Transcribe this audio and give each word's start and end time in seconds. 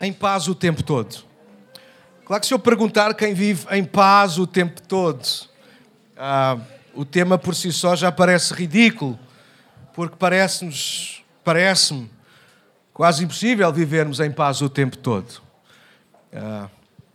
em 0.00 0.12
paz 0.12 0.48
o 0.48 0.54
tempo 0.54 0.82
todo. 0.82 1.24
Claro 2.24 2.40
que 2.40 2.46
se 2.46 2.54
eu 2.54 2.58
perguntar 2.58 3.14
quem 3.14 3.32
vive 3.34 3.66
em 3.70 3.84
paz 3.84 4.38
o 4.38 4.46
tempo 4.46 4.82
todo, 4.82 5.26
ah, 6.16 6.58
o 6.94 7.04
tema 7.04 7.38
por 7.38 7.54
si 7.54 7.72
só 7.72 7.96
já 7.96 8.12
parece 8.12 8.52
ridículo, 8.52 9.18
porque 9.94 10.16
parece-nos, 10.16 11.24
parece-me 11.42 12.10
quase 12.92 13.24
impossível 13.24 13.72
vivermos 13.72 14.20
em 14.20 14.30
paz 14.30 14.60
o 14.60 14.68
tempo 14.68 14.96
todo. 14.98 15.40
Ah, 16.32 16.68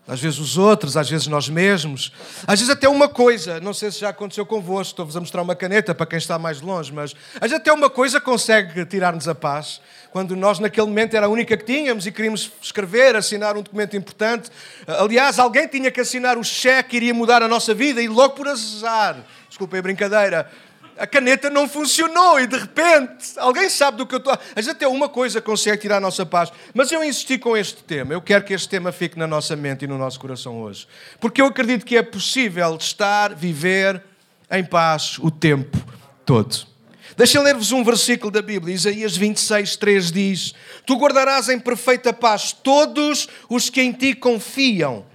às 0.07 0.19
vezes 0.19 0.37
os 0.37 0.57
outros, 0.57 0.97
às 0.97 1.09
vezes 1.09 1.27
nós 1.27 1.47
mesmos, 1.47 2.11
às 2.45 2.59
vezes 2.59 2.69
até 2.69 2.89
uma 2.89 3.07
coisa, 3.07 3.59
não 3.61 3.73
sei 3.73 3.89
se 3.89 3.99
já 3.99 4.09
aconteceu 4.09 4.45
convosco, 4.45 4.91
estou-vos 4.91 5.15
a 5.15 5.19
mostrar 5.21 5.41
uma 5.41 5.55
caneta 5.55 5.95
para 5.95 6.05
quem 6.05 6.17
está 6.17 6.37
mais 6.37 6.59
longe, 6.59 6.91
mas 6.91 7.15
às 7.35 7.41
vezes 7.41 7.55
até 7.55 7.71
uma 7.71 7.89
coisa 7.89 8.19
consegue 8.19 8.85
tirar-nos 8.85 9.27
a 9.29 9.35
paz, 9.35 9.79
quando 10.11 10.35
nós 10.35 10.59
naquele 10.59 10.87
momento 10.87 11.15
era 11.15 11.25
a 11.25 11.29
única 11.29 11.55
que 11.55 11.63
tínhamos 11.63 12.05
e 12.05 12.11
queríamos 12.11 12.51
escrever, 12.61 13.15
assinar 13.15 13.55
um 13.55 13.61
documento 13.61 13.95
importante. 13.95 14.51
Aliás, 14.85 15.39
alguém 15.39 15.67
tinha 15.67 15.89
que 15.89 16.01
assinar 16.01 16.37
o 16.37 16.43
cheque 16.43 16.89
que 16.89 16.97
iria 16.97 17.13
mudar 17.13 17.41
a 17.41 17.47
nossa 17.47 17.73
vida 17.73 18.01
e 18.01 18.07
logo 18.07 18.35
por 18.35 18.47
azar, 18.47 19.17
desculpem 19.47 19.79
a 19.79 19.81
brincadeira, 19.81 20.51
a 20.97 21.07
caneta 21.07 21.49
não 21.49 21.67
funcionou 21.67 22.39
e 22.39 22.47
de 22.47 22.57
repente 22.57 23.37
alguém 23.37 23.69
sabe 23.69 23.97
do 23.97 24.05
que 24.05 24.15
eu 24.15 24.19
estou. 24.19 24.37
A 24.55 24.61
gente 24.61 24.71
até 24.71 24.87
uma 24.87 25.09
coisa 25.09 25.41
consegue 25.41 25.81
tirar 25.81 25.97
a 25.97 25.99
nossa 25.99 26.25
paz. 26.25 26.51
Mas 26.73 26.91
eu 26.91 27.03
insisti 27.03 27.37
com 27.37 27.55
este 27.55 27.83
tema. 27.83 28.13
Eu 28.13 28.21
quero 28.21 28.43
que 28.43 28.53
este 28.53 28.69
tema 28.69 28.91
fique 28.91 29.17
na 29.17 29.27
nossa 29.27 29.55
mente 29.55 29.85
e 29.85 29.87
no 29.87 29.97
nosso 29.97 30.19
coração 30.19 30.61
hoje. 30.61 30.87
Porque 31.19 31.41
eu 31.41 31.45
acredito 31.47 31.85
que 31.85 31.97
é 31.97 32.03
possível 32.03 32.75
estar, 32.75 33.33
viver 33.33 34.01
em 34.49 34.63
paz 34.63 35.17
o 35.19 35.31
tempo 35.31 35.77
todo. 36.25 36.67
Deixa 37.15 37.37
eu 37.37 37.43
ler-vos 37.43 37.71
um 37.71 37.83
versículo 37.83 38.31
da 38.31 38.41
Bíblia. 38.41 38.73
Isaías 38.73 39.15
26, 39.15 39.75
3 39.75 40.11
diz: 40.11 40.53
Tu 40.85 40.95
guardarás 40.95 41.49
em 41.49 41.59
perfeita 41.59 42.11
paz 42.11 42.51
todos 42.51 43.27
os 43.49 43.69
que 43.69 43.81
em 43.81 43.91
ti 43.91 44.15
confiam 44.15 45.05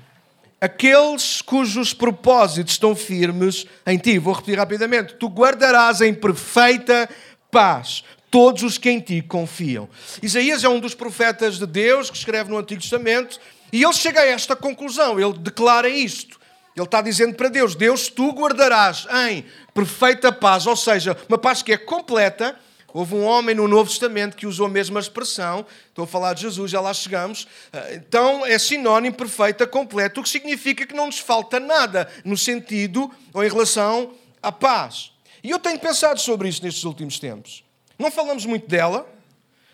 aqueles 0.61 1.41
cujos 1.41 1.93
propósitos 1.95 2.75
estão 2.75 2.95
firmes 2.95 3.67
em 3.87 3.99
ti. 3.99 4.19
Vou 4.19 4.35
repetir 4.35 4.59
rapidamente: 4.59 5.15
tu 5.15 5.29
guardarás 5.29 6.01
em 6.01 6.13
perfeita 6.13 7.09
paz 7.51 8.05
todos 8.31 8.63
os 8.63 8.77
que 8.77 8.91
em 8.91 9.01
ti 9.01 9.23
confiam. 9.23 9.89
Isaías 10.23 10.63
é 10.65 10.69
um 10.69 10.81
dos 10.81 10.95
profetas 10.95 11.59
de 11.59 11.67
Deus 11.67 12.11
que 12.11 12.17
escreve 12.17 12.51
no 12.51 12.59
Antigo 12.59 12.81
Testamento 12.81 13.41
e 13.73 13.83
ele 13.83 13.93
chega 13.93 14.21
a 14.21 14.27
esta 14.27 14.57
conclusão, 14.57 15.19
ele 15.19 15.35
declara 15.39 15.89
isto. 15.89 16.39
Ele 16.77 16.85
está 16.85 17.01
dizendo 17.01 17.35
para 17.35 17.49
Deus: 17.49 17.75
Deus, 17.75 18.09
tu 18.09 18.31
guardarás 18.31 19.07
em 19.27 19.45
perfeita 19.75 20.31
paz, 20.31 20.67
ou 20.67 20.77
seja, 20.77 21.17
uma 21.29 21.39
paz 21.39 21.63
que 21.63 21.73
é 21.73 21.77
completa 21.77 22.57
Houve 22.93 23.15
um 23.15 23.25
homem 23.25 23.55
no 23.55 23.69
Novo 23.69 23.91
Testamento 23.91 24.37
que 24.37 24.47
usou 24.47 24.67
a 24.67 24.69
mesma 24.69 24.99
expressão, 24.99 25.67
estou 25.89 26.05
a 26.05 26.07
falar 26.07 26.33
de 26.33 26.43
Jesus, 26.43 26.71
já 26.71 26.81
lá 26.81 26.95
chegamos. 26.95 27.47
Ah, 27.71 27.93
então 27.93 28.47
é 28.47 28.59
sinónimo 28.59 29.15
perfeito, 29.15 29.67
completo, 29.69 30.21
o 30.21 30.23
que 30.23 30.29
significa 30.29 30.87
que 30.87 30.95
não 30.95 31.07
nos 31.07 31.19
falta 31.19 31.61
nada 31.61 32.11
no 32.25 32.37
sentido 32.37 33.11
ou 33.35 33.45
em 33.45 33.49
relação 33.49 34.15
à 34.43 34.51
paz. 34.51 35.13
E 35.45 35.51
eu 35.51 35.59
tenho 35.59 35.79
pensado 35.79 36.19
sobre 36.19 36.49
isso 36.49 36.63
nestes 36.65 36.85
últimos 36.85 37.19
tempos. 37.19 37.63
Não 37.99 38.11
falamos 38.11 38.47
muito 38.47 38.67
dela, 38.67 39.07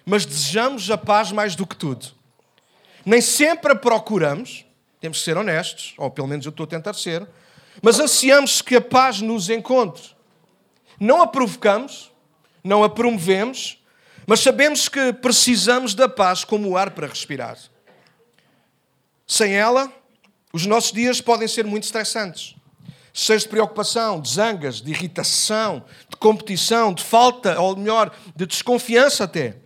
mas 0.05 0.27
desejamos 0.27 0.91
a 0.91 0.99
paz 0.99 1.31
mais 1.31 1.55
do 1.55 1.67
que 1.67 1.77
tudo. 1.77 2.06
Nem 3.06 3.21
sempre 3.21 3.73
a 3.73 3.77
procuramos, 3.77 4.65
temos 5.01 5.19
que 5.19 5.25
ser 5.25 5.37
honestos, 5.37 5.95
ou 5.99 6.11
pelo 6.11 6.27
menos 6.27 6.47
eu 6.47 6.51
estou 6.51 6.65
a 6.65 6.67
tentar 6.67 6.95
ser, 6.95 7.27
mas 7.81 8.01
ansiamos 8.01 8.61
que 8.61 8.77
a 8.77 8.81
paz 8.81 9.21
nos 9.21 9.51
encontre. 9.51 10.03
Não 10.99 11.23
a 11.23 11.27
provocamos, 11.27 12.11
não 12.65 12.83
a 12.83 12.89
promovemos, 12.89 13.79
mas 14.27 14.41
sabemos 14.41 14.89
que 14.89 15.12
precisamos 15.12 15.95
da 15.95 16.09
paz 16.09 16.45
como 16.45 16.71
o 16.71 16.77
ar 16.79 16.91
para 16.93 17.06
respirar. 17.06 17.59
Sem 19.27 19.53
ela, 19.55 19.93
os 20.51 20.65
nossos 20.65 20.91
dias 20.91 21.21
podem 21.21 21.47
ser 21.47 21.67
muito 21.67 21.84
estressantes. 21.84 22.56
Cheios 23.12 23.43
de 23.43 23.51
preocupação, 23.51 24.21
de 24.21 24.31
zangas, 24.31 24.81
de 24.81 24.91
irritação, 24.91 25.84
de 26.09 26.16
competição, 26.16 26.93
de 26.93 27.05
falta, 27.05 27.61
ou 27.61 27.77
melhor, 27.77 28.12
de 28.34 28.47
desconfiança 28.47 29.25
até. 29.25 29.56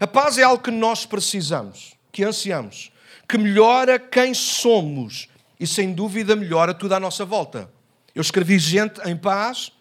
A 0.00 0.06
paz 0.06 0.36
é 0.36 0.42
algo 0.42 0.62
que 0.62 0.70
nós 0.70 1.06
precisamos, 1.06 1.94
que 2.12 2.24
ansiamos, 2.24 2.92
que 3.28 3.38
melhora 3.38 3.98
quem 3.98 4.34
somos 4.34 5.28
e, 5.58 5.66
sem 5.66 5.92
dúvida, 5.92 6.34
melhora 6.34 6.74
tudo 6.74 6.94
à 6.94 7.00
nossa 7.00 7.24
volta. 7.24 7.70
Eu 8.14 8.20
escrevi 8.20 8.58
gente 8.58 9.00
em 9.08 9.16
paz, 9.16 9.72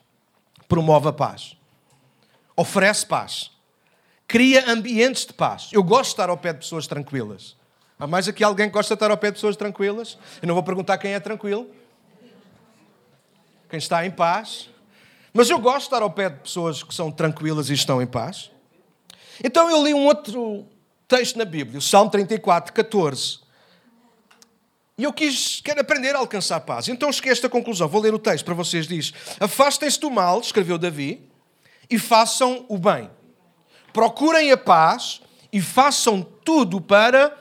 promove 0.68 1.10
a 1.10 1.14
paz 1.14 1.59
oferece 2.60 3.06
paz, 3.06 3.52
cria 4.28 4.70
ambientes 4.70 5.26
de 5.26 5.34
paz. 5.34 5.70
Eu 5.72 5.82
gosto 5.82 6.10
de 6.10 6.14
estar 6.14 6.30
ao 6.30 6.38
pé 6.38 6.52
de 6.52 6.60
pessoas 6.60 6.86
tranquilas. 6.88 7.56
Há 7.98 8.06
mais 8.06 8.28
aqui 8.28 8.44
alguém 8.44 8.68
que 8.68 8.74
gosta 8.74 8.94
de 8.94 8.98
estar 8.98 9.10
ao 9.10 9.18
pé 9.18 9.28
de 9.28 9.36
pessoas 9.36 9.56
tranquilas? 9.56 10.18
Eu 10.42 10.48
não 10.48 10.56
vou 10.56 10.64
perguntar 10.64 10.98
quem 10.98 11.14
é 11.14 11.20
tranquilo, 11.20 11.68
quem 13.70 13.78
está 13.78 14.06
em 14.06 14.12
paz. 14.12 14.70
Mas 15.34 15.50
eu 15.50 15.58
gosto 15.58 15.80
de 15.80 15.84
estar 15.86 16.02
ao 16.02 16.12
pé 16.12 16.30
de 16.30 16.40
pessoas 16.40 16.84
que 16.84 16.94
são 16.94 17.10
tranquilas 17.10 17.70
e 17.70 17.74
estão 17.74 18.02
em 18.02 18.08
paz. 18.08 18.52
Então 19.42 19.70
eu 19.70 19.82
li 19.82 19.94
um 19.94 20.06
outro 20.06 20.66
texto 21.08 21.38
na 21.38 21.46
Bíblia, 21.46 21.80
o 21.80 21.82
Salmo 21.82 22.12
34, 22.12 22.74
14. 22.74 23.40
E 24.98 25.04
eu 25.06 25.14
quis, 25.14 25.62
quero 25.64 25.80
aprender 25.80 26.14
a 26.14 26.20
alcançar 26.20 26.60
paz. 26.60 26.90
Então 26.90 27.10
cheguei 27.10 27.32
a 27.32 27.34
esta 27.34 27.48
conclusão. 27.48 27.88
Vou 27.88 28.02
ler 28.02 28.14
o 28.14 28.20
texto 28.20 28.44
para 28.44 28.54
vocês. 28.54 28.86
Diz: 28.86 29.14
Afastem-se 29.40 29.98
do 29.98 30.12
mal, 30.12 30.42
escreveu 30.42 30.78
Davi, 30.78 31.30
e 31.90 31.98
façam 31.98 32.66
o 32.68 32.78
bem. 32.78 33.10
Procurem 33.92 34.52
a 34.52 34.58
paz 34.58 35.22
e 35.52 35.62
façam 35.62 36.22
tudo 36.22 36.80
para 36.80 37.36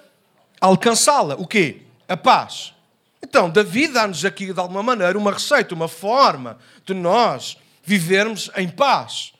alcançá-la. 0.60 1.34
O 1.34 1.46
quê? 1.46 1.82
A 2.08 2.16
paz. 2.16 2.74
Então, 3.22 3.50
Davi 3.50 3.88
dá-nos 3.88 4.24
aqui, 4.24 4.52
de 4.52 4.60
alguma 4.60 4.82
maneira, 4.82 5.18
uma 5.18 5.32
receita, 5.32 5.74
uma 5.74 5.88
forma 5.88 6.58
de 6.84 6.94
nós 6.94 7.58
vivermos 7.84 8.50
em 8.56 8.68
paz. 8.68 9.32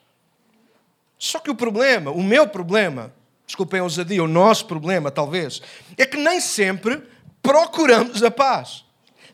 Só 1.19 1.39
que 1.39 1.51
o 1.51 1.55
problema, 1.55 2.11
o 2.11 2.23
meu 2.23 2.47
problema, 2.47 3.13
desculpem 3.47 3.81
a 3.81 3.85
ousadia, 3.85 4.23
o 4.23 4.29
nosso 4.29 4.67
problema, 4.67 5.11
talvez, 5.11 5.63
é 5.97 6.05
que 6.05 6.17
nem 6.17 6.41
sempre 6.41 7.03
procuramos 7.43 8.23
a 8.23 8.31
paz. 8.31 8.85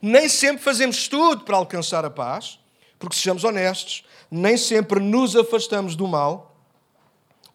Nem 0.01 0.29
sempre 0.29 0.63
fazemos 0.63 1.09
tudo 1.09 1.45
para 1.45 1.57
alcançar 1.57 2.05
a 2.05 2.11
paz, 2.11 2.59
porque, 3.05 3.17
sejamos 3.17 3.45
honestos, 3.45 4.03
nem 4.31 4.57
sempre 4.57 4.99
nos 4.99 5.37
afastamos 5.37 5.95
do 5.95 6.09
mal 6.09 6.57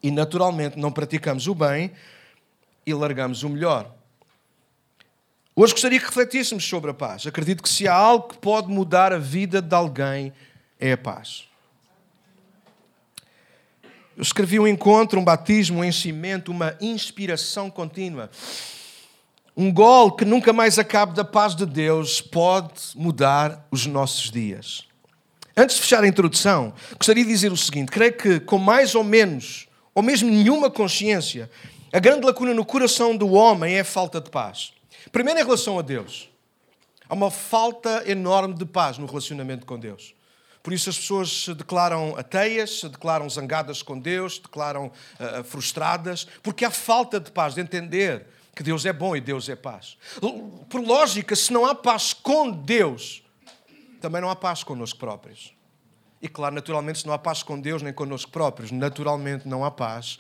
e, 0.02 0.12
naturalmente, 0.12 0.78
não 0.78 0.92
praticamos 0.92 1.48
o 1.48 1.56
bem 1.56 1.92
e 2.86 2.94
largamos 2.94 3.42
o 3.42 3.50
melhor. 3.50 3.92
Hoje 5.56 5.74
gostaria 5.74 6.00
que 6.00 6.06
refletíssemos 6.06 6.64
sobre 6.64 6.92
a 6.92 6.94
paz. 6.94 7.26
Acredito 7.26 7.64
que 7.64 7.70
se 7.70 7.88
há 7.88 7.94
algo 7.94 8.30
que 8.30 8.38
pode 8.38 8.70
mudar 8.70 9.12
a 9.12 9.18
vida 9.18 9.62
de 9.62 9.76
alguém, 9.76 10.32
é 10.80 10.94
a 10.94 10.98
paz. 10.98 11.46
Eu 14.16 14.22
escrevi 14.22 14.60
um 14.60 14.68
encontro, 14.68 15.20
um 15.20 15.24
batismo, 15.24 15.80
um 15.80 15.84
enchimento, 15.84 16.52
uma 16.52 16.78
inspiração 16.80 17.72
contínua. 17.72 18.30
Um 19.58 19.74
gol 19.74 20.12
que 20.12 20.24
nunca 20.24 20.54
mais 20.54 20.78
acabe 20.78 21.14
da 21.14 21.26
paz 21.26 21.56
de 21.56 21.66
Deus 21.66 22.22
pode 22.22 22.72
mudar 22.96 23.68
os 23.72 23.86
nossos 23.88 24.30
dias. 24.30 24.89
Antes 25.56 25.76
de 25.76 25.82
fechar 25.82 26.04
a 26.04 26.08
introdução, 26.08 26.74
gostaria 26.98 27.24
de 27.24 27.30
dizer 27.30 27.52
o 27.52 27.58
seguinte: 27.58 27.92
creio 27.92 28.14
que, 28.14 28.40
com 28.40 28.58
mais 28.58 28.96
ou 28.96 29.04
menos, 29.04 29.68
ou 29.94 30.02
mesmo 30.02 30.30
nenhuma 30.30 30.70
consciência, 30.70 31.50
a 31.92 32.00
grande 32.00 32.26
lacuna 32.26 32.54
no 32.54 32.64
coração 32.64 33.16
do 33.18 33.32
homem 33.34 33.76
é 33.76 33.80
a 33.82 33.86
falta 33.86 34.22
de 34.22 34.30
paz. 34.30 34.74
Primeiro, 35.12 35.40
em 35.40 35.44
relação 35.44 35.80
a 35.80 35.82
Deus. 35.82 36.30
Há 37.10 37.16
uma 37.16 37.32
falta 37.32 38.04
enorme 38.06 38.54
de 38.54 38.66
paz 38.66 39.00
no 39.00 39.08
relacionamento 39.08 39.66
com 39.66 39.80
Deus. 39.80 40.14
Por 40.62 40.74
isso 40.74 40.90
as 40.90 40.98
pessoas 40.98 41.46
se 41.46 41.54
declaram 41.56 42.16
ateias, 42.16 42.82
se 42.82 42.90
declaram 42.90 43.28
zangadas 43.28 43.82
com 43.82 43.98
Deus, 43.98 44.36
se 44.36 44.44
declaram 44.44 44.88
uh, 45.20 45.44
frustradas, 45.44 46.28
porque 46.44 46.64
há 46.64 46.70
falta 46.70 47.20
de 47.20 47.32
paz, 47.32 47.56
de 47.56 47.62
entender 47.62 48.28
que 48.56 48.62
Deus 48.62 48.86
é 48.86 48.94
bom 48.94 49.16
e 49.16 49.22
Deus 49.22 49.50
é 49.50 49.56
paz. 49.56 49.98
Por 50.70 50.82
lógica, 50.82 51.36
se 51.36 51.52
não 51.52 51.66
há 51.66 51.74
paz 51.74 52.14
com 52.14 52.52
Deus, 52.52 53.24
também 54.00 54.22
não 54.22 54.30
há 54.30 54.36
paz 54.36 54.64
connosco 54.64 55.00
próprios. 55.00 55.54
E 56.22 56.28
claro, 56.28 56.56
naturalmente, 56.56 57.00
se 57.00 57.08
não 57.08 57.14
há 57.14 57.18
paz 57.18 57.44
com 57.44 57.60
Deus 57.60 57.82
nem 57.82 57.94
connosco 57.94 58.32
próprios, 58.32 58.72
naturalmente 58.72 59.48
não 59.48 59.64
há 59.64 59.72
paz 59.72 60.18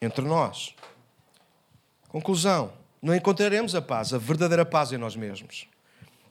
entre 0.00 0.24
nós. 0.24 0.74
Conclusão: 2.08 2.72
não 3.00 3.14
encontraremos 3.14 3.74
a 3.74 3.80
paz, 3.80 4.12
a 4.12 4.18
verdadeira 4.18 4.64
paz 4.64 4.92
em 4.92 4.98
nós 4.98 5.16
mesmos. 5.16 5.66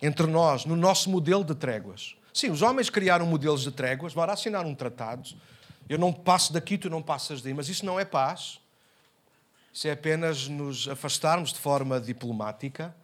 Entre 0.01 0.27
nós, 0.27 0.65
no 0.65 0.75
nosso 0.75 1.09
modelo 1.09 1.43
de 1.43 1.55
tréguas. 1.55 2.15
Sim, 2.33 2.51
os 2.51 2.61
homens 2.61 2.89
criaram 2.89 3.25
modelos 3.25 3.63
de 3.63 3.71
tréguas, 3.71 4.13
bora 4.13 4.33
assinar 4.33 4.65
um 4.65 4.75
tratado. 4.75 5.29
Eu 5.89 5.97
não 5.97 6.13
passo 6.13 6.53
daqui, 6.53 6.77
tu 6.77 6.89
não 6.89 7.01
passas 7.01 7.41
daí, 7.41 7.53
mas 7.53 7.67
isso 7.67 7.85
não 7.85 7.99
é 7.99 8.05
paz. 8.05 8.59
Isso 9.73 9.87
é 9.87 9.91
apenas 9.91 10.47
nos 10.47 10.87
afastarmos 10.87 11.51
de 11.51 11.59
forma 11.59 11.99
diplomática. 11.99 12.95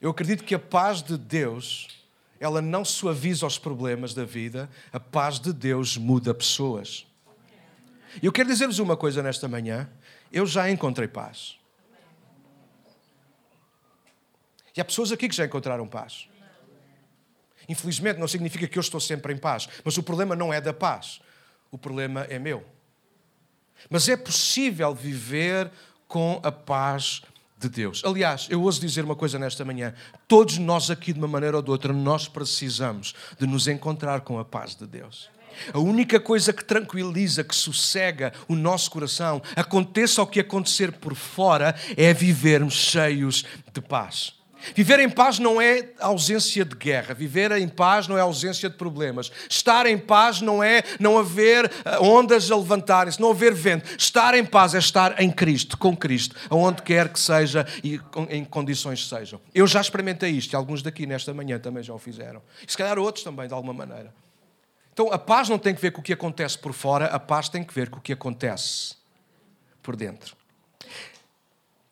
Eu 0.00 0.10
acredito 0.10 0.44
que 0.44 0.54
a 0.54 0.58
paz 0.58 1.02
de 1.02 1.16
Deus 1.18 1.97
ela 2.40 2.62
não 2.62 2.84
suaviza 2.84 3.46
os 3.46 3.58
problemas 3.58 4.14
da 4.14 4.24
vida, 4.24 4.70
a 4.92 5.00
paz 5.00 5.38
de 5.38 5.52
Deus 5.52 5.96
muda 5.96 6.32
pessoas. 6.32 7.06
E 8.22 8.26
eu 8.26 8.32
quero 8.32 8.48
dizer-vos 8.48 8.78
uma 8.78 8.96
coisa 8.96 9.22
nesta 9.22 9.48
manhã: 9.48 9.88
eu 10.32 10.46
já 10.46 10.70
encontrei 10.70 11.08
paz. 11.08 11.58
E 14.76 14.80
há 14.80 14.84
pessoas 14.84 15.10
aqui 15.10 15.28
que 15.28 15.34
já 15.34 15.44
encontraram 15.44 15.88
paz. 15.88 16.28
Infelizmente, 17.68 18.18
não 18.18 18.28
significa 18.28 18.66
que 18.66 18.78
eu 18.78 18.80
estou 18.80 19.00
sempre 19.00 19.34
em 19.34 19.36
paz. 19.36 19.68
Mas 19.84 19.98
o 19.98 20.02
problema 20.02 20.36
não 20.36 20.52
é 20.52 20.60
da 20.60 20.72
paz. 20.72 21.20
O 21.70 21.76
problema 21.76 22.22
é 22.30 22.38
meu. 22.38 22.64
Mas 23.90 24.08
é 24.08 24.16
possível 24.16 24.94
viver 24.94 25.70
com 26.06 26.40
a 26.42 26.50
paz 26.50 27.22
de 27.58 27.68
Deus. 27.68 28.02
Aliás, 28.04 28.46
eu 28.50 28.62
ouso 28.62 28.80
dizer 28.80 29.04
uma 29.04 29.16
coisa 29.16 29.38
nesta 29.38 29.64
manhã: 29.64 29.94
todos 30.26 30.58
nós 30.58 30.90
aqui, 30.90 31.12
de 31.12 31.18
uma 31.18 31.28
maneira 31.28 31.56
ou 31.56 31.62
de 31.62 31.70
outra, 31.70 31.92
nós 31.92 32.28
precisamos 32.28 33.14
de 33.38 33.46
nos 33.46 33.66
encontrar 33.66 34.20
com 34.20 34.38
a 34.38 34.44
paz 34.44 34.74
de 34.74 34.86
Deus. 34.86 35.30
A 35.72 35.78
única 35.78 36.20
coisa 36.20 36.52
que 36.52 36.64
tranquiliza, 36.64 37.42
que 37.42 37.54
sossega 37.54 38.32
o 38.46 38.54
nosso 38.54 38.90
coração, 38.90 39.42
aconteça 39.56 40.22
o 40.22 40.26
que 40.26 40.38
acontecer 40.38 40.92
por 40.92 41.16
fora, 41.16 41.74
é 41.96 42.14
vivermos 42.14 42.74
cheios 42.74 43.44
de 43.72 43.80
paz. 43.80 44.37
Viver 44.74 45.00
em 45.00 45.08
paz 45.08 45.38
não 45.38 45.60
é 45.60 45.90
ausência 45.98 46.64
de 46.64 46.74
guerra, 46.74 47.14
viver 47.14 47.52
em 47.52 47.68
paz 47.68 48.08
não 48.08 48.18
é 48.18 48.20
ausência 48.20 48.68
de 48.68 48.76
problemas. 48.76 49.30
Estar 49.48 49.86
em 49.86 49.98
paz 49.98 50.40
não 50.40 50.62
é 50.62 50.82
não 50.98 51.18
haver 51.18 51.70
eh, 51.84 51.98
ondas 52.00 52.50
a 52.50 52.56
levantarem-se, 52.56 53.20
não 53.20 53.30
haver 53.30 53.54
vento. 53.54 53.88
Estar 53.96 54.34
em 54.34 54.44
paz 54.44 54.74
é 54.74 54.78
estar 54.78 55.20
em 55.20 55.30
Cristo, 55.30 55.78
com 55.78 55.96
Cristo, 55.96 56.34
aonde 56.50 56.82
quer 56.82 57.08
que 57.08 57.20
seja 57.20 57.66
e 57.82 58.00
em 58.28 58.44
condições 58.44 59.08
sejam. 59.08 59.40
Eu 59.54 59.66
já 59.66 59.80
experimentei 59.80 60.30
isto 60.30 60.52
e 60.52 60.56
alguns 60.56 60.82
daqui 60.82 61.06
nesta 61.06 61.32
manhã 61.32 61.58
também 61.58 61.82
já 61.82 61.94
o 61.94 61.98
fizeram. 61.98 62.42
E 62.66 62.70
se 62.70 62.76
calhar 62.76 62.98
outros 62.98 63.24
também, 63.24 63.46
de 63.46 63.54
alguma 63.54 63.72
maneira. 63.72 64.12
Então 64.92 65.12
a 65.12 65.18
paz 65.18 65.48
não 65.48 65.58
tem 65.58 65.74
que 65.74 65.80
ver 65.80 65.92
com 65.92 66.00
o 66.00 66.04
que 66.04 66.12
acontece 66.12 66.58
por 66.58 66.72
fora, 66.72 67.06
a 67.06 67.20
paz 67.20 67.48
tem 67.48 67.62
que 67.62 67.72
ver 67.72 67.88
com 67.88 67.98
o 67.98 68.02
que 68.02 68.12
acontece 68.12 68.96
por 69.82 69.94
dentro. 69.94 70.37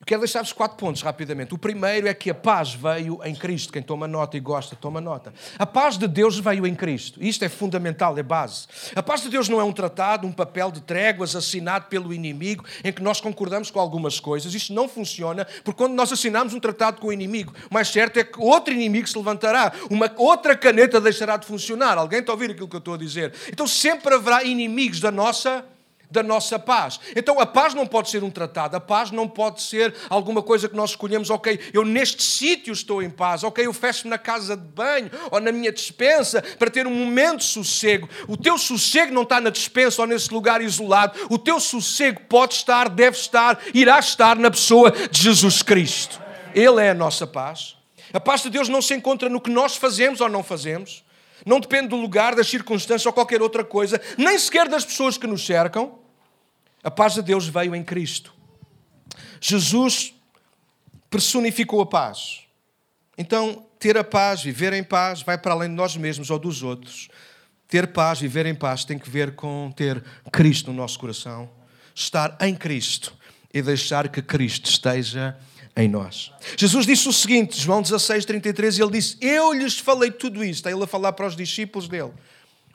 Quero 0.07 0.21
deixar-vos 0.21 0.53
quatro 0.53 0.77
pontos 0.77 1.01
rapidamente. 1.01 1.53
O 1.53 1.57
primeiro 1.57 2.07
é 2.07 2.13
que 2.13 2.29
a 2.29 2.33
paz 2.33 2.73
veio 2.73 3.19
em 3.25 3.35
Cristo. 3.35 3.73
Quem 3.73 3.81
toma 3.81 4.07
nota 4.07 4.37
e 4.37 4.39
gosta, 4.39 4.73
toma 4.73 5.01
nota. 5.01 5.33
A 5.59 5.65
paz 5.65 5.97
de 5.97 6.07
Deus 6.07 6.39
veio 6.39 6.65
em 6.65 6.73
Cristo. 6.73 7.21
Isto 7.21 7.43
é 7.43 7.49
fundamental, 7.49 8.17
é 8.17 8.23
base. 8.23 8.67
A 8.95 9.03
paz 9.03 9.21
de 9.21 9.27
Deus 9.27 9.49
não 9.49 9.59
é 9.59 9.65
um 9.65 9.73
tratado, 9.73 10.25
um 10.25 10.31
papel 10.31 10.71
de 10.71 10.79
tréguas 10.79 11.35
assinado 11.35 11.87
pelo 11.87 12.13
inimigo 12.13 12.63
em 12.85 12.93
que 12.93 13.03
nós 13.03 13.19
concordamos 13.19 13.69
com 13.69 13.81
algumas 13.81 14.17
coisas. 14.17 14.55
Isto 14.55 14.73
não 14.73 14.87
funciona, 14.87 15.43
porque 15.61 15.77
quando 15.77 15.93
nós 15.93 16.09
assinamos 16.09 16.53
um 16.53 16.59
tratado 16.61 17.01
com 17.01 17.07
o 17.07 17.13
inimigo, 17.13 17.53
o 17.69 17.73
mais 17.73 17.89
certo 17.89 18.17
é 18.17 18.23
que 18.23 18.39
outro 18.39 18.73
inimigo 18.73 19.09
se 19.09 19.17
levantará. 19.17 19.73
Uma 19.89 20.09
outra 20.15 20.55
caneta 20.55 21.01
deixará 21.01 21.35
de 21.35 21.45
funcionar. 21.45 21.97
Alguém 21.97 22.19
está 22.19 22.31
a 22.31 22.35
ouvir 22.35 22.51
aquilo 22.51 22.69
que 22.69 22.77
eu 22.77 22.79
estou 22.79 22.93
a 22.93 22.97
dizer? 22.97 23.33
Então 23.51 23.67
sempre 23.67 24.15
haverá 24.15 24.41
inimigos 24.45 25.01
da 25.01 25.11
nossa 25.11 25.65
da 26.09 26.23
nossa 26.23 26.57
paz. 26.57 26.99
Então 27.15 27.39
a 27.39 27.45
paz 27.45 27.73
não 27.73 27.85
pode 27.85 28.09
ser 28.09 28.23
um 28.23 28.29
tratado, 28.29 28.75
a 28.75 28.79
paz 28.79 29.11
não 29.11 29.27
pode 29.27 29.61
ser 29.61 29.93
alguma 30.09 30.41
coisa 30.41 30.69
que 30.69 30.75
nós 30.75 30.91
escolhemos, 30.91 31.29
ok, 31.29 31.59
eu 31.73 31.83
neste 31.83 32.23
sítio 32.23 32.71
estou 32.71 33.01
em 33.01 33.09
paz, 33.09 33.43
ok, 33.43 33.65
eu 33.65 33.73
fecho 33.73 34.07
na 34.07 34.17
casa 34.17 34.55
de 34.55 34.63
banho 34.63 35.11
ou 35.31 35.39
na 35.39 35.51
minha 35.51 35.71
despensa 35.71 36.41
para 36.57 36.69
ter 36.69 36.87
um 36.87 36.93
momento 36.93 37.39
de 37.39 37.45
sossego. 37.45 38.09
O 38.27 38.37
teu 38.37 38.57
sossego 38.57 39.13
não 39.13 39.23
está 39.23 39.41
na 39.41 39.49
despensa 39.49 40.01
ou 40.01 40.07
nesse 40.07 40.33
lugar 40.33 40.61
isolado, 40.61 41.17
o 41.29 41.37
teu 41.37 41.59
sossego 41.59 42.21
pode 42.29 42.55
estar, 42.55 42.89
deve 42.89 43.17
estar, 43.17 43.59
irá 43.73 43.99
estar 43.99 44.37
na 44.37 44.49
pessoa 44.49 44.91
de 44.91 45.21
Jesus 45.21 45.61
Cristo. 45.61 46.21
Ele 46.53 46.81
é 46.81 46.91
a 46.91 46.93
nossa 46.93 47.27
paz. 47.27 47.75
A 48.13 48.19
paz 48.19 48.41
de 48.41 48.49
Deus 48.49 48.69
não 48.69 48.81
se 48.81 48.93
encontra 48.93 49.29
no 49.29 49.41
que 49.41 49.49
nós 49.49 49.75
fazemos 49.75 50.21
ou 50.21 50.29
não 50.29 50.41
fazemos. 50.41 51.03
Não 51.47 51.61
depende 51.61 51.87
do 51.87 51.95
lugar, 51.95 52.35
das 52.35 52.49
circunstâncias 52.49 53.05
ou 53.05 53.13
qualquer 53.13 53.41
outra 53.41 53.63
coisa, 53.63 54.01
nem 54.17 54.37
sequer 54.37 54.67
das 54.67 54.83
pessoas 54.83 55.17
que 55.17 55.25
nos 55.25 55.45
cercam. 55.45 55.97
A 56.83 56.91
paz 56.91 57.13
de 57.13 57.21
Deus 57.21 57.47
veio 57.47 57.73
em 57.73 57.85
Cristo. 57.85 58.33
Jesus 59.39 60.13
personificou 61.09 61.79
a 61.79 61.85
paz. 61.85 62.41
Então, 63.17 63.65
ter 63.79 63.97
a 63.97 64.03
paz, 64.03 64.43
viver 64.43 64.73
em 64.73 64.83
paz, 64.83 65.21
vai 65.21 65.37
para 65.37 65.53
além 65.53 65.69
de 65.69 65.75
nós 65.75 65.95
mesmos 65.95 66.29
ou 66.29 66.37
dos 66.37 66.63
outros. 66.63 67.07
Ter 67.65 67.87
paz, 67.87 68.19
viver 68.19 68.45
em 68.45 68.53
paz, 68.53 68.83
tem 68.83 68.99
que 68.99 69.09
ver 69.09 69.33
com 69.33 69.71
ter 69.73 70.03
Cristo 70.29 70.71
no 70.71 70.77
nosso 70.77 70.99
coração, 70.99 71.49
estar 71.95 72.37
em 72.41 72.53
Cristo 72.53 73.15
e 73.53 73.61
deixar 73.61 74.09
que 74.09 74.21
Cristo 74.21 74.69
esteja 74.69 75.37
em 75.77 75.87
nós. 75.87 76.31
Jesus 76.57 76.85
disse 76.85 77.07
o 77.07 77.13
seguinte, 77.13 77.59
João 77.61 77.81
16, 77.81 78.25
33, 78.25 78.79
ele 78.79 78.91
disse: 78.91 79.17
Eu 79.21 79.53
lhes 79.53 79.77
falei 79.77 80.09
tudo 80.09 80.43
isto. 80.43 80.55
Está 80.55 80.71
ele 80.71 80.83
a 80.83 80.87
falar 80.87 81.13
para 81.13 81.27
os 81.27 81.35
discípulos 81.35 81.87
dele. 81.87 82.11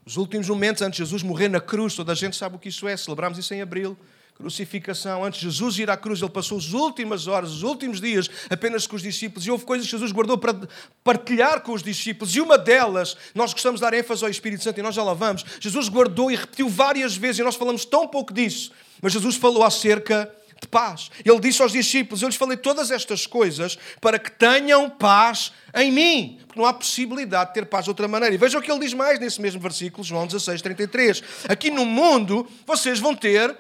Os 0.07 0.17
últimos 0.17 0.49
momentos 0.49 0.83
antes 0.83 0.97
de 0.97 1.05
Jesus 1.05 1.23
morrer 1.23 1.49
na 1.49 1.61
cruz, 1.61 1.95
toda 1.95 2.13
a 2.13 2.15
gente 2.15 2.37
sabe 2.37 2.57
o 2.57 2.59
que 2.59 2.69
isso 2.69 2.89
é, 2.89 2.97
celebramos 2.97 3.39
isso 3.39 3.53
em 3.53 3.61
abril. 3.61 3.97
Crucificação, 4.35 5.25
antes 5.25 5.39
de 5.41 5.47
Jesus 5.47 5.79
ir 5.79 5.91
à 5.91 5.97
cruz, 5.97 6.21
ele 6.21 6.31
passou 6.31 6.59
as 6.59 6.73
últimas 6.73 7.27
horas, 7.27 7.51
os 7.51 7.63
últimos 7.63 8.01
dias 8.01 8.29
apenas 8.51 8.87
com 8.87 8.97
os 8.97 9.03
discípulos, 9.03 9.47
e 9.47 9.51
houve 9.51 9.65
coisas 9.65 9.87
que 9.87 9.91
Jesus 9.91 10.11
guardou 10.11 10.39
para 10.39 10.57
partilhar 11.05 11.61
com 11.61 11.73
os 11.73 11.83
discípulos, 11.83 12.35
e 12.35 12.41
uma 12.41 12.57
delas, 12.57 13.17
nós 13.35 13.53
gostamos 13.53 13.79
de 13.79 13.83
dar 13.83 13.95
ênfase 13.95 14.25
ao 14.25 14.31
Espírito 14.31 14.65
Santo 14.65 14.81
e 14.81 14.83
nós 14.83 14.95
já 14.95 15.05
lá 15.05 15.15
vamos. 15.15 15.45
Jesus 15.61 15.89
guardou 15.89 16.31
e 16.31 16.35
repetiu 16.35 16.69
várias 16.69 17.15
vezes, 17.15 17.41
e 17.41 17.43
nós 17.43 17.55
falamos 17.55 17.85
tão 17.85 18.09
pouco 18.09 18.33
disso, 18.33 18.73
mas 19.01 19.13
Jesus 19.13 19.37
falou 19.37 19.63
acerca 19.63 20.29
de 20.63 20.69
paz. 20.69 21.11
Ele 21.25 21.39
disse 21.41 21.61
aos 21.61 21.73
discípulos: 21.73 22.23
Eu 22.23 22.29
lhes 22.29 22.37
falei 22.37 22.57
todas 22.57 22.91
estas 22.91 23.27
coisas 23.27 23.79
para 24.01 24.19
que 24.19 24.31
tenham 24.31 24.89
paz 24.89 25.53
em 25.75 25.93
mim. 25.93 26.39
Porque 26.47 26.59
não 26.61 26.67
há 26.67 26.73
possibilidade 26.73 27.51
de 27.51 27.55
ter 27.55 27.67
paz 27.67 27.85
de 27.85 27.91
outra 27.91 28.09
maneira. 28.09 28.35
E 28.35 28.39
veja 28.39 28.59
o 28.59 28.63
que 28.63 28.71
ele 28.71 28.81
diz 28.81 28.95
mais 28.95 29.19
nesse 29.19 29.41
mesmo 29.41 29.61
versículo, 29.61 30.05
João 30.05 30.27
16, 30.27 30.63
33. 30.63 31.23
Aqui 31.49 31.71
no 31.71 31.85
mundo 31.85 32.49
vocês 32.67 32.99
vão 32.99 33.15
ter 33.15 33.55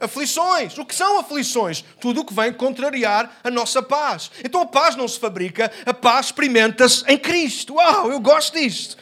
aflições. 0.00 0.76
O 0.78 0.84
que 0.84 0.94
são 0.94 1.20
aflições? 1.20 1.84
Tudo 2.00 2.22
o 2.22 2.24
que 2.24 2.34
vem 2.34 2.52
contrariar 2.52 3.40
a 3.44 3.50
nossa 3.50 3.82
paz. 3.82 4.30
Então 4.42 4.62
a 4.62 4.66
paz 4.66 4.96
não 4.96 5.06
se 5.06 5.18
fabrica, 5.18 5.70
a 5.86 5.94
paz 5.94 6.26
experimenta-se 6.26 7.04
em 7.06 7.18
Cristo. 7.18 7.74
Uau, 7.74 8.10
eu 8.10 8.18
gosto 8.18 8.58
disto. 8.58 8.96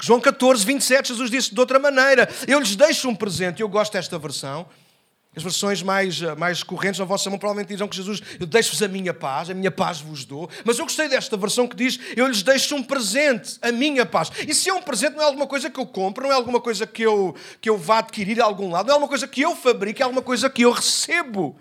João 0.00 0.20
14, 0.20 0.64
27, 0.64 1.08
Jesus 1.08 1.30
disse 1.30 1.54
de 1.54 1.60
outra 1.60 1.78
maneira: 1.78 2.28
Eu 2.48 2.58
lhes 2.58 2.74
deixo 2.74 3.08
um 3.08 3.14
presente. 3.14 3.62
Eu 3.62 3.68
gosto 3.68 3.92
desta 3.92 4.18
versão. 4.18 4.66
As 5.34 5.44
versões 5.44 5.80
mais, 5.80 6.20
eh, 6.20 6.34
mais 6.34 6.64
correntes 6.64 6.98
na 6.98 7.04
vossa 7.04 7.30
mão 7.30 7.38
provavelmente 7.38 7.68
dirão 7.68 7.86
que 7.86 7.94
Jesus, 7.94 8.20
eu 8.40 8.46
deixo-vos 8.46 8.82
a 8.82 8.88
minha 8.88 9.14
paz, 9.14 9.48
a 9.48 9.54
minha 9.54 9.70
paz 9.70 10.00
vos 10.00 10.24
dou. 10.24 10.50
Mas 10.64 10.76
eu 10.76 10.84
gostei 10.84 11.08
desta 11.08 11.36
versão 11.36 11.68
que 11.68 11.76
diz, 11.76 12.00
eu 12.16 12.26
lhes 12.26 12.42
deixo 12.42 12.74
um 12.74 12.82
presente, 12.82 13.56
a 13.62 13.70
minha 13.70 14.04
paz. 14.04 14.32
E 14.46 14.52
se 14.52 14.68
é 14.68 14.74
um 14.74 14.82
presente, 14.82 15.14
não 15.14 15.22
é 15.22 15.26
alguma 15.26 15.46
coisa 15.46 15.70
que 15.70 15.78
eu 15.78 15.86
compro, 15.86 16.24
não 16.24 16.32
é 16.32 16.34
alguma 16.34 16.60
coisa 16.60 16.84
que 16.84 17.02
eu, 17.02 17.36
que 17.60 17.70
eu 17.70 17.78
vá 17.78 17.98
adquirir 17.98 18.40
a 18.40 18.44
algum 18.44 18.70
lado, 18.70 18.86
não 18.86 18.92
é 18.92 18.94
alguma 18.94 19.08
coisa 19.08 19.28
que 19.28 19.40
eu 19.40 19.54
fabrico, 19.54 20.02
é 20.02 20.04
alguma 20.04 20.22
coisa 20.22 20.50
que 20.50 20.62
eu 20.62 20.72
recebo. 20.72 21.56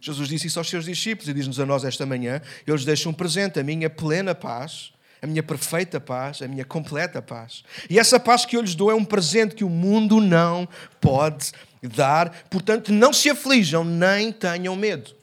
Jesus 0.00 0.28
disse 0.28 0.48
isso 0.48 0.58
aos 0.58 0.68
seus 0.68 0.84
discípulos 0.84 1.28
e 1.28 1.32
diz-nos 1.32 1.60
a 1.60 1.66
nós 1.66 1.84
esta 1.84 2.04
manhã: 2.04 2.42
Eu 2.66 2.74
lhes 2.74 2.84
deixo 2.84 3.08
um 3.08 3.12
presente, 3.12 3.60
a 3.60 3.62
minha 3.62 3.88
plena 3.88 4.34
paz, 4.34 4.92
a 5.22 5.26
minha 5.26 5.42
perfeita 5.42 6.00
paz, 6.00 6.42
a 6.42 6.48
minha 6.48 6.64
completa 6.64 7.22
paz. 7.22 7.62
E 7.88 7.98
essa 7.98 8.18
paz 8.18 8.44
que 8.44 8.56
eu 8.56 8.60
lhes 8.60 8.74
dou 8.74 8.90
é 8.90 8.94
um 8.94 9.04
presente 9.04 9.54
que 9.54 9.64
o 9.64 9.70
mundo 9.70 10.20
não 10.20 10.68
pode 11.00 11.52
dar, 11.88 12.44
portanto, 12.50 12.92
não 12.92 13.12
se 13.12 13.30
aflijam 13.30 13.84
nem 13.84 14.32
tenham 14.32 14.74
medo. 14.76 15.14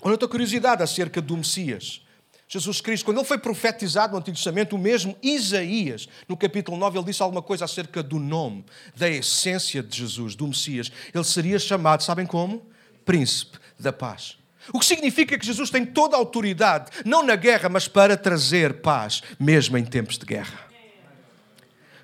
Olha 0.00 0.12
outra 0.12 0.28
curiosidade 0.28 0.82
acerca 0.82 1.20
do 1.20 1.36
Messias. 1.36 2.02
Jesus 2.48 2.82
Cristo, 2.82 3.06
quando 3.06 3.16
ele 3.16 3.26
foi 3.26 3.38
profetizado 3.38 4.12
no 4.12 4.18
Antigo 4.18 4.36
Testamento, 4.36 4.76
o 4.76 4.78
mesmo 4.78 5.16
Isaías, 5.22 6.06
no 6.28 6.36
capítulo 6.36 6.76
9, 6.76 6.98
ele 6.98 7.06
disse 7.06 7.22
alguma 7.22 7.40
coisa 7.40 7.64
acerca 7.64 8.02
do 8.02 8.18
nome, 8.18 8.62
da 8.94 9.08
essência 9.08 9.82
de 9.82 9.96
Jesus, 9.96 10.34
do 10.34 10.46
Messias. 10.46 10.92
Ele 11.14 11.24
seria 11.24 11.58
chamado, 11.58 12.02
sabem 12.02 12.26
como? 12.26 12.66
Príncipe 13.06 13.58
da 13.78 13.90
paz. 13.90 14.36
O 14.70 14.78
que 14.78 14.84
significa 14.84 15.38
que 15.38 15.46
Jesus 15.46 15.70
tem 15.70 15.86
toda 15.86 16.14
a 16.14 16.18
autoridade, 16.18 16.90
não 17.06 17.22
na 17.24 17.36
guerra, 17.36 17.70
mas 17.70 17.88
para 17.88 18.18
trazer 18.18 18.82
paz, 18.82 19.22
mesmo 19.40 19.78
em 19.78 19.84
tempos 19.84 20.18
de 20.18 20.26
guerra. 20.26 20.71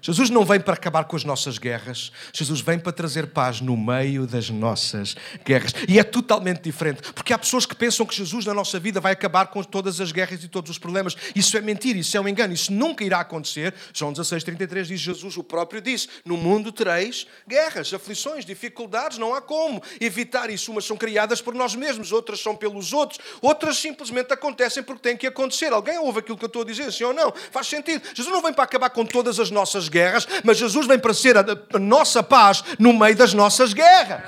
Jesus 0.01 0.31
não 0.31 0.45
vem 0.45 0.61
para 0.61 0.75
acabar 0.75 1.05
com 1.05 1.17
as 1.17 1.25
nossas 1.25 1.59
guerras, 1.59 2.13
Jesus 2.33 2.61
vem 2.61 2.79
para 2.79 2.93
trazer 2.93 3.29
paz 3.29 3.61
no 3.61 3.77
meio 3.77 4.27
das 4.27 4.51
nossas 4.51 5.17
guerras. 5.45 5.73
E 5.89 5.99
é 5.99 6.05
totalmente 6.05 6.63
diferente, 6.63 7.13
porque 7.13 7.33
há 7.33 7.39
pessoas 7.39 7.67
que 7.67 7.75
pensam 7.75 8.07
que 8.07 8.15
Jesus 8.15 8.45
na 8.45 8.55
nossa 8.55 8.79
vida 8.79 9.01
vai 9.01 9.13
acabar 9.13 9.47
com 9.49 9.63
todas 9.63 10.01
as 10.01 10.13
guerras 10.13 10.43
e 10.43 10.49
todos 10.49 10.71
os 10.71 10.79
problemas. 10.79 11.17
Isso 11.35 11.57
é 11.57 11.61
mentira, 11.61 11.99
isso 11.99 12.17
é 12.17 12.21
um 12.21 12.29
engano, 12.29 12.55
isso 12.55 12.73
nunca 12.73 13.05
irá 13.05 13.21
acontecer. 13.21 13.75
João 13.93 14.13
16, 14.13 14.45
33 14.45 14.89
diz: 14.89 15.01
Jesus, 15.01 15.37
o 15.37 15.45
próprio 15.45 15.81
disse: 15.81 16.09
No 16.25 16.37
mundo 16.37 16.71
tereis 16.71 17.27
guerras, 17.47 17.93
aflições, 17.93 18.45
dificuldades, 18.45 19.19
não 19.19 19.35
há 19.35 19.41
como 19.41 19.83
evitar 20.01 20.51
isso. 20.51 20.71
Umas 20.71 20.85
são 20.85 20.97
criadas 20.97 21.41
por 21.41 21.55
nós 21.55 21.75
mesmos, 21.75 22.13
outras 22.13 22.41
são 22.41 22.55
pelos 22.55 22.93
outros, 22.93 23.21
outras 23.41 23.77
simplesmente 23.79 24.33
acontecem 24.33 24.83
porque 24.83 25.03
têm 25.03 25.17
que 25.17 25.27
acontecer. 25.27 25.73
Alguém 25.73 25.99
ouve 25.99 26.21
aquilo 26.21 26.37
que 26.37 26.45
eu 26.45 26.49
estou 26.49 26.63
a 26.63 26.65
dizer, 26.65 26.93
sim 26.93 27.05
ou 27.05 27.13
não? 27.13 27.33
Faz 27.51 27.67
sentido. 27.67 28.03
Jesus 28.15 28.35
não 28.35 28.43
vem 28.43 28.53
para 28.53 28.65
acabar 28.65 28.91
com 28.91 29.05
todas 29.05 29.41
as 29.41 29.51
nossas 29.51 29.88
guerras, 29.89 30.27
mas 30.45 30.59
Jesus 30.59 30.87
vem 30.87 30.99
para 30.99 31.15
ser 31.15 31.37
a, 31.37 31.45
a 31.75 31.79
nossa 31.79 32.23
paz 32.23 32.65
no 32.79 32.93
meio 32.93 33.17
das 33.17 33.35
nossas 33.35 33.73
guerras. 33.73 34.23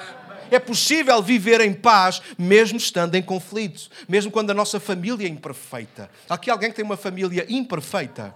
É 0.50 0.58
possível 0.58 1.22
viver 1.22 1.60
em 1.60 1.72
paz 1.72 2.20
mesmo 2.36 2.76
estando 2.76 3.14
em 3.14 3.22
conflito, 3.22 3.88
mesmo 4.08 4.32
quando 4.32 4.50
a 4.50 4.54
nossa 4.54 4.80
família 4.80 5.26
é 5.26 5.30
imperfeita. 5.30 6.10
Há 6.28 6.34
aqui 6.34 6.50
alguém 6.50 6.70
que 6.70 6.76
tem 6.76 6.84
uma 6.84 6.96
família 6.96 7.46
imperfeita. 7.48 8.34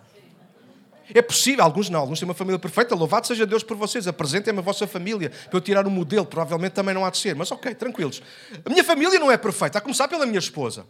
É 1.12 1.20
possível, 1.20 1.62
alguns 1.64 1.90
não, 1.90 2.00
alguns 2.00 2.18
têm 2.18 2.26
uma 2.26 2.34
família 2.34 2.58
perfeita, 2.58 2.94
louvado 2.94 3.26
seja 3.26 3.44
Deus 3.44 3.62
por 3.62 3.76
vocês, 3.76 4.06
apresentem-me 4.08 4.60
a 4.60 4.62
vossa 4.62 4.86
família 4.86 5.30
para 5.50 5.56
eu 5.58 5.60
tirar 5.60 5.86
um 5.86 5.90
modelo, 5.90 6.24
provavelmente 6.24 6.72
também 6.72 6.94
não 6.94 7.04
há 7.04 7.10
de 7.10 7.18
ser, 7.18 7.34
mas 7.34 7.50
ok, 7.50 7.74
tranquilos. 7.74 8.22
A 8.64 8.70
minha 8.70 8.82
família 8.82 9.18
não 9.18 9.30
é 9.30 9.36
perfeita, 9.36 9.78
a 9.78 9.80
começar 9.80 10.08
pela 10.08 10.24
minha 10.24 10.38
esposa. 10.38 10.86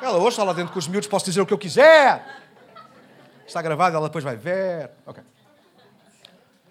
Ela 0.00 0.16
hoje 0.18 0.28
está 0.28 0.44
lá 0.44 0.52
dentro 0.52 0.72
com 0.72 0.78
os 0.78 0.86
miúdos, 0.86 1.08
posso 1.08 1.24
dizer 1.24 1.40
o 1.40 1.46
que 1.46 1.52
eu 1.52 1.58
quiser. 1.58 2.24
Está 3.46 3.60
gravado, 3.60 3.96
ela 3.96 4.06
depois 4.06 4.22
vai 4.22 4.36
ver. 4.36 4.90
Ok. 5.04 5.22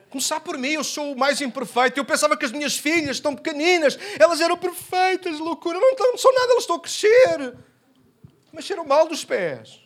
Começar 0.09 0.39
por 0.39 0.57
mim, 0.57 0.69
eu 0.69 0.83
sou 0.83 1.13
o 1.13 1.17
mais 1.17 1.41
imperfeito. 1.41 1.99
Eu 1.99 2.05
pensava 2.05 2.37
que 2.37 2.45
as 2.45 2.51
minhas 2.51 2.77
filhas 2.77 3.17
estão 3.17 3.35
pequeninas, 3.35 3.97
elas 4.17 4.39
eram 4.39 4.57
perfeitas, 4.57 5.39
loucura. 5.39 5.79
Não, 5.79 5.95
não 5.97 6.17
são 6.17 6.33
nada, 6.33 6.51
elas 6.51 6.63
estão 6.63 6.77
a 6.77 6.79
crescer. 6.79 7.55
Mas 8.53 8.65
cheiram 8.65 8.85
mal 8.85 9.07
dos 9.07 9.25
pés. 9.25 9.81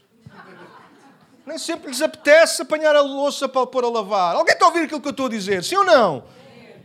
Nem 1.45 1.57
sempre 1.57 1.89
lhes 1.89 2.01
apetece 2.01 2.61
apanhar 2.61 2.95
a 2.95 3.01
louça 3.01 3.49
para 3.49 3.65
pôr 3.65 3.83
a 3.83 3.89
lavar. 3.89 4.35
Alguém 4.35 4.53
está 4.53 4.65
a 4.65 4.67
ouvir 4.67 4.83
aquilo 4.83 5.01
que 5.01 5.07
eu 5.07 5.11
estou 5.11 5.25
a 5.25 5.29
dizer? 5.29 5.63
Sim 5.63 5.77
ou 5.77 5.83
não? 5.83 6.23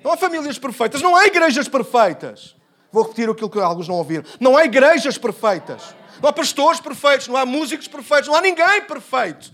Não 0.02 0.12
há 0.12 0.16
famílias 0.16 0.58
perfeitas, 0.58 1.02
não 1.02 1.14
há 1.14 1.26
igrejas 1.26 1.68
perfeitas. 1.68 2.56
Vou 2.90 3.02
repetir 3.02 3.28
aquilo 3.28 3.50
que 3.50 3.58
alguns 3.58 3.86
não 3.86 3.96
ouviram. 3.96 4.24
Não 4.40 4.56
há 4.56 4.64
igrejas 4.64 5.18
perfeitas. 5.18 5.94
Não 6.22 6.30
há 6.30 6.32
pastores 6.32 6.80
perfeitos, 6.80 7.28
não 7.28 7.36
há 7.36 7.44
músicos 7.44 7.86
perfeitos, 7.86 8.28
não 8.28 8.36
há 8.36 8.40
ninguém 8.40 8.82
perfeito. 8.82 9.52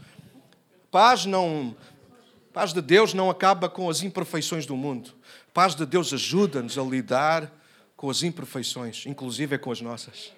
Paz 0.90 1.26
não. 1.26 1.74
Paz 2.52 2.72
de 2.72 2.82
Deus 2.82 3.14
não 3.14 3.30
acaba 3.30 3.68
com 3.68 3.88
as 3.88 4.02
imperfeições 4.02 4.66
do 4.66 4.76
mundo. 4.76 5.10
Paz 5.54 5.74
de 5.74 5.86
Deus 5.86 6.12
ajuda-nos 6.12 6.76
a 6.76 6.82
lidar 6.82 7.50
com 7.96 8.10
as 8.10 8.22
imperfeições, 8.22 9.06
inclusive 9.06 9.56
com 9.58 9.70
as 9.70 9.80
nossas. 9.80 10.32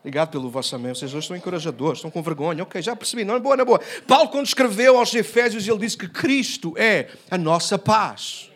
Obrigado 0.00 0.30
pelo 0.30 0.48
vosso 0.48 0.74
amém. 0.74 0.94
Vocês 0.94 1.12
hoje 1.12 1.24
estão 1.24 1.36
encorajadores, 1.36 1.98
estão 1.98 2.10
com 2.10 2.22
vergonha. 2.22 2.62
Ok, 2.62 2.80
já 2.80 2.96
percebi. 2.96 3.24
Não 3.24 3.34
é 3.34 3.40
boa, 3.40 3.56
não 3.56 3.62
é 3.62 3.66
boa. 3.66 3.80
Paulo, 4.06 4.30
quando 4.30 4.46
escreveu 4.46 4.96
aos 4.96 5.12
Efésios, 5.12 5.68
ele 5.68 5.78
disse 5.78 5.98
que 5.98 6.08
Cristo 6.08 6.72
é 6.78 7.10
a 7.30 7.36
nossa 7.36 7.78
paz. 7.78 8.50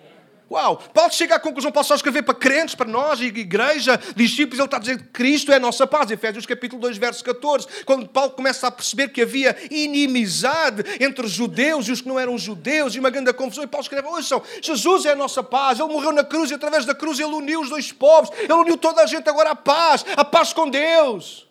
Uau! 0.52 0.76
Paulo 0.92 1.10
chega 1.10 1.36
à 1.36 1.40
conclusão, 1.40 1.72
Paulo 1.72 1.88
só 1.88 1.94
escrever 1.94 2.22
para 2.22 2.34
crentes, 2.34 2.74
para 2.74 2.86
nós, 2.86 3.22
igreja, 3.22 3.98
discípulos, 4.14 4.58
ele 4.58 4.66
está 4.66 4.78
dizer 4.78 4.98
que 4.98 5.04
Cristo 5.04 5.50
é 5.50 5.56
a 5.56 5.60
nossa 5.60 5.86
paz. 5.86 6.10
Efésios 6.10 6.44
capítulo 6.44 6.82
2, 6.82 6.98
verso 6.98 7.24
14. 7.24 7.66
Quando 7.86 8.06
Paulo 8.06 8.32
começa 8.32 8.66
a 8.66 8.70
perceber 8.70 9.08
que 9.08 9.22
havia 9.22 9.56
inimizade 9.70 10.84
entre 11.00 11.24
os 11.24 11.32
judeus 11.32 11.88
e 11.88 11.92
os 11.92 12.02
que 12.02 12.08
não 12.08 12.20
eram 12.20 12.36
judeus, 12.36 12.94
e 12.94 13.00
uma 13.00 13.08
grande 13.08 13.32
confusão, 13.32 13.64
e 13.64 13.66
Paulo 13.66 13.82
escreve, 13.82 14.06
ouçam, 14.06 14.42
Jesus 14.60 15.06
é 15.06 15.12
a 15.12 15.16
nossa 15.16 15.42
paz, 15.42 15.80
Ele 15.80 15.90
morreu 15.90 16.12
na 16.12 16.22
cruz, 16.22 16.50
e 16.50 16.54
através 16.54 16.84
da 16.84 16.94
cruz 16.94 17.18
Ele 17.18 17.32
uniu 17.32 17.62
os 17.62 17.70
dois 17.70 17.90
povos, 17.90 18.30
Ele 18.38 18.52
uniu 18.52 18.76
toda 18.76 19.00
a 19.00 19.06
gente 19.06 19.26
agora 19.30 19.52
à 19.52 19.56
paz, 19.56 20.04
a 20.14 20.24
paz 20.24 20.52
com 20.52 20.68
Deus. 20.68 21.48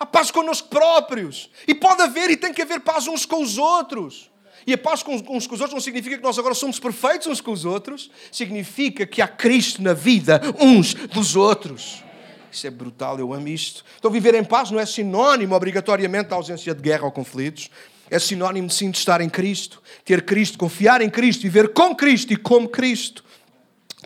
A 0.00 0.06
paz 0.06 0.30
connosco 0.30 0.68
próprios. 0.68 1.50
E 1.66 1.74
pode 1.74 2.00
haver 2.00 2.30
e 2.30 2.36
tem 2.36 2.54
que 2.54 2.62
haver 2.62 2.80
paz 2.80 3.06
uns 3.06 3.26
com 3.26 3.42
os 3.42 3.58
outros. 3.58 4.30
E 4.66 4.72
a 4.72 4.78
paz 4.78 5.02
uns 5.06 5.46
com 5.46 5.54
os 5.54 5.60
outros 5.60 5.72
não 5.72 5.80
significa 5.80 6.16
que 6.16 6.22
nós 6.22 6.38
agora 6.38 6.54
somos 6.54 6.78
perfeitos 6.78 7.26
uns 7.26 7.40
com 7.40 7.52
os 7.52 7.64
outros, 7.64 8.10
significa 8.30 9.06
que 9.06 9.22
há 9.22 9.28
Cristo 9.28 9.82
na 9.82 9.94
vida 9.94 10.40
uns 10.60 10.94
dos 10.94 11.36
outros. 11.36 12.02
Isso 12.50 12.66
é 12.66 12.70
brutal, 12.70 13.18
eu 13.18 13.32
amo 13.32 13.48
isto. 13.48 13.84
Então, 13.98 14.10
viver 14.10 14.34
em 14.34 14.44
paz 14.44 14.70
não 14.70 14.80
é 14.80 14.86
sinónimo, 14.86 15.54
obrigatoriamente, 15.54 16.30
da 16.30 16.36
ausência 16.36 16.74
de 16.74 16.82
guerra 16.82 17.04
ou 17.04 17.12
conflitos. 17.12 17.70
É 18.10 18.18
sinónimo, 18.18 18.70
sim, 18.70 18.90
de 18.90 18.96
estar 18.96 19.20
em 19.20 19.28
Cristo, 19.28 19.82
ter 20.04 20.24
Cristo, 20.24 20.56
confiar 20.56 21.02
em 21.02 21.10
Cristo, 21.10 21.42
viver 21.42 21.74
com 21.74 21.94
Cristo 21.94 22.32
e 22.32 22.36
como 22.36 22.68
Cristo. 22.68 23.22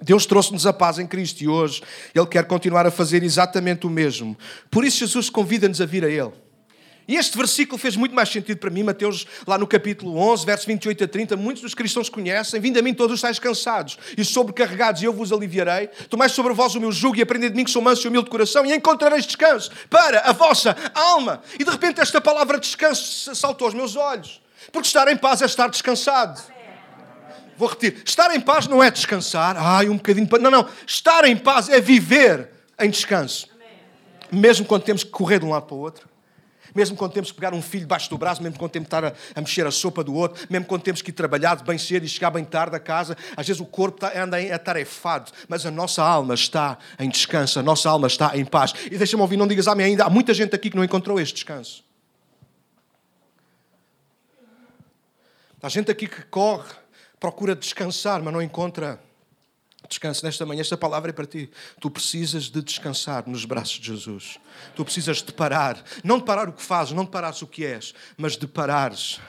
Deus 0.02 0.26
trouxe-nos 0.26 0.66
a 0.66 0.72
paz 0.72 0.98
em 0.98 1.06
Cristo 1.06 1.42
e 1.42 1.48
hoje 1.48 1.82
Ele 2.12 2.26
quer 2.26 2.44
continuar 2.46 2.84
a 2.84 2.90
fazer 2.90 3.22
exatamente 3.22 3.86
o 3.86 3.90
mesmo. 3.90 4.36
Por 4.70 4.84
isso, 4.84 4.98
Jesus 4.98 5.30
convida-nos 5.30 5.80
a 5.80 5.86
vir 5.86 6.04
a 6.04 6.08
Ele. 6.08 6.32
E 7.06 7.16
este 7.16 7.36
versículo 7.36 7.78
fez 7.78 7.96
muito 7.96 8.14
mais 8.14 8.28
sentido 8.28 8.58
para 8.58 8.70
mim, 8.70 8.82
Mateus, 8.82 9.26
lá 9.46 9.58
no 9.58 9.66
capítulo 9.66 10.16
11, 10.16 10.46
versos 10.46 10.66
28 10.66 11.04
a 11.04 11.08
30. 11.08 11.36
Muitos 11.36 11.62
dos 11.62 11.74
cristãos 11.74 12.08
conhecem: 12.08 12.60
Vinde 12.60 12.78
a 12.78 12.82
mim 12.82 12.94
todos 12.94 13.16
estáis 13.16 13.38
cansados 13.38 13.98
e 14.16 14.24
sobrecarregados, 14.24 15.02
e 15.02 15.06
eu 15.06 15.12
vos 15.12 15.32
aliviarei. 15.32 15.88
Tomai 16.08 16.28
sobre 16.28 16.52
vós 16.52 16.74
o 16.74 16.80
meu 16.80 16.92
jugo 16.92 17.16
e 17.16 17.22
aprendei 17.22 17.50
de 17.50 17.56
mim, 17.56 17.64
que 17.64 17.70
sou 17.70 17.82
manso 17.82 18.06
e 18.06 18.08
humilde 18.08 18.26
de 18.26 18.30
coração, 18.30 18.64
e 18.64 18.72
encontrareis 18.72 19.26
descanso 19.26 19.70
para 19.90 20.20
a 20.20 20.32
vossa 20.32 20.76
alma. 20.94 21.42
E 21.58 21.64
de 21.64 21.70
repente, 21.70 22.00
esta 22.00 22.20
palavra 22.20 22.58
descanso 22.58 23.34
saltou 23.34 23.66
aos 23.66 23.74
meus 23.74 23.96
olhos, 23.96 24.40
porque 24.70 24.86
estar 24.86 25.08
em 25.08 25.16
paz 25.16 25.42
é 25.42 25.46
estar 25.46 25.68
descansado. 25.68 26.40
Vou 27.56 27.68
repetir: 27.68 28.00
estar 28.06 28.32
em 28.34 28.40
paz 28.40 28.68
não 28.68 28.80
é 28.82 28.92
descansar, 28.92 29.56
ai, 29.58 29.88
um 29.88 29.96
bocadinho. 29.96 30.28
Não, 30.40 30.50
não. 30.50 30.68
Estar 30.86 31.24
em 31.24 31.36
paz 31.36 31.68
é 31.68 31.80
viver 31.80 32.48
em 32.78 32.88
descanso, 32.88 33.48
mesmo 34.30 34.64
quando 34.64 34.84
temos 34.84 35.02
que 35.02 35.10
correr 35.10 35.40
de 35.40 35.46
um 35.46 35.50
lado 35.50 35.66
para 35.66 35.74
o 35.74 35.80
outro 35.80 36.12
mesmo 36.74 36.96
quando 36.96 37.12
temos 37.12 37.30
que 37.30 37.36
pegar 37.36 37.54
um 37.54 37.62
filho 37.62 37.82
debaixo 37.82 38.08
do 38.08 38.16
braço, 38.16 38.42
mesmo 38.42 38.58
quando 38.58 38.70
temos 38.70 38.88
que 38.88 38.94
estar 38.94 39.04
a, 39.04 39.12
a, 39.34 39.40
mexer 39.40 39.66
a 39.66 39.70
sopa 39.70 40.02
do 40.02 40.14
outro, 40.14 40.46
mesmo 40.48 40.66
quando 40.66 40.82
temos 40.82 41.02
que 41.02 41.10
ir 41.10 41.12
trabalhar 41.12 41.56
de 41.56 41.64
bem 41.64 41.78
cedo 41.78 42.04
e 42.04 42.08
chegar 42.08 42.30
bem 42.30 42.44
tarde 42.44 42.76
a 42.76 42.80
casa, 42.80 43.16
às 43.36 43.46
vezes 43.46 43.60
o 43.60 43.66
corpo 43.66 44.04
está, 44.04 44.22
anda 44.22 44.38
atarefado, 44.54 45.30
mas 45.48 45.66
a 45.66 45.70
nossa 45.70 46.02
alma 46.02 46.34
está 46.34 46.78
em 46.98 47.08
descanso, 47.08 47.58
a 47.58 47.62
nossa 47.62 47.90
alma 47.90 48.06
está 48.06 48.36
em 48.36 48.44
paz. 48.44 48.72
E 48.90 48.96
deixa-me 48.96 49.22
ouvir, 49.22 49.36
não 49.36 49.46
digas 49.46 49.68
amém 49.68 49.86
ainda, 49.86 50.04
há 50.04 50.10
muita 50.10 50.32
gente 50.32 50.54
aqui 50.54 50.70
que 50.70 50.76
não 50.76 50.84
encontrou 50.84 51.20
este 51.20 51.34
descanso. 51.34 51.84
Há 55.62 55.68
gente 55.68 55.90
aqui 55.90 56.08
que 56.08 56.22
corre, 56.22 56.68
procura 57.20 57.54
descansar, 57.54 58.20
mas 58.20 58.32
não 58.32 58.42
encontra 58.42 58.98
Descanse 59.92 60.24
nesta 60.24 60.46
manhã, 60.46 60.62
esta 60.62 60.74
palavra 60.74 61.10
é 61.10 61.12
para 61.12 61.26
ti. 61.26 61.50
Tu 61.78 61.90
precisas 61.90 62.44
de 62.44 62.62
descansar 62.62 63.28
nos 63.28 63.44
braços 63.44 63.78
de 63.78 63.88
Jesus. 63.88 64.38
Tu 64.74 64.82
precisas 64.82 65.18
de 65.20 65.30
parar. 65.34 65.84
Não 66.02 66.18
de 66.18 66.24
parar 66.24 66.48
o 66.48 66.52
que 66.54 66.62
fazes, 66.62 66.94
não 66.94 67.04
de 67.04 67.10
parares 67.10 67.42
o 67.42 67.46
que 67.46 67.62
és, 67.62 67.92
mas 68.16 68.34
de 68.34 68.46
parares 68.46 69.20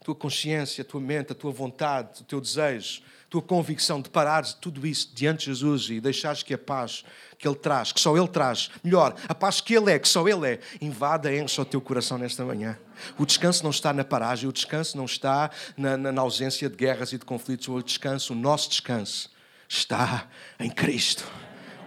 a 0.00 0.04
tua 0.04 0.14
consciência, 0.14 0.82
a 0.82 0.84
tua 0.84 1.00
mente, 1.00 1.32
a 1.32 1.34
tua 1.34 1.50
vontade, 1.50 2.20
o 2.20 2.24
teu 2.24 2.40
desejo, 2.40 3.02
a 3.24 3.28
tua 3.28 3.42
convicção 3.42 4.00
de 4.00 4.08
parares 4.08 4.54
tudo 4.54 4.86
isso 4.86 5.10
diante 5.12 5.40
de 5.40 5.46
Jesus 5.46 5.90
e 5.90 6.00
deixares 6.00 6.44
que 6.44 6.54
a 6.54 6.58
paz 6.58 7.04
que 7.36 7.48
Ele 7.48 7.56
traz, 7.56 7.90
que 7.90 8.00
só 8.00 8.16
Ele 8.16 8.28
traz, 8.28 8.70
melhor, 8.84 9.16
a 9.28 9.34
paz 9.34 9.60
que 9.60 9.74
Ele 9.74 9.90
é, 9.90 9.98
que 9.98 10.08
só 10.08 10.28
Ele 10.28 10.52
é, 10.52 10.60
invada, 10.80 11.34
enche 11.34 11.60
o 11.60 11.64
teu 11.64 11.80
coração 11.80 12.16
nesta 12.16 12.44
manhã. 12.44 12.78
O 13.18 13.26
descanso 13.26 13.64
não 13.64 13.70
está 13.70 13.92
na 13.92 14.04
paragem, 14.04 14.48
o 14.48 14.52
descanso 14.52 14.96
não 14.96 15.04
está 15.04 15.50
na, 15.76 15.96
na, 15.96 16.12
na 16.12 16.22
ausência 16.22 16.70
de 16.70 16.76
guerras 16.76 17.12
e 17.12 17.18
de 17.18 17.24
conflitos, 17.24 17.66
o 17.66 17.82
descanso, 17.82 18.34
o 18.34 18.36
nosso 18.36 18.70
descanso 18.70 19.29
está 19.70 20.26
em 20.58 20.68
Cristo. 20.68 21.24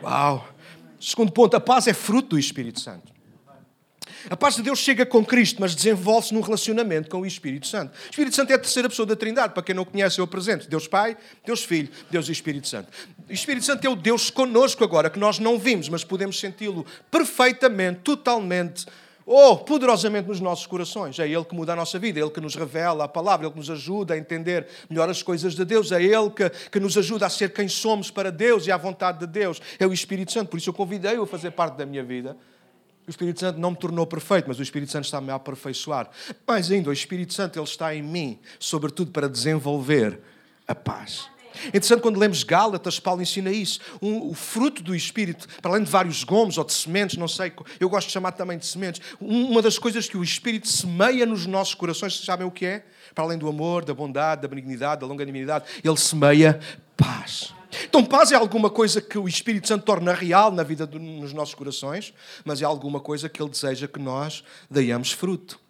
Uau! 0.02 0.48
Segundo 1.00 1.34
ponto, 1.34 1.56
a 1.58 1.60
paz 1.60 1.86
é 1.86 1.94
fruto 1.94 2.30
do 2.30 2.40
Espírito 2.40 2.80
Santo. 2.80 3.12
A 4.30 4.38
paz 4.38 4.56
de 4.56 4.62
Deus 4.62 4.80
chega 4.80 5.06
com 5.06 5.26
Cristo, 5.26 5.60
mas 5.60 5.76
desenvolve-se 5.76 6.34
num 6.34 6.40
relacionamento 6.40 7.10
com 7.10 7.20
o 7.20 7.26
Espírito 7.26 7.68
Santo. 7.68 7.92
O 7.92 8.10
Espírito 8.10 8.38
Santo 8.38 8.52
é 8.52 8.56
a 8.56 8.60
terceira 8.60 8.88
pessoa 8.88 9.06
da 9.06 9.18
Trindade, 9.18 9.54
para 9.54 9.62
quem 9.62 9.76
não 9.76 9.84
conhece, 9.84 10.20
eu 10.20 10.24
apresento. 10.24 10.70
Deus 10.70 10.88
Pai, 10.88 11.18
Deus 11.46 11.66
Filho, 11.66 11.90
Deus 12.10 12.30
Espírito 12.30 12.70
Santo. 12.70 12.88
O 13.30 13.34
Espírito 13.34 13.66
Santo 13.66 13.86
é 13.86 13.90
o 13.90 13.98
Deus 13.98 14.30
conosco 14.30 14.82
agora, 14.82 15.10
que 15.10 15.20
nós 15.20 15.40
não 15.40 15.60
vimos, 15.60 15.90
mas 15.90 16.06
podemos 16.06 16.40
senti-lo 16.40 16.86
perfeitamente, 17.12 18.00
totalmente 18.00 18.86
Oh, 19.26 19.58
poderosamente 19.58 20.28
nos 20.28 20.40
nossos 20.40 20.66
corações. 20.66 21.18
É 21.18 21.28
Ele 21.28 21.46
que 21.46 21.56
muda 21.56 21.74
a 21.74 21.76
nossa 21.76 21.98
vida, 21.98 22.20
é 22.20 22.24
Ele 22.24 22.32
que 22.32 22.42
nos 22.42 22.56
revela 22.56 23.06
a 23.06 23.08
palavra, 23.08 23.46
é 23.46 23.48
Ele 23.48 23.54
que 23.54 23.60
nos 23.60 23.70
ajuda 23.70 24.14
a 24.14 24.18
entender 24.18 24.68
melhor 24.90 25.10
as 25.10 25.24
coisas 25.24 25.56
de 25.56 25.64
Deus, 25.64 25.92
é 25.92 26.02
Ele 26.02 26.30
que, 26.30 26.50
que 26.70 26.80
nos 26.80 26.98
ajuda 26.98 27.26
a 27.26 27.30
ser 27.30 27.54
quem 27.54 27.68
somos 27.68 28.12
para 28.12 28.32
Deus 28.32 28.68
e 28.68 28.72
à 28.72 28.78
vontade 28.78 29.20
de 29.20 29.28
Deus. 29.28 29.62
É 29.80 29.88
o 29.88 29.94
Espírito 29.94 30.32
Santo, 30.32 30.50
por 30.50 30.58
isso 30.58 30.70
eu 30.70 30.74
convidei-o 30.74 31.24
a 31.24 31.28
fazer 31.28 31.52
parte 31.52 31.78
da 31.78 31.86
minha 31.86 32.04
vida. 32.04 32.36
O 33.06 33.10
Espírito 33.10 33.40
Santo 33.40 33.60
não 33.60 33.72
me 33.72 33.78
tornou 33.78 34.08
perfeito, 34.08 34.46
mas 34.48 34.60
o 34.60 34.64
Espírito 34.64 34.92
Santo 34.92 35.06
está-me 35.06 35.30
a 35.30 35.36
aperfeiçoar. 35.36 36.10
Mais 36.48 36.72
ainda, 36.72 36.90
o 36.90 36.94
Espírito 36.94 37.34
Santo 37.34 37.60
ele 37.60 37.66
está 37.66 37.94
em 37.94 38.02
mim, 38.02 38.40
sobretudo 38.60 39.12
para 39.12 39.28
desenvolver 39.28 40.20
a 40.68 40.74
paz. 40.74 41.30
Interessante 41.68 42.02
quando 42.02 42.20
lemos 42.20 42.44
Gálatas, 42.44 43.00
Paulo 43.00 43.22
ensina 43.22 43.52
isso. 43.52 43.80
Um, 44.02 44.30
o 44.30 44.34
fruto 44.34 44.82
do 44.82 44.96
Espírito, 44.96 45.48
para 45.62 45.72
além 45.72 45.84
de 45.84 45.90
vários 45.90 46.24
gomos 46.24 46.58
ou 46.58 46.64
de 46.64 46.74
sementes, 46.74 47.18
não 47.18 47.28
sei, 47.28 47.54
eu 47.80 47.90
gosto 47.90 48.08
de 48.08 48.14
chamar 48.14 48.32
também 48.34 48.58
de 48.58 48.66
sementes. 48.66 49.02
Uma 49.20 49.62
das 49.62 49.78
coisas 49.78 50.08
que 50.08 50.18
o 50.18 50.24
Espírito 50.24 50.68
semeia 50.68 51.26
nos 51.26 51.46
nossos 51.46 51.74
corações, 51.74 52.20
sabem 52.24 52.46
o 52.46 52.52
que 52.52 52.66
é? 52.66 52.86
Para 53.14 53.26
além 53.26 53.38
do 53.38 53.48
amor, 53.48 53.86
da 53.86 53.94
bondade, 53.94 54.42
da 54.42 54.48
benignidade, 54.48 55.02
da 55.02 55.08
longanimidade, 55.08 55.66
ele 55.84 55.98
semeia 55.98 56.60
paz. 56.96 57.54
Então, 57.84 58.04
paz 58.04 58.32
é 58.32 58.36
alguma 58.36 58.70
coisa 58.70 59.02
que 59.02 59.18
o 59.18 59.28
Espírito 59.28 59.68
Santo 59.68 59.84
torna 59.84 60.14
real 60.14 60.52
na 60.52 60.64
vida 60.64 60.86
dos 60.86 61.34
nossos 61.34 61.56
corações, 61.56 62.14
mas 62.46 62.62
é 62.62 62.66
alguma 62.66 63.00
coisa 63.00 63.28
que 63.28 63.42
ele 63.42 63.50
deseja 63.50 63.88
que 63.88 64.00
nós 64.00 64.44
deiamos 64.70 65.12
fruto. 65.12 65.63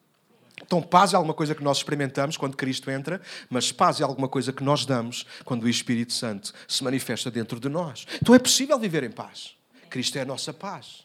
Então, 0.61 0.81
paz 0.81 1.13
é 1.13 1.15
alguma 1.15 1.33
coisa 1.33 1.55
que 1.55 1.63
nós 1.63 1.77
experimentamos 1.77 2.37
quando 2.37 2.55
Cristo 2.55 2.89
entra, 2.91 3.21
mas 3.49 3.71
paz 3.71 3.99
é 3.99 4.03
alguma 4.03 4.27
coisa 4.27 4.53
que 4.53 4.63
nós 4.63 4.85
damos 4.85 5.25
quando 5.43 5.63
o 5.63 5.69
Espírito 5.69 6.13
Santo 6.13 6.53
se 6.67 6.83
manifesta 6.83 7.31
dentro 7.31 7.59
de 7.59 7.69
nós. 7.69 8.05
Então, 8.21 8.35
é 8.35 8.39
possível 8.39 8.77
viver 8.77 9.03
em 9.03 9.11
paz. 9.11 9.55
Cristo 9.89 10.17
é 10.17 10.21
a 10.21 10.25
nossa 10.25 10.53
paz. 10.53 11.03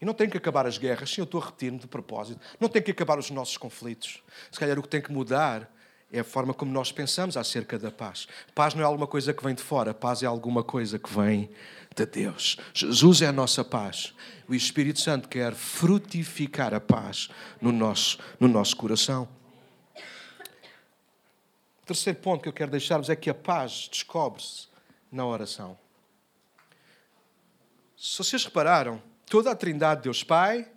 E 0.00 0.04
não 0.04 0.14
tem 0.14 0.30
que 0.30 0.36
acabar 0.36 0.66
as 0.66 0.78
guerras, 0.78 1.10
sim, 1.10 1.20
eu 1.20 1.24
estou 1.24 1.42
a 1.42 1.44
repetir-me 1.44 1.78
de 1.78 1.86
propósito. 1.86 2.40
Não 2.58 2.68
tem 2.68 2.80
que 2.80 2.90
acabar 2.90 3.18
os 3.18 3.30
nossos 3.30 3.58
conflitos. 3.58 4.22
Se 4.50 4.58
calhar 4.58 4.78
o 4.78 4.82
que 4.82 4.88
tem 4.88 5.02
que 5.02 5.12
mudar 5.12 5.70
é 6.12 6.20
a 6.20 6.24
forma 6.24 6.52
como 6.52 6.72
nós 6.72 6.90
pensamos 6.90 7.36
acerca 7.36 7.78
da 7.78 7.90
paz. 7.90 8.26
Paz 8.54 8.74
não 8.74 8.82
é 8.82 8.84
alguma 8.84 9.06
coisa 9.06 9.32
que 9.32 9.42
vem 9.44 9.54
de 9.54 9.62
fora, 9.62 9.94
paz 9.94 10.22
é 10.22 10.26
alguma 10.26 10.64
coisa 10.64 10.98
que 10.98 11.12
vem 11.12 11.50
de 11.94 12.06
Deus. 12.06 12.56
Jesus 12.74 13.22
é 13.22 13.26
a 13.26 13.32
nossa 13.32 13.64
paz. 13.64 14.12
O 14.48 14.54
Espírito 14.54 15.00
Santo 15.00 15.28
quer 15.28 15.54
frutificar 15.54 16.74
a 16.74 16.80
paz 16.80 17.28
no 17.60 17.70
nosso, 17.70 18.18
no 18.40 18.48
nosso 18.48 18.76
coração. 18.76 19.28
O 21.82 21.86
terceiro 21.86 22.18
ponto 22.18 22.42
que 22.42 22.48
eu 22.48 22.52
quero 22.52 22.70
deixar-vos 22.70 23.08
é 23.08 23.16
que 23.16 23.30
a 23.30 23.34
paz 23.34 23.88
descobre-se 23.90 24.68
na 25.10 25.24
oração. 25.24 25.78
Se 27.96 28.18
vocês 28.18 28.44
repararam, 28.44 29.02
toda 29.26 29.50
a 29.50 29.54
Trindade, 29.54 30.02
Deus 30.02 30.24
Pai, 30.24 30.68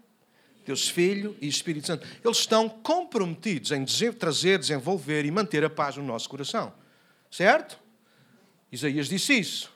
Deus 0.66 0.90
Filho 0.90 1.36
e 1.42 1.48
Espírito 1.48 1.88
Santo, 1.88 2.08
eles 2.24 2.38
estão 2.38 2.70
comprometidos 2.70 3.72
em 3.72 3.86
trazer, 4.14 4.58
desenvolver 4.58 5.26
e 5.26 5.32
manter 5.32 5.64
a 5.64 5.70
paz 5.70 5.98
no 5.98 6.04
nosso 6.04 6.30
coração. 6.30 6.74
Certo? 7.30 7.80
Isaías 8.72 9.08
disse 9.08 9.34
isso. 9.34 9.72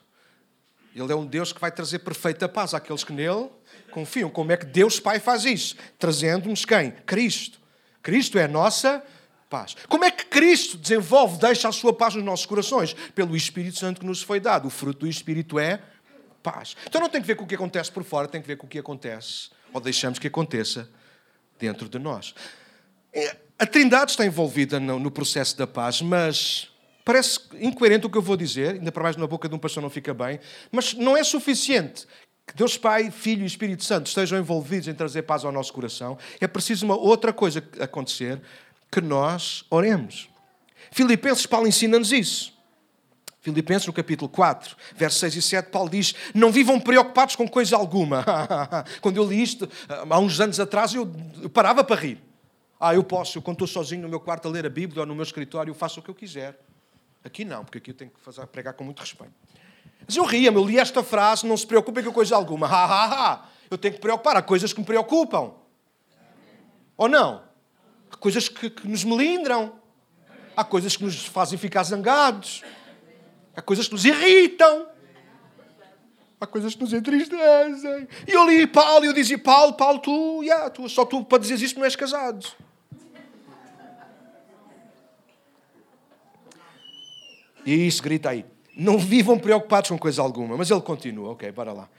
Ele 0.96 1.12
é 1.12 1.15
um 1.15 1.25
Deus 1.25 1.53
que 1.53 1.62
vai 1.62 1.72
trazer 1.72 2.00
perfeita 2.00 2.50
paz 2.50 2.74
àqueles 2.74 3.03
que 3.03 3.13
nele 3.13 3.50
confiam. 3.91 4.29
Como 4.29 4.51
é 4.51 4.58
que 4.58 4.65
Deus 4.65 5.00
Pai 5.00 5.20
faz 5.20 5.46
isso? 5.46 5.75
Trazendo-nos 6.00 6.65
quem? 6.65 6.91
Cristo. 7.06 7.60
Cristo 8.01 8.39
é 8.39 8.46
a 8.46 8.48
nossa 8.48 9.03
paz. 9.50 9.75
Como 9.88 10.03
é 10.03 10.10
que 10.10 10.25
Cristo 10.25 10.77
desenvolve, 10.77 11.38
deixa 11.38 11.67
a 11.67 11.72
sua 11.72 11.94
paz 11.94 12.15
nos 12.15 12.24
nossos 12.24 12.46
corações? 12.46 12.94
Pelo 13.13 13.36
Espírito 13.36 13.77
Santo 13.77 14.00
que 14.00 14.06
nos 14.08 14.24
foi 14.24 14.39
dado. 14.39 14.67
O 14.67 14.72
fruto 14.72 15.01
do 15.01 15.08
Espírito 15.08 15.60
é 15.60 15.82
paz. 16.41 16.75
Então 16.88 17.01
não 17.01 17.10
tem 17.10 17.22
que 17.22 17.27
ver 17.27 17.36
com 17.36 17.44
o 17.44 17.48
que 17.48 17.56
acontece 17.56 17.91
por 17.91 18.03
fora, 18.03 18.27
tem 18.27 18.41
que 18.41 18.48
ver 18.48 18.56
com 18.56 18.65
o 18.65 18.70
que 18.70 18.79
acontece, 18.79 19.50
ou 19.74 19.82
deixamos 19.82 20.20
que 20.20 20.28
aconteça 20.28 20.90
dentro 21.60 21.90
de 21.90 22.00
nós. 22.00 22.34
A 23.58 23.66
Trindade 23.66 24.12
está 24.12 24.26
envolvida 24.26 24.80
no 24.80 25.10
processo 25.10 25.58
da 25.58 25.66
paz, 25.66 26.02
mas 26.02 26.70
parece 27.04 27.40
incoerente 27.60 28.06
o 28.06 28.10
que 28.10 28.18
eu 28.18 28.22
vou 28.22 28.38
dizer, 28.38 28.76
ainda 28.76 28.92
para 28.92 29.04
mais 29.04 29.16
na 29.16 29.26
boca 29.26 29.48
de 29.48 29.56
um 29.56 29.60
pastor 29.60 29.82
não 29.82 29.90
fica 29.90 30.14
bem, 30.14 30.40
mas 30.72 30.94
não 30.94 31.16
é 31.16 31.24
suficiente 31.24 32.06
que 32.46 32.56
Deus 32.56 32.78
Pai, 32.78 33.12
Filho 33.12 33.44
e 33.44 33.46
Espírito 33.46 33.84
Santo 33.84 34.08
estejam 34.08 34.40
envolvidos 34.40 34.88
em 34.88 34.94
trazer 34.94 35.24
paz 35.24 35.44
ao 35.44 35.52
nosso 35.52 35.74
coração. 35.74 36.18
É 36.40 36.48
preciso 36.48 36.86
uma 36.86 36.96
outra 36.96 37.34
coisa 37.34 37.62
acontecer, 37.80 38.42
que 38.90 39.02
nós 39.02 39.66
oremos. 39.70 40.30
Filipenses, 40.92 41.46
Paulo 41.46 41.68
ensina-nos 41.68 42.14
isso. 42.14 42.57
Filipenses, 43.48 43.88
no 43.88 43.94
capítulo 43.94 44.27
4, 44.27 44.75
versos 44.94 45.22
6 45.22 45.36
e 45.38 45.42
7, 45.42 45.70
Paulo 45.70 45.89
diz: 45.89 46.13
Não 46.36 46.51
vivam 46.51 46.77
preocupados 46.82 47.38
com 47.38 47.48
coisa 47.48 47.77
alguma. 47.77 48.25
Quando 49.00 49.16
eu 49.16 49.24
li 49.24 49.42
isto, 49.42 49.70
há 49.88 50.20
uns 50.20 50.42
anos 50.42 50.60
atrás, 50.60 50.94
eu 50.94 51.10
parava 51.54 51.82
para 51.82 51.96
rir. 51.96 52.22
Ah, 52.77 52.94
eu 52.94 53.06
posso, 53.06 53.38
eu, 53.38 53.42
quando 53.42 53.56
estou 53.63 53.68
sozinho 53.68 54.01
no 54.01 54.10
meu 54.10 54.20
quarto 54.20 54.50
a 54.50 54.51
ler 54.51 54.66
a 54.66 54.70
Bíblia 54.70 55.00
ou 55.00 55.06
no 55.06 55.16
meu 55.16 55.24
escritório, 55.24 55.72
eu 55.72 55.75
faço 55.75 56.01
o 56.01 56.04
que 56.04 56.10
eu 56.10 56.13
quiser. 56.13 56.60
Aqui 57.24 57.46
não, 57.46 57.63
porque 57.63 57.77
aqui 57.77 57.92
eu 57.92 57.96
tenho 57.96 58.12
que 58.12 58.20
fazer, 58.20 58.46
pregar 58.48 58.74
com 58.74 58.84
muito 58.84 59.00
respeito. 59.00 59.34
Mas 60.06 60.18
eu 60.18 60.25
ria-me, 60.25 60.58
eu 60.58 60.66
li 60.66 60.77
esta 60.77 61.01
frase: 61.01 61.48
Não 61.48 61.56
se 61.56 61.66
preocupem 61.66 62.04
com 62.04 62.12
coisa 62.12 62.36
alguma. 62.36 62.68
Eu 63.70 63.77
tenho 63.77 63.96
que 63.96 64.00
preocupar, 64.00 64.38
há 64.38 64.42
coisas 64.42 64.72
que 64.72 64.80
me 64.80 64.86
preocupam. 64.86 65.51
Ou 66.96 67.10
não? 67.10 67.44
Há 68.10 68.16
coisas 68.16 68.48
que, 68.48 68.70
que 68.70 68.88
nos 68.88 69.04
melindram. 69.04 69.74
Há 70.56 70.63
coisas 70.63 70.96
que 70.96 71.04
nos 71.04 71.25
fazem 71.25 71.60
ficar 71.60 71.84
zangados. 71.84 72.63
Há 73.58 73.62
coisas 73.64 73.88
que 73.88 73.94
nos 73.94 74.06
irritam. 74.06 74.86
Há 76.40 76.46
coisas 76.46 76.76
que 76.76 76.82
nos 76.82 76.94
entristecem. 76.94 78.08
E 78.28 78.32
eu 78.32 78.48
li 78.48 78.68
Paulo 78.68 79.04
e 79.04 79.08
eu 79.08 79.14
dizia: 79.14 79.40
Paulo, 79.40 79.74
Paulo, 79.74 79.98
tu, 79.98 80.44
yeah, 80.44 80.70
tu 80.70 80.88
só 80.88 81.04
tu 81.04 81.26
para 81.26 81.40
dizer 81.40 81.56
isto 81.56 81.80
não 81.80 81.86
és 81.86 81.96
casado. 81.96 82.46
E 87.66 87.88
isso 87.88 88.04
grita 88.04 88.30
aí. 88.30 88.46
Não 88.76 89.00
vivam 89.00 89.40
preocupados 89.40 89.90
com 89.90 89.98
coisa 89.98 90.22
alguma. 90.22 90.56
Mas 90.56 90.70
ele 90.70 90.82
continua, 90.82 91.32
ok, 91.32 91.52
bora 91.52 91.74
lá. 91.74 91.90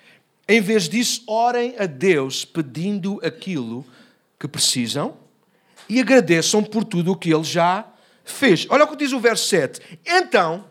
Em 0.47 0.61
vez 0.61 0.88
disso, 0.88 1.25
orem 1.27 1.75
a 1.77 1.87
Deus 1.87 2.45
pedindo 2.45 3.21
aquilo 3.23 3.85
que 4.38 4.47
precisam 4.47 5.17
e 5.88 6.00
agradeçam 6.00 6.62
por 6.62 6.85
tudo 6.85 7.11
o 7.11 7.17
que 7.17 7.35
ele 7.35 7.43
já 7.43 7.85
fez. 8.25 8.65
Olha 8.71 8.85
o 8.85 8.88
que 8.88 8.97
diz 8.97 9.12
o 9.12 9.19
verso 9.19 9.49
7. 9.49 10.00
Então, 10.07 10.65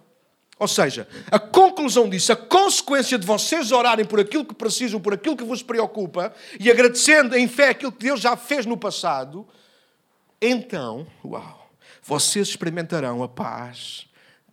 ou 0.59 0.67
seja, 0.67 1.07
a 1.29 1.37
conclusão 1.37 2.09
disso, 2.09 2.31
a 2.31 2.35
consequência 2.35 3.17
de 3.17 3.25
vocês 3.25 3.71
orarem 3.71 4.05
por 4.05 4.19
aquilo 4.19 4.43
que 4.43 4.55
precisam, 4.55 4.99
por 4.99 5.13
aquilo 5.13 5.37
que 5.37 5.43
vos 5.43 5.61
preocupa 5.61 6.33
e 6.59 6.71
agradecendo 6.71 7.37
em 7.37 7.47
fé 7.47 7.69
aquilo 7.69 7.91
que 7.91 8.05
Deus 8.05 8.19
já 8.19 8.35
fez 8.35 8.65
no 8.65 8.75
passado, 8.75 9.47
então, 10.41 11.05
uau, 11.23 11.69
vocês 12.01 12.47
experimentarão 12.47 13.21
a 13.21 13.27
paz 13.27 14.07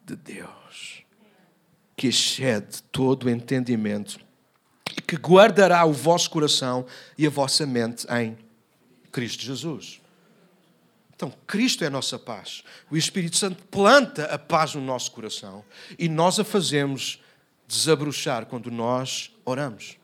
de 0.05 0.15
Deus 0.15 1.03
que 1.97 2.09
excede 2.09 2.83
todo 2.91 3.25
o 3.25 3.31
entendimento 3.31 4.19
e 4.97 5.01
que 5.01 5.17
guardará 5.17 5.85
o 5.85 5.93
vosso 5.93 6.29
coração 6.29 6.85
e 7.17 7.27
a 7.27 7.31
vossa 7.31 7.65
mente 7.65 8.07
em 8.11 8.37
Cristo 9.11 9.43
Jesus. 9.43 10.04
Então, 11.15 11.33
Cristo 11.47 11.85
é 11.85 11.87
a 11.87 11.91
nossa 11.91 12.19
paz. 12.19 12.63
O 12.91 12.97
Espírito 12.97 13.37
Santo 13.37 13.63
planta 13.67 14.25
a 14.25 14.39
paz 14.39 14.75
no 14.75 14.81
nosso 14.81 15.11
coração 15.13 15.65
e 15.99 16.09
nós 16.09 16.41
a 16.41 16.45
fazemos 16.45 17.21
desabrochar 17.67 18.47
quando 18.47 18.71
nós 18.71 19.31
oramos. 19.45 19.97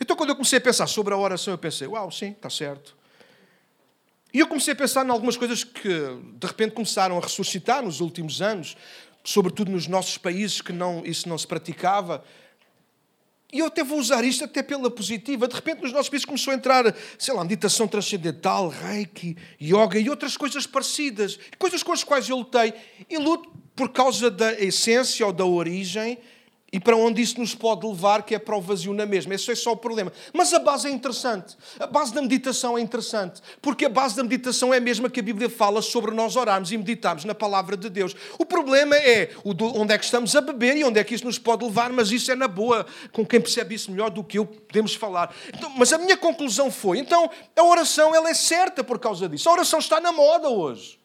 Então, 0.00 0.16
quando 0.16 0.30
eu 0.30 0.36
comecei 0.36 0.58
a 0.58 0.60
pensar 0.60 0.86
sobre 0.86 1.12
a 1.12 1.16
oração, 1.16 1.52
eu 1.52 1.58
pensei, 1.58 1.86
uau, 1.86 2.10
sim, 2.10 2.30
está 2.30 2.48
certo. 2.48 2.96
E 4.32 4.38
eu 4.38 4.46
comecei 4.46 4.72
a 4.72 4.76
pensar 4.76 5.04
em 5.04 5.10
algumas 5.10 5.36
coisas 5.36 5.62
que 5.62 5.88
de 5.88 6.46
repente 6.46 6.72
começaram 6.72 7.18
a 7.18 7.20
ressuscitar 7.20 7.82
nos 7.82 8.00
últimos 8.00 8.40
anos, 8.40 8.76
sobretudo 9.22 9.70
nos 9.70 9.86
nossos 9.86 10.16
países 10.16 10.62
que 10.62 10.72
não, 10.72 11.04
isso 11.04 11.28
não 11.28 11.36
se 11.36 11.46
praticava. 11.46 12.24
E 13.52 13.58
eu 13.58 13.66
até 13.66 13.84
vou 13.84 13.98
usar 13.98 14.24
isto 14.24 14.44
até 14.44 14.62
pela 14.62 14.90
positiva. 14.90 15.46
De 15.46 15.54
repente, 15.54 15.82
nos 15.82 15.92
nossos 15.92 16.08
países 16.08 16.24
começou 16.24 16.52
a 16.52 16.56
entrar, 16.56 16.96
sei 17.18 17.34
lá, 17.34 17.42
meditação 17.42 17.86
transcendental, 17.86 18.68
reiki, 18.68 19.36
yoga 19.60 19.98
e 19.98 20.08
outras 20.08 20.38
coisas 20.38 20.66
parecidas. 20.66 21.38
Coisas 21.58 21.82
com 21.82 21.92
as 21.92 22.02
quais 22.02 22.30
eu 22.30 22.38
lutei. 22.38 22.72
E 23.10 23.18
luto 23.18 23.52
por 23.76 23.90
causa 23.90 24.30
da 24.30 24.52
essência 24.54 25.26
ou 25.26 25.32
da 25.34 25.44
origem 25.44 26.18
e 26.72 26.80
para 26.80 26.96
onde 26.96 27.20
isso 27.20 27.38
nos 27.38 27.54
pode 27.54 27.86
levar, 27.86 28.22
que 28.22 28.34
é 28.34 28.38
para 28.38 28.56
o 28.56 28.60
vazio 28.60 28.94
na 28.94 29.04
mesma. 29.04 29.34
Esse 29.34 29.52
é 29.52 29.54
só 29.54 29.72
o 29.72 29.76
problema. 29.76 30.10
Mas 30.32 30.54
a 30.54 30.58
base 30.58 30.88
é 30.88 30.90
interessante. 30.90 31.54
A 31.78 31.86
base 31.86 32.14
da 32.14 32.22
meditação 32.22 32.78
é 32.78 32.80
interessante. 32.80 33.42
Porque 33.60 33.84
a 33.84 33.90
base 33.90 34.16
da 34.16 34.22
meditação 34.22 34.72
é 34.72 34.78
a 34.78 34.80
mesma 34.80 35.10
que 35.10 35.20
a 35.20 35.22
Bíblia 35.22 35.50
fala 35.50 35.82
sobre 35.82 36.12
nós 36.12 36.34
orarmos 36.34 36.72
e 36.72 36.78
meditarmos 36.78 37.26
na 37.26 37.34
palavra 37.34 37.76
de 37.76 37.90
Deus. 37.90 38.16
O 38.38 38.46
problema 38.46 38.96
é 38.96 39.30
onde 39.44 39.92
é 39.92 39.98
que 39.98 40.04
estamos 40.06 40.34
a 40.34 40.40
beber 40.40 40.78
e 40.78 40.84
onde 40.84 40.98
é 40.98 41.04
que 41.04 41.14
isso 41.14 41.26
nos 41.26 41.38
pode 41.38 41.62
levar, 41.62 41.92
mas 41.92 42.10
isso 42.10 42.32
é 42.32 42.34
na 42.34 42.48
boa. 42.48 42.86
Com 43.12 43.26
quem 43.26 43.38
percebe 43.38 43.74
isso 43.74 43.90
melhor 43.90 44.08
do 44.08 44.24
que 44.24 44.38
eu, 44.38 44.46
podemos 44.46 44.94
falar. 44.94 45.34
Então, 45.54 45.70
mas 45.76 45.92
a 45.92 45.98
minha 45.98 46.16
conclusão 46.16 46.70
foi, 46.70 46.98
então, 46.98 47.30
a 47.54 47.64
oração 47.64 48.14
ela 48.14 48.30
é 48.30 48.34
certa 48.34 48.82
por 48.82 48.98
causa 48.98 49.28
disso. 49.28 49.46
A 49.46 49.52
oração 49.52 49.78
está 49.78 50.00
na 50.00 50.10
moda 50.10 50.48
hoje. 50.48 51.01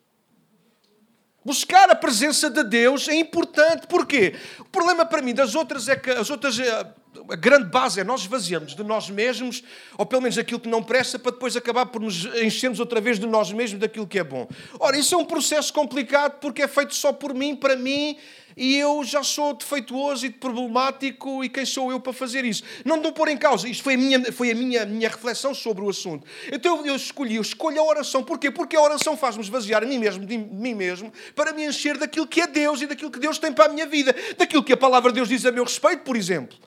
Buscar 1.47 1.89
a 1.89 1.95
presença 1.95 2.49
de 2.49 2.61
Deus 2.61 3.07
é 3.07 3.15
importante. 3.15 3.87
Porquê? 3.87 4.35
O 4.59 4.65
problema 4.65 5.05
para 5.05 5.21
mim 5.21 5.33
das 5.33 5.55
outras 5.55 5.87
é 5.87 5.95
que 5.95 6.09
as 6.09 6.29
outras 6.29 6.59
eh, 6.59 6.85
a 7.29 7.35
grande 7.37 7.69
base 7.69 8.01
é 8.01 8.03
nós 8.03 8.19
esvaziamos 8.19 8.75
de 8.75 8.83
nós 8.83 9.09
mesmos, 9.09 9.63
ou 9.97 10.05
pelo 10.05 10.21
menos 10.21 10.37
aquilo 10.37 10.59
que 10.59 10.67
não 10.67 10.83
presta, 10.83 11.17
para 11.17 11.31
depois 11.31 11.55
acabar 11.55 11.85
por 11.85 12.01
nos 12.01 12.25
enchermos 12.43 12.81
outra 12.81 12.99
vez 12.99 13.17
de 13.17 13.25
nós 13.25 13.49
mesmos 13.53 13.79
daquilo 13.79 14.05
que 14.05 14.19
é 14.19 14.25
bom. 14.25 14.45
Ora, 14.77 14.97
isso 14.97 15.15
é 15.15 15.17
um 15.17 15.23
processo 15.23 15.71
complicado 15.71 16.37
porque 16.41 16.63
é 16.63 16.67
feito 16.67 16.93
só 16.93 17.13
por 17.13 17.33
mim, 17.33 17.55
para 17.55 17.77
mim, 17.77 18.17
e 18.57 18.75
eu 18.75 19.03
já 19.03 19.23
sou 19.23 19.53
defeituoso 19.53 20.25
e 20.25 20.31
problemático, 20.31 21.43
e 21.43 21.49
quem 21.49 21.65
sou 21.65 21.91
eu 21.91 21.99
para 21.99 22.11
fazer 22.11 22.43
isso? 22.43 22.63
Não 22.83 22.99
dou 22.99 23.11
pôr 23.11 23.29
em 23.29 23.37
causa, 23.37 23.69
isto 23.69 23.83
foi 23.83 23.93
a 23.93 23.97
minha, 23.97 24.31
foi 24.33 24.51
a 24.51 24.55
minha, 24.55 24.85
minha 24.85 25.07
reflexão 25.07 25.53
sobre 25.53 25.83
o 25.83 25.89
assunto. 25.89 26.25
Então 26.51 26.85
eu 26.85 26.95
escolhi, 26.95 27.35
eu 27.35 27.41
escolho 27.41 27.79
a 27.79 27.83
oração. 27.83 28.23
Porquê? 28.23 28.49
Porque 28.49 28.75
a 28.75 28.81
oração 28.81 29.15
faz-me 29.15 29.43
esvaziar 29.43 29.83
a 29.83 29.85
mim 29.85 29.99
mesmo, 29.99 30.25
de 30.25 30.37
mim 30.37 30.73
mesmo, 30.73 31.13
para 31.35 31.53
me 31.53 31.65
encher 31.65 31.97
daquilo 31.97 32.25
que 32.25 32.41
é 32.41 32.47
Deus 32.47 32.81
e 32.81 32.87
daquilo 32.87 33.11
que 33.11 33.19
Deus 33.19 33.37
tem 33.37 33.53
para 33.53 33.65
a 33.65 33.69
minha 33.69 33.85
vida, 33.85 34.15
daquilo 34.37 34.63
que 34.63 34.73
a 34.73 34.77
palavra 34.77 35.11
de 35.11 35.15
Deus 35.15 35.29
diz 35.29 35.45
a 35.45 35.51
meu 35.51 35.63
respeito, 35.63 36.03
por 36.03 36.17
exemplo 36.17 36.57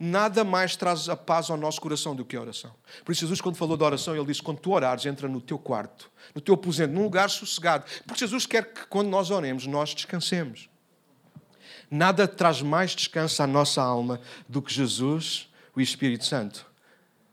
nada 0.00 0.42
mais 0.42 0.74
traz 0.74 1.10
a 1.10 1.14
paz 1.14 1.50
ao 1.50 1.58
nosso 1.58 1.78
coração 1.78 2.16
do 2.16 2.24
que 2.24 2.34
a 2.34 2.40
oração. 2.40 2.72
Por 3.04 3.12
isso, 3.12 3.20
Jesus, 3.20 3.40
quando 3.42 3.56
falou 3.56 3.76
da 3.76 3.84
oração, 3.84 4.16
ele 4.16 4.24
disse: 4.24 4.42
quando 4.42 4.58
tu 4.58 4.72
orares, 4.72 5.04
entra 5.04 5.28
no 5.28 5.42
teu 5.42 5.58
quarto, 5.58 6.10
no 6.34 6.40
teu 6.40 6.54
aposento, 6.54 6.94
num 6.94 7.02
lugar 7.02 7.28
sossegado. 7.28 7.84
Porque 8.06 8.20
Jesus 8.20 8.46
quer 8.46 8.72
que, 8.72 8.86
quando 8.86 9.08
nós 9.08 9.30
oremos, 9.30 9.66
nós 9.66 9.94
descansemos. 9.94 10.70
Nada 11.90 12.26
traz 12.26 12.62
mais 12.62 12.92
descanso 12.92 13.42
à 13.42 13.46
nossa 13.46 13.82
alma 13.82 14.20
do 14.48 14.62
que 14.62 14.72
Jesus, 14.72 15.48
o 15.76 15.80
Espírito 15.80 16.24
Santo. 16.24 16.64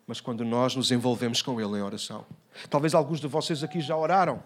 Mas 0.05 0.19
quando 0.19 0.43
nós 0.43 0.75
nos 0.75 0.91
envolvemos 0.91 1.41
com 1.41 1.61
Ele 1.61 1.77
em 1.77 1.81
oração. 1.81 2.25
Talvez 2.69 2.93
alguns 2.93 3.19
de 3.19 3.27
vocês 3.27 3.63
aqui 3.63 3.79
já 3.79 3.95
oraram, 3.95 4.43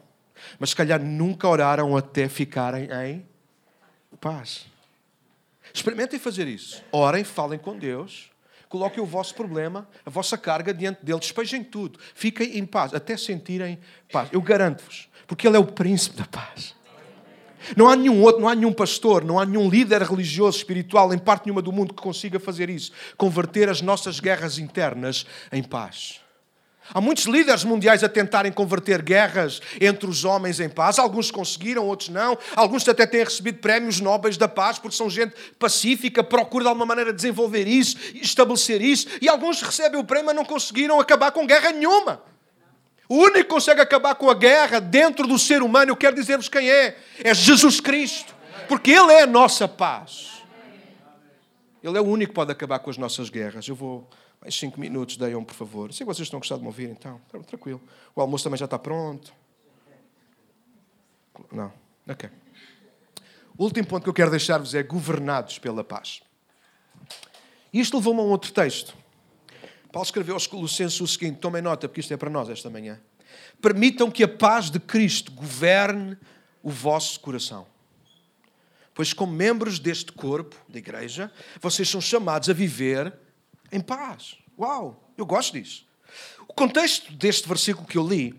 mas 0.59 0.71
se 0.71 0.75
calhar 0.75 1.01
nunca 1.01 1.47
oraram 1.47 1.95
até 1.95 2.27
ficarem 2.27 2.89
em 2.91 3.25
paz. 4.17 4.70
Experimentem 5.73 6.19
fazer 6.19 6.47
isso. 6.47 6.83
Orem, 6.91 7.23
falem 7.23 7.59
com 7.59 7.77
Deus, 7.77 8.29
coloquem 8.69 9.03
o 9.03 9.05
vosso 9.05 9.35
problema, 9.35 9.87
a 10.05 10.09
vossa 10.09 10.37
carga 10.37 10.73
diante 10.73 11.03
dele, 11.03 11.19
despejem 11.19 11.63
tudo, 11.63 11.99
fiquem 12.15 12.57
em 12.57 12.65
paz, 12.65 12.93
até 12.93 13.17
sentirem 13.17 13.79
paz. 14.11 14.29
Eu 14.31 14.41
garanto-vos, 14.41 15.09
porque 15.27 15.47
ele 15.47 15.57
é 15.57 15.59
o 15.59 15.65
príncipe 15.65 16.17
da 16.17 16.25
paz. 16.25 16.75
Não 17.75 17.87
há 17.87 17.95
nenhum 17.95 18.21
outro, 18.23 18.41
não 18.41 18.49
há 18.49 18.55
nenhum 18.55 18.73
pastor, 18.73 19.23
não 19.23 19.39
há 19.39 19.45
nenhum 19.45 19.69
líder 19.69 20.01
religioso, 20.01 20.57
espiritual, 20.57 21.13
em 21.13 21.17
parte 21.17 21.45
nenhuma 21.45 21.61
do 21.61 21.71
mundo 21.71 21.93
que 21.93 22.01
consiga 22.01 22.39
fazer 22.39 22.69
isso. 22.69 22.91
Converter 23.17 23.69
as 23.69 23.81
nossas 23.81 24.19
guerras 24.19 24.57
internas 24.57 25.25
em 25.51 25.61
paz. 25.61 26.20
Há 26.93 26.99
muitos 26.99 27.25
líderes 27.25 27.63
mundiais 27.63 28.03
a 28.03 28.09
tentarem 28.09 28.51
converter 28.51 29.01
guerras 29.01 29.61
entre 29.79 30.09
os 30.09 30.25
homens 30.25 30.59
em 30.59 30.67
paz. 30.67 30.99
Alguns 30.99 31.31
conseguiram, 31.31 31.85
outros 31.85 32.09
não. 32.09 32.37
Alguns 32.55 32.87
até 32.87 33.05
têm 33.05 33.23
recebido 33.23 33.59
prémios 33.59 33.99
nobres 33.99 34.35
da 34.35 34.47
paz 34.47 34.77
porque 34.77 34.97
são 34.97 35.09
gente 35.09 35.33
pacífica, 35.57 36.23
procura 36.23 36.65
de 36.65 36.69
alguma 36.69 36.85
maneira 36.85 37.13
desenvolver 37.13 37.67
isso, 37.67 37.97
estabelecer 38.15 38.81
isso. 38.81 39.07
E 39.21 39.29
alguns 39.29 39.61
recebem 39.61 39.99
o 39.99 40.03
prémio, 40.03 40.27
mas 40.27 40.35
não 40.35 40.43
conseguiram 40.43 40.99
acabar 40.99 41.31
com 41.31 41.45
guerra 41.45 41.71
nenhuma. 41.71 42.21
O 43.07 43.15
único 43.15 43.39
que 43.39 43.43
consegue 43.43 43.81
acabar 43.81 44.15
com 44.15 44.29
a 44.29 44.33
guerra 44.33 44.79
dentro 44.79 45.27
do 45.27 45.37
ser 45.37 45.61
humano, 45.61 45.91
eu 45.91 45.97
quero 45.97 46.15
dizer-vos 46.15 46.49
quem 46.49 46.69
é: 46.69 46.97
é 47.23 47.33
Jesus 47.33 47.79
Cristo. 47.79 48.33
Porque 48.67 48.91
Ele 48.91 49.11
é 49.11 49.23
a 49.23 49.27
nossa 49.27 49.67
paz. 49.67 50.43
Ele 51.83 51.97
é 51.97 52.01
o 52.01 52.05
único 52.05 52.31
que 52.31 52.35
pode 52.35 52.51
acabar 52.51 52.79
com 52.79 52.89
as 52.89 52.97
nossas 52.97 53.29
guerras. 53.29 53.67
Eu 53.67 53.75
vou 53.75 54.07
mais 54.41 54.55
cinco 54.55 54.79
minutos, 54.79 55.17
Deiam, 55.17 55.43
por 55.43 55.53
favor. 55.53 55.93
Sei 55.93 56.05
que 56.05 56.11
vocês 56.11 56.25
estão 56.25 56.39
gostando 56.39 56.59
de 56.59 56.63
me 56.63 56.67
ouvir, 56.67 56.89
então. 56.89 57.21
Tranquilo. 57.47 57.79
O 58.15 58.21
almoço 58.21 58.43
também 58.43 58.57
já 58.57 58.65
está 58.65 58.79
pronto. 58.79 59.31
Não. 61.51 61.71
Ok. 62.09 62.27
O 63.55 63.63
último 63.63 63.87
ponto 63.87 64.03
que 64.03 64.09
eu 64.09 64.13
quero 64.13 64.31
deixar-vos 64.31 64.73
é 64.73 64.81
governados 64.81 65.59
pela 65.59 65.83
paz. 65.83 66.21
Isto 67.71 67.97
levou-me 67.97 68.19
a 68.19 68.23
um 68.23 68.29
outro 68.29 68.51
texto. 68.51 68.95
Paulo 69.91 70.05
escreveu 70.05 70.33
aos 70.33 70.47
Colossenses 70.47 70.99
o 70.99 71.07
seguinte: 71.07 71.37
tomem 71.37 71.61
nota, 71.61 71.87
porque 71.87 71.99
isto 71.99 72.13
é 72.13 72.17
para 72.17 72.29
nós 72.29 72.49
esta 72.49 72.69
manhã. 72.69 72.99
Permitam 73.61 74.09
que 74.09 74.23
a 74.23 74.27
paz 74.27 74.71
de 74.71 74.79
Cristo 74.79 75.31
governe 75.31 76.17
o 76.63 76.71
vosso 76.71 77.19
coração. 77.19 77.67
Pois, 78.93 79.13
como 79.13 79.31
membros 79.31 79.79
deste 79.79 80.11
corpo, 80.11 80.55
da 80.67 80.79
igreja, 80.79 81.31
vocês 81.61 81.87
são 81.87 82.01
chamados 82.01 82.49
a 82.49 82.53
viver 82.53 83.13
em 83.71 83.79
paz. 83.79 84.35
Uau, 84.57 85.11
eu 85.17 85.25
gosto 85.25 85.53
disso. 85.53 85.85
O 86.47 86.53
contexto 86.53 87.13
deste 87.13 87.47
versículo 87.47 87.87
que 87.87 87.97
eu 87.97 88.07
li, 88.07 88.33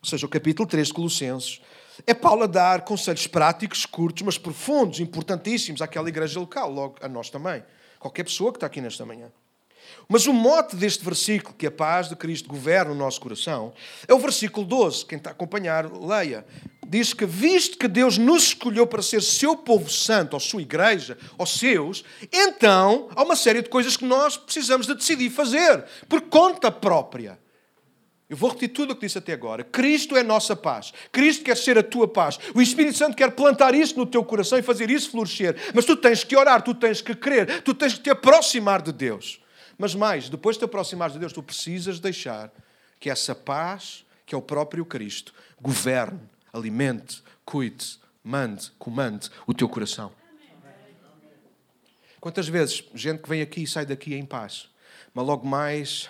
ou 0.00 0.08
seja, 0.08 0.26
o 0.26 0.28
capítulo 0.28 0.68
3 0.68 0.88
de 0.88 0.94
Colossenses, 0.94 1.60
é 2.06 2.14
Paulo 2.14 2.44
a 2.44 2.46
dar 2.46 2.84
conselhos 2.84 3.26
práticos, 3.26 3.86
curtos, 3.86 4.22
mas 4.22 4.38
profundos, 4.38 4.98
importantíssimos 4.98 5.80
àquela 5.80 6.08
igreja 6.08 6.40
local, 6.40 6.70
logo 6.70 6.96
a 7.00 7.08
nós 7.08 7.30
também. 7.30 7.62
Qualquer 7.98 8.24
pessoa 8.24 8.50
que 8.50 8.56
está 8.56 8.66
aqui 8.66 8.80
nesta 8.80 9.06
manhã. 9.06 9.30
Mas 10.08 10.26
o 10.26 10.32
mote 10.32 10.76
deste 10.76 11.04
versículo, 11.04 11.54
que 11.56 11.66
a 11.66 11.70
paz 11.70 12.08
de 12.08 12.16
Cristo 12.16 12.48
governa 12.48 12.92
o 12.92 12.94
nosso 12.94 13.20
coração, 13.20 13.72
é 14.06 14.12
o 14.12 14.18
versículo 14.18 14.66
12. 14.66 15.06
Quem 15.06 15.18
está 15.18 15.30
a 15.30 15.32
acompanhar, 15.32 15.90
leia. 15.90 16.44
Diz 16.86 17.14
que, 17.14 17.24
visto 17.24 17.78
que 17.78 17.88
Deus 17.88 18.18
nos 18.18 18.44
escolheu 18.44 18.86
para 18.86 19.00
ser 19.00 19.22
seu 19.22 19.56
povo 19.56 19.88
santo, 19.88 20.34
ou 20.34 20.40
sua 20.40 20.60
igreja, 20.60 21.16
ou 21.38 21.46
seus, 21.46 22.04
então 22.30 23.08
há 23.14 23.22
uma 23.22 23.36
série 23.36 23.62
de 23.62 23.68
coisas 23.68 23.96
que 23.96 24.04
nós 24.04 24.36
precisamos 24.36 24.86
de 24.86 24.94
decidir 24.94 25.30
fazer, 25.30 25.84
por 26.08 26.20
conta 26.22 26.70
própria. 26.70 27.38
Eu 28.32 28.36
vou 28.38 28.48
repetir 28.48 28.70
tudo 28.70 28.92
o 28.92 28.94
que 28.94 29.06
disse 29.06 29.18
até 29.18 29.34
agora. 29.34 29.62
Cristo 29.62 30.16
é 30.16 30.22
nossa 30.22 30.56
paz. 30.56 30.90
Cristo 31.12 31.44
quer 31.44 31.54
ser 31.54 31.76
a 31.76 31.82
tua 31.82 32.08
paz. 32.08 32.38
O 32.54 32.62
Espírito 32.62 32.96
Santo 32.96 33.14
quer 33.14 33.30
plantar 33.32 33.74
isso 33.74 33.94
no 33.98 34.06
teu 34.06 34.24
coração 34.24 34.58
e 34.58 34.62
fazer 34.62 34.90
isso 34.90 35.10
florescer. 35.10 35.54
Mas 35.74 35.84
tu 35.84 35.94
tens 35.94 36.24
que 36.24 36.34
orar, 36.34 36.62
tu 36.62 36.72
tens 36.72 37.02
que 37.02 37.14
crer, 37.14 37.60
tu 37.60 37.74
tens 37.74 37.92
que 37.92 38.00
te 38.00 38.08
aproximar 38.08 38.80
de 38.80 38.90
Deus. 38.90 39.41
Mas 39.82 39.96
mais, 39.96 40.28
depois 40.28 40.54
de 40.54 40.60
te 40.60 40.64
aproximares 40.64 41.12
de 41.12 41.18
Deus, 41.18 41.32
tu 41.32 41.42
precisas 41.42 41.98
deixar 41.98 42.52
que 43.00 43.10
essa 43.10 43.34
paz, 43.34 44.06
que 44.24 44.32
é 44.32 44.38
o 44.38 44.40
próprio 44.40 44.84
Cristo, 44.84 45.34
governe, 45.60 46.20
alimente, 46.52 47.20
cuide, 47.44 47.98
mande, 48.22 48.70
comande 48.78 49.28
o 49.44 49.52
teu 49.52 49.68
coração. 49.68 50.12
Quantas 52.20 52.46
vezes 52.46 52.84
gente 52.94 53.22
que 53.22 53.28
vem 53.28 53.42
aqui 53.42 53.64
e 53.64 53.66
sai 53.66 53.84
daqui 53.84 54.14
em 54.14 54.24
paz, 54.24 54.68
mas 55.12 55.26
logo 55.26 55.44
mais 55.44 56.08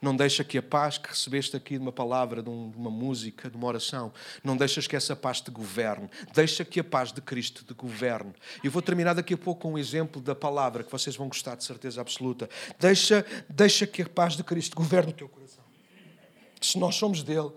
não 0.00 0.16
deixa 0.16 0.42
que 0.42 0.56
a 0.56 0.62
paz 0.62 0.96
que 0.96 1.08
recebeste 1.08 1.56
aqui 1.56 1.74
de 1.74 1.82
uma 1.82 1.92
palavra, 1.92 2.42
de, 2.42 2.48
uma 2.48 2.90
música, 2.90 3.50
de 3.50 3.56
uma 3.56 3.66
oração, 3.66 4.12
não 4.42 4.56
deixas 4.56 4.86
que 4.86 4.96
essa 4.96 5.14
paz 5.14 5.40
te 5.40 5.50
governe. 5.50 6.08
Deixa 6.32 6.64
que 6.64 6.80
a 6.80 6.84
paz 6.84 7.12
de 7.12 7.20
Cristo 7.20 7.64
te 7.64 7.74
governe. 7.74 8.32
Eu 8.64 8.70
vou 8.70 8.80
terminar 8.80 9.14
daqui 9.14 9.34
a 9.34 9.38
pouco 9.38 9.62
com 9.62 9.72
um 9.74 9.78
exemplo 9.78 10.22
da 10.22 10.34
palavra 10.34 10.82
que 10.82 10.90
vocês 10.90 11.14
vão 11.16 11.28
gostar 11.28 11.54
de 11.54 11.64
certeza 11.64 12.00
absoluta. 12.00 12.48
Deixa, 12.78 13.26
deixa 13.48 13.86
que 13.86 14.02
a 14.02 14.08
paz 14.08 14.36
de 14.36 14.42
Cristo 14.42 14.74
governe 14.74 15.10
o 15.10 15.14
teu 15.14 15.28
coração. 15.28 15.64
Se 16.60 16.78
nós 16.78 16.94
somos 16.94 17.22
dele, 17.22 17.50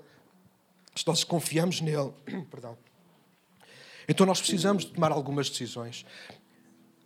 se 0.95 1.07
nós 1.07 1.23
confiamos 1.23 1.79
nele, 1.79 2.11
perdão. 2.51 2.77
Então 4.07 4.25
nós 4.25 4.39
precisamos 4.39 4.83
de 4.83 4.91
tomar 4.91 5.13
algumas 5.13 5.49
decisões. 5.49 6.05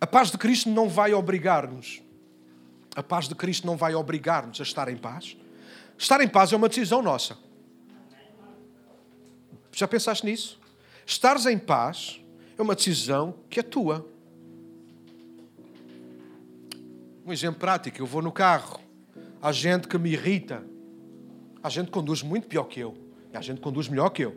A 0.00 0.06
paz 0.06 0.32
de 0.32 0.38
Cristo 0.38 0.68
não 0.68 0.88
vai 0.88 1.14
obrigar-nos 1.14 2.02
a 2.98 3.02
paz 3.02 3.28
de 3.28 3.34
Cristo 3.36 3.64
não 3.64 3.76
vai 3.76 3.94
obrigar-nos 3.94 4.58
a 4.58 4.64
estar 4.64 4.88
em 4.88 4.96
paz. 4.96 5.36
Estar 5.96 6.20
em 6.20 6.26
paz 6.26 6.52
é 6.52 6.56
uma 6.56 6.68
decisão 6.68 7.00
nossa. 7.00 7.38
Já 9.70 9.86
pensaste 9.86 10.26
nisso? 10.26 10.58
Estares 11.06 11.46
em 11.46 11.56
paz 11.56 12.20
é 12.58 12.60
uma 12.60 12.74
decisão 12.74 13.36
que 13.48 13.60
é 13.60 13.62
tua. 13.62 14.04
Um 17.24 17.32
exemplo 17.32 17.60
prático: 17.60 18.00
eu 18.00 18.06
vou 18.06 18.20
no 18.20 18.32
carro, 18.32 18.80
há 19.40 19.52
gente 19.52 19.86
que 19.86 19.96
me 19.96 20.10
irrita, 20.10 20.64
há 21.62 21.68
gente 21.68 21.86
que 21.86 21.92
conduz 21.92 22.20
muito 22.24 22.48
pior 22.48 22.64
que 22.64 22.80
eu, 22.80 22.96
e 23.32 23.36
há 23.36 23.40
gente 23.40 23.58
que 23.58 23.62
conduz 23.62 23.86
melhor 23.86 24.10
que 24.10 24.24
eu. 24.24 24.34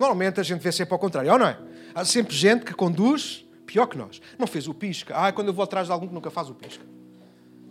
Normalmente 0.00 0.40
a 0.40 0.42
gente 0.42 0.60
vê 0.60 0.72
sempre 0.72 0.94
ao 0.94 0.98
contrário, 0.98 1.30
ou 1.30 1.38
não 1.38 1.46
é? 1.46 1.56
Há 1.94 2.04
sempre 2.04 2.34
gente 2.34 2.64
que 2.64 2.74
conduz 2.74 3.46
pior 3.66 3.86
que 3.86 3.96
nós. 3.96 4.20
Não 4.36 4.48
fez 4.48 4.66
o 4.66 4.74
pisca. 4.74 5.14
Ah, 5.16 5.30
quando 5.30 5.46
eu 5.46 5.54
vou 5.54 5.62
atrás 5.62 5.86
de 5.86 5.92
algum 5.92 6.08
que 6.08 6.14
nunca 6.14 6.28
faz 6.28 6.50
o 6.50 6.56
pisca 6.56 6.84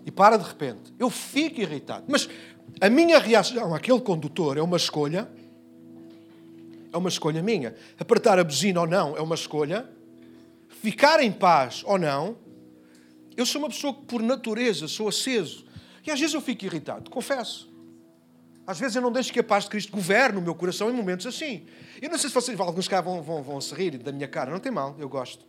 e 0.06 0.12
para 0.12 0.38
de 0.38 0.48
repente. 0.48 0.94
Eu 0.98 1.10
fico 1.10 1.62
irritado. 1.62 2.06
Mas 2.08 2.30
a 2.80 2.90
minha 2.90 3.20
reação 3.20 3.74
àquele 3.74 4.02
condutor 4.02 4.58
é 4.58 4.62
uma 4.62 4.78
escolha. 4.78 5.30
É 6.92 6.98
uma 6.98 7.10
escolha 7.10 7.42
minha. 7.42 7.76
Apertar 8.00 8.40
a 8.40 8.44
buzina 8.44 8.82
ou 8.82 8.88
não 8.88 9.16
é 9.16 9.22
uma 9.22 9.36
escolha. 9.36 9.90
Ficar 10.82 11.22
em 11.22 11.32
paz 11.32 11.84
ou 11.86 11.98
não. 11.98 12.38
Eu 13.36 13.46
sou 13.46 13.62
uma 13.62 13.70
pessoa 13.70 13.94
que, 13.94 14.02
por 14.02 14.22
natureza, 14.22 14.88
sou 14.88 15.08
aceso. 15.08 15.66
E 16.06 16.12
às 16.12 16.20
vezes 16.20 16.34
eu 16.34 16.42
fico 16.42 16.66
irritado, 16.66 17.10
confesso. 17.10 17.70
Às 18.66 18.80
vezes 18.80 18.96
eu 18.96 19.02
não 19.02 19.12
deixo 19.12 19.32
que 19.34 19.40
a 19.40 19.44
paz 19.44 19.64
de 19.64 19.70
Cristo 19.72 19.92
governe 19.92 20.38
o 20.38 20.42
meu 20.42 20.54
coração 20.54 20.90
em 20.90 20.94
momentos 20.94 21.26
assim. 21.26 21.66
Eu 22.02 22.10
não 22.10 22.18
sei 22.18 22.30
se 22.30 22.36
vocês, 22.36 22.60
alguns 22.60 22.88
cá 22.88 23.02
vão, 23.02 23.22
vão, 23.22 23.42
vão 23.42 23.62
se 23.62 23.74
rir 23.74 23.98
da 23.98 24.12
minha 24.12 24.28
cara. 24.28 24.52
Não 24.52 24.60
tem 24.60 24.72
mal, 24.72 24.96
eu 25.00 25.10
gosto 25.10 25.46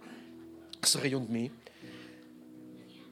que 0.81 0.89
se 0.89 0.97
riam 0.99 1.25
de 1.25 1.31
mim. 1.31 1.51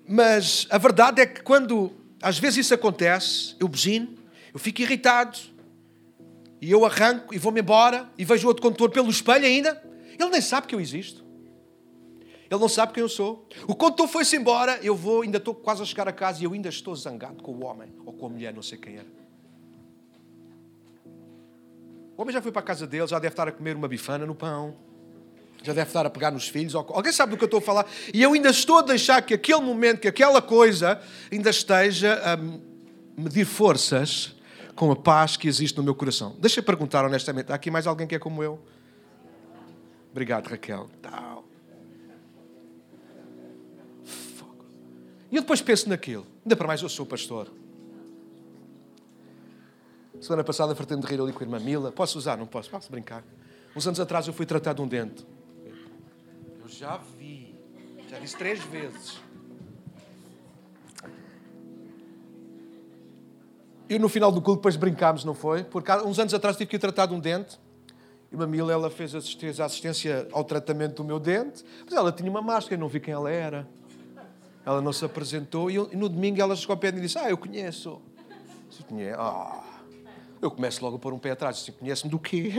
Mas 0.08 0.66
a 0.70 0.78
verdade 0.78 1.20
é 1.20 1.26
que 1.26 1.42
quando 1.42 1.92
às 2.22 2.38
vezes 2.38 2.64
isso 2.64 2.74
acontece, 2.74 3.54
eu 3.60 3.68
buzino, 3.68 4.16
eu 4.54 4.58
fico 4.58 4.80
irritado, 4.80 5.38
e 6.62 6.70
eu 6.70 6.84
arranco 6.86 7.34
e 7.34 7.38
vou-me 7.38 7.60
embora, 7.60 8.08
e 8.16 8.24
vejo 8.24 8.46
o 8.46 8.48
outro 8.48 8.62
condutor 8.62 8.90
pelo 8.90 9.10
espelho 9.10 9.44
ainda, 9.44 9.80
ele 10.18 10.30
nem 10.30 10.40
sabe 10.40 10.66
que 10.66 10.74
eu 10.74 10.80
existo. 10.80 11.24
Ele 12.50 12.58
não 12.58 12.68
sabe 12.68 12.94
quem 12.94 13.02
eu 13.02 13.08
sou. 13.10 13.46
O 13.66 13.74
condutor 13.74 14.08
foi-se 14.08 14.34
embora, 14.34 14.78
eu 14.82 14.96
vou, 14.96 15.20
ainda 15.20 15.36
estou 15.36 15.54
quase 15.54 15.82
a 15.82 15.84
chegar 15.84 16.08
a 16.08 16.12
casa 16.12 16.40
e 16.40 16.44
eu 16.44 16.54
ainda 16.54 16.70
estou 16.70 16.96
zangado 16.96 17.42
com 17.42 17.52
o 17.52 17.64
homem 17.64 17.92
ou 18.06 18.12
com 18.14 18.26
a 18.26 18.28
mulher, 18.30 18.54
não 18.54 18.62
sei 18.62 18.78
quem 18.78 18.96
era. 18.96 19.06
O 22.16 22.22
homem 22.22 22.32
já 22.32 22.40
foi 22.40 22.50
para 22.50 22.60
a 22.60 22.64
casa 22.64 22.86
dele, 22.86 23.06
já 23.06 23.18
deve 23.18 23.34
estar 23.34 23.46
a 23.46 23.52
comer 23.52 23.76
uma 23.76 23.86
bifana 23.86 24.24
no 24.24 24.34
pão 24.34 24.88
já 25.62 25.72
deve 25.72 25.88
estar 25.88 26.06
a 26.06 26.10
pegar 26.10 26.30
nos 26.30 26.48
filhos. 26.48 26.74
Alguém 26.74 27.12
sabe 27.12 27.30
do 27.30 27.36
que 27.36 27.44
eu 27.44 27.46
estou 27.46 27.58
a 27.58 27.62
falar? 27.62 27.86
E 28.12 28.22
eu 28.22 28.32
ainda 28.32 28.50
estou 28.50 28.78
a 28.78 28.82
deixar 28.82 29.20
que 29.22 29.34
aquele 29.34 29.60
momento, 29.60 30.00
que 30.00 30.08
aquela 30.08 30.40
coisa 30.40 31.00
ainda 31.30 31.50
esteja 31.50 32.20
a 32.24 32.36
medir 33.20 33.44
forças 33.44 34.34
com 34.74 34.92
a 34.92 34.96
paz 34.96 35.36
que 35.36 35.48
existe 35.48 35.76
no 35.76 35.82
meu 35.82 35.94
coração. 35.94 36.36
Deixa 36.38 36.60
eu 36.60 36.64
perguntar 36.64 37.04
honestamente: 37.04 37.50
há 37.50 37.54
aqui 37.56 37.70
mais 37.70 37.86
alguém 37.86 38.06
que 38.06 38.14
é 38.14 38.18
como 38.18 38.42
eu? 38.42 38.60
Obrigado, 40.10 40.46
Raquel. 40.46 40.88
Tal. 41.02 41.44
E 45.30 45.36
eu 45.36 45.42
depois 45.42 45.60
penso 45.60 45.88
naquilo. 45.88 46.26
Ainda 46.44 46.56
para 46.56 46.66
mais, 46.66 46.80
eu 46.80 46.88
sou 46.88 47.04
pastor. 47.04 47.52
Semana 50.20 50.42
passada 50.42 50.74
fartei-me 50.74 51.02
de 51.02 51.08
rir 51.08 51.20
ali 51.20 51.32
com 51.32 51.40
a 51.40 51.42
irmã 51.42 51.60
Mila. 51.60 51.92
Posso 51.92 52.18
usar? 52.18 52.36
Não 52.36 52.46
posso? 52.46 52.70
Posso 52.70 52.90
brincar. 52.90 53.22
Uns 53.76 53.86
anos 53.86 54.00
atrás 54.00 54.26
eu 54.26 54.32
fui 54.32 54.46
tratar 54.46 54.72
de 54.72 54.80
um 54.80 54.88
dente. 54.88 55.24
Já 56.68 56.98
vi. 57.18 57.54
Já 58.09 58.18
disse 58.18 58.37
três 58.37 58.61
vezes. 58.61 59.20
E 63.88 63.98
no 63.98 64.09
final 64.09 64.31
do 64.31 64.42
culto 64.42 64.61
depois 64.61 64.76
brincámos, 64.76 65.24
não 65.24 65.35
foi? 65.35 65.64
Porque 65.64 65.90
uns 65.90 66.18
anos 66.18 66.35
atrás 66.35 66.57
tive 66.57 66.68
que 66.68 66.76
ir 66.76 66.78
tratar 66.78 67.07
de 67.07 67.14
um 67.14 67.20
dente. 67.20 67.59
E 68.31 68.37
uma 68.37 68.46
Mila, 68.46 68.70
ela 68.70 68.90
fez 68.90 69.14
assistência, 69.14 69.64
assistência 69.64 70.28
ao 70.33 70.44
tratamento 70.44 70.96
do 70.96 71.04
meu 71.04 71.18
dente. 71.18 71.64
Mas 71.85 71.94
ela 71.94 72.12
tinha 72.12 72.31
uma 72.31 72.42
máscara, 72.42 72.78
não 72.78 72.88
vi 72.88 73.00
quem 73.00 73.14
ela 73.14 73.31
era. 73.31 73.66
Ela 74.66 74.83
não 74.83 74.92
se 74.92 75.02
apresentou. 75.04 75.70
E, 75.70 75.76
eu, 75.76 75.88
e 75.90 75.96
no 75.96 76.09
domingo 76.09 76.38
ela 76.38 76.54
chegou 76.54 76.74
ao 76.74 76.78
pé 76.78 76.88
e 76.88 77.00
disse, 77.00 77.18
ah, 77.18 77.31
eu 77.31 77.38
conheço. 77.38 78.02
Eu 78.78 78.85
conheço. 78.87 79.18
Ah. 79.18 79.64
Eu 80.42 80.50
começo 80.50 80.85
logo 80.85 80.96
a 80.96 80.98
pôr 80.98 81.14
um 81.14 81.18
pé 81.18 81.31
atrás. 81.31 81.57
Disse, 81.57 81.72
conhece-me 81.72 82.11
do 82.11 82.18
quê? 82.18 82.52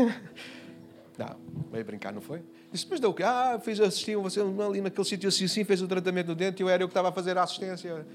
Não, 1.19 1.35
meio 1.69 1.83
brincar, 1.83 2.13
não 2.13 2.21
foi? 2.21 2.41
Disse, 2.71 2.87
mas 2.89 3.01
deu 3.01 3.09
o 3.09 3.13
quê? 3.13 3.23
Ah, 3.23 3.59
fiz, 3.61 3.77
assisti 3.81 4.15
você 4.15 4.39
ali 4.39 4.79
naquele 4.79 5.05
sítio 5.05 5.27
assim, 5.27 5.43
assim, 5.43 5.65
fez 5.65 5.81
o 5.81 5.87
tratamento 5.87 6.27
do 6.27 6.35
dente 6.35 6.61
e 6.61 6.63
eu 6.63 6.69
era 6.69 6.81
eu 6.81 6.87
que 6.87 6.91
estava 6.93 7.09
a 7.09 7.11
fazer 7.11 7.37
a 7.37 7.43
assistência. 7.43 8.07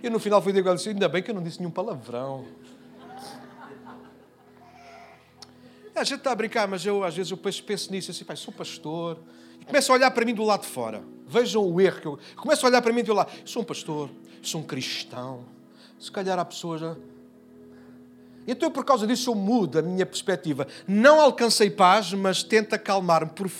E 0.00 0.08
no 0.08 0.20
final 0.20 0.40
fui 0.40 0.52
dizer 0.52 0.68
assim, 0.68 0.90
ainda 0.90 1.08
bem 1.08 1.20
que 1.20 1.32
eu 1.32 1.34
não 1.34 1.42
disse 1.42 1.58
nenhum 1.58 1.72
palavrão. 1.72 2.46
A 5.96 6.04
gente 6.04 6.18
está 6.18 6.30
a 6.30 6.34
brincar, 6.36 6.68
mas 6.68 6.86
eu 6.86 7.02
às 7.02 7.16
vezes 7.16 7.32
eu 7.32 7.36
penso, 7.36 7.90
nisso 7.90 8.12
assim, 8.12 8.24
pai, 8.24 8.36
sou 8.36 8.54
pastor. 8.54 9.18
E 9.60 9.64
começo 9.64 9.90
a 9.90 9.96
olhar 9.96 10.12
para 10.12 10.24
mim 10.24 10.32
do 10.32 10.44
lado 10.44 10.60
de 10.60 10.68
fora. 10.68 11.02
Vejam 11.26 11.68
o 11.68 11.80
erro 11.80 12.00
que 12.00 12.06
eu. 12.06 12.18
Começo 12.36 12.64
a 12.64 12.68
olhar 12.68 12.80
para 12.80 12.92
mim 12.92 13.02
do 13.02 13.12
lado. 13.12 13.32
Sou 13.44 13.62
um 13.62 13.64
pastor, 13.64 14.08
sou 14.40 14.60
um 14.60 14.64
cristão. 14.64 15.44
Se 15.98 16.08
calhar 16.12 16.38
há 16.38 16.44
pessoas. 16.44 16.82
Então, 18.50 18.70
por 18.70 18.82
causa 18.82 19.06
disso, 19.06 19.28
eu 19.28 19.34
mudo 19.34 19.78
a 19.78 19.82
minha 19.82 20.06
perspectiva. 20.06 20.66
Não 20.86 21.20
alcancei 21.20 21.68
paz, 21.68 22.14
mas 22.14 22.42
tento 22.42 22.72
acalmar-me. 22.72 23.30
Por... 23.30 23.50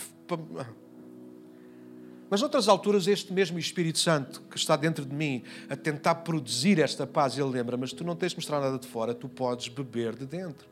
Mas, 2.31 2.41
noutras 2.41 2.69
alturas, 2.69 3.07
este 3.07 3.31
mesmo 3.31 3.59
Espírito 3.59 3.99
Santo 3.99 4.41
que 4.51 4.57
está 4.57 4.77
dentro 4.77 5.05
de 5.05 5.15
mim 5.15 5.43
a 5.69 5.77
tentar 5.77 6.17
produzir 6.17 6.79
esta 6.79 7.07
paz, 7.07 7.37
ele 7.37 7.51
lembra: 7.51 7.77
Mas 7.77 7.93
tu 7.93 8.03
não 8.03 8.17
tens 8.17 8.31
de 8.31 8.39
mostrar 8.39 8.61
nada 8.61 8.79
de 8.79 8.89
fora, 8.89 9.13
tu 9.13 9.29
podes 9.29 9.69
beber 9.69 10.17
de 10.17 10.25
dentro. 10.25 10.67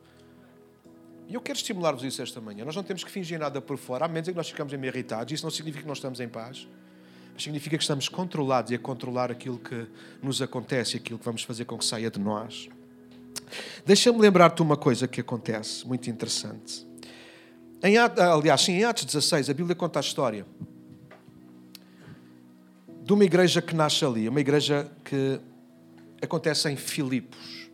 E 1.29 1.35
eu 1.35 1.41
quero 1.43 1.59
estimular-vos 1.59 2.03
isso 2.03 2.23
esta 2.23 2.41
manhã. 2.41 2.65
Nós 2.65 2.75
não 2.75 2.83
temos 2.83 3.05
que 3.05 3.11
fingir 3.11 3.39
nada 3.39 3.61
por 3.61 3.77
fora, 3.77 4.07
a 4.07 4.09
menos 4.09 4.29
que 4.31 4.35
nós 4.35 4.49
ficamos 4.49 4.73
irritados. 4.73 5.31
Isso 5.31 5.45
não 5.45 5.51
significa 5.51 5.83
que 5.83 5.89
nós 5.89 5.99
estamos 5.99 6.21
em 6.21 6.29
paz. 6.29 6.67
Mas 7.35 7.43
significa 7.43 7.77
que 7.77 7.83
estamos 7.83 8.09
controlados 8.09 8.71
e 8.71 8.77
a 8.77 8.79
controlar 8.79 9.31
aquilo 9.31 9.59
que 9.59 9.87
nos 10.23 10.41
acontece, 10.41 10.97
aquilo 10.97 11.19
que 11.19 11.25
vamos 11.25 11.43
fazer 11.43 11.67
com 11.67 11.77
que 11.77 11.85
saia 11.85 12.11
de 12.11 12.19
nós. 12.19 12.71
Deixa-me 13.85 14.19
lembrar-te 14.19 14.63
uma 14.63 14.77
coisa 14.77 15.07
que 15.07 15.21
acontece, 15.21 15.87
muito 15.87 16.11
interessante. 16.11 16.87
Em, 17.83 17.97
aliás, 17.97 18.63
sim, 18.63 18.73
em 18.73 18.85
Atos 18.85 19.05
16, 19.05 19.51
a 19.51 19.55
Bíblia 19.55 19.75
conta 19.75 19.99
a 19.99 20.03
história 20.03 20.47
de 23.03 23.13
uma 23.13 23.25
igreja 23.25 23.63
que 23.63 23.75
nasce 23.75 24.05
ali, 24.05 24.29
uma 24.29 24.41
igreja 24.41 24.91
que 25.05 25.41
acontece 26.21 26.69
em 26.69 26.77
Filipos. 26.77 27.71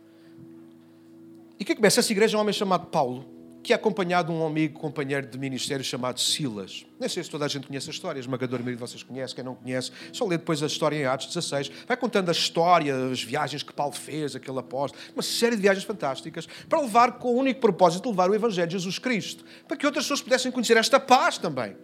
E 1.59 1.65
que 1.65 1.75
começa 1.75 2.01
essa 2.01 2.11
igreja 2.11 2.35
é 2.35 2.37
um 2.37 2.41
homem 2.41 2.53
chamado 2.53 2.87
Paulo, 2.87 3.32
que 3.63 3.71
é 3.71 3.75
acompanhado 3.77 4.33
de 4.33 4.37
um 4.37 4.45
amigo, 4.45 4.77
companheiro 4.77 5.25
de 5.25 5.37
ministério 5.39 5.85
chamado 5.85 6.19
Silas. 6.19 6.85
Nem 6.99 7.07
sei 7.07 7.23
se 7.23 7.29
toda 7.29 7.45
a 7.45 7.47
gente 7.47 7.65
conhece 7.65 7.89
a 7.89 7.93
história, 7.93 8.19
a 8.19 8.21
esmagadora 8.21 8.61
maioria 8.61 8.75
de 8.75 8.81
vocês 8.81 9.01
conhece, 9.01 9.33
quem 9.33 9.41
não 9.43 9.55
conhece, 9.55 9.89
só 10.11 10.25
lê 10.25 10.37
depois 10.37 10.61
a 10.61 10.67
história 10.67 10.97
em 10.97 11.05
Atos 11.05 11.27
16. 11.27 11.71
Vai 11.87 11.95
contando 11.95 12.27
a 12.27 12.33
história, 12.33 12.93
as 13.09 13.23
viagens 13.23 13.63
que 13.63 13.71
Paulo 13.71 13.93
fez, 13.93 14.35
aquele 14.35 14.59
apóstolo, 14.59 15.01
uma 15.15 15.23
série 15.23 15.55
de 15.55 15.61
viagens 15.61 15.85
fantásticas, 15.85 16.45
para 16.67 16.81
levar 16.81 17.13
com 17.13 17.29
o 17.29 17.37
único 17.37 17.61
propósito 17.61 18.03
de 18.03 18.09
levar 18.09 18.29
o 18.29 18.35
Evangelho 18.35 18.67
de 18.67 18.73
Jesus 18.73 18.99
Cristo, 18.99 19.45
para 19.65 19.77
que 19.77 19.85
outras 19.85 20.03
pessoas 20.03 20.21
pudessem 20.21 20.51
conhecer 20.51 20.75
esta 20.75 20.99
paz 20.99 21.37
também. 21.37 21.77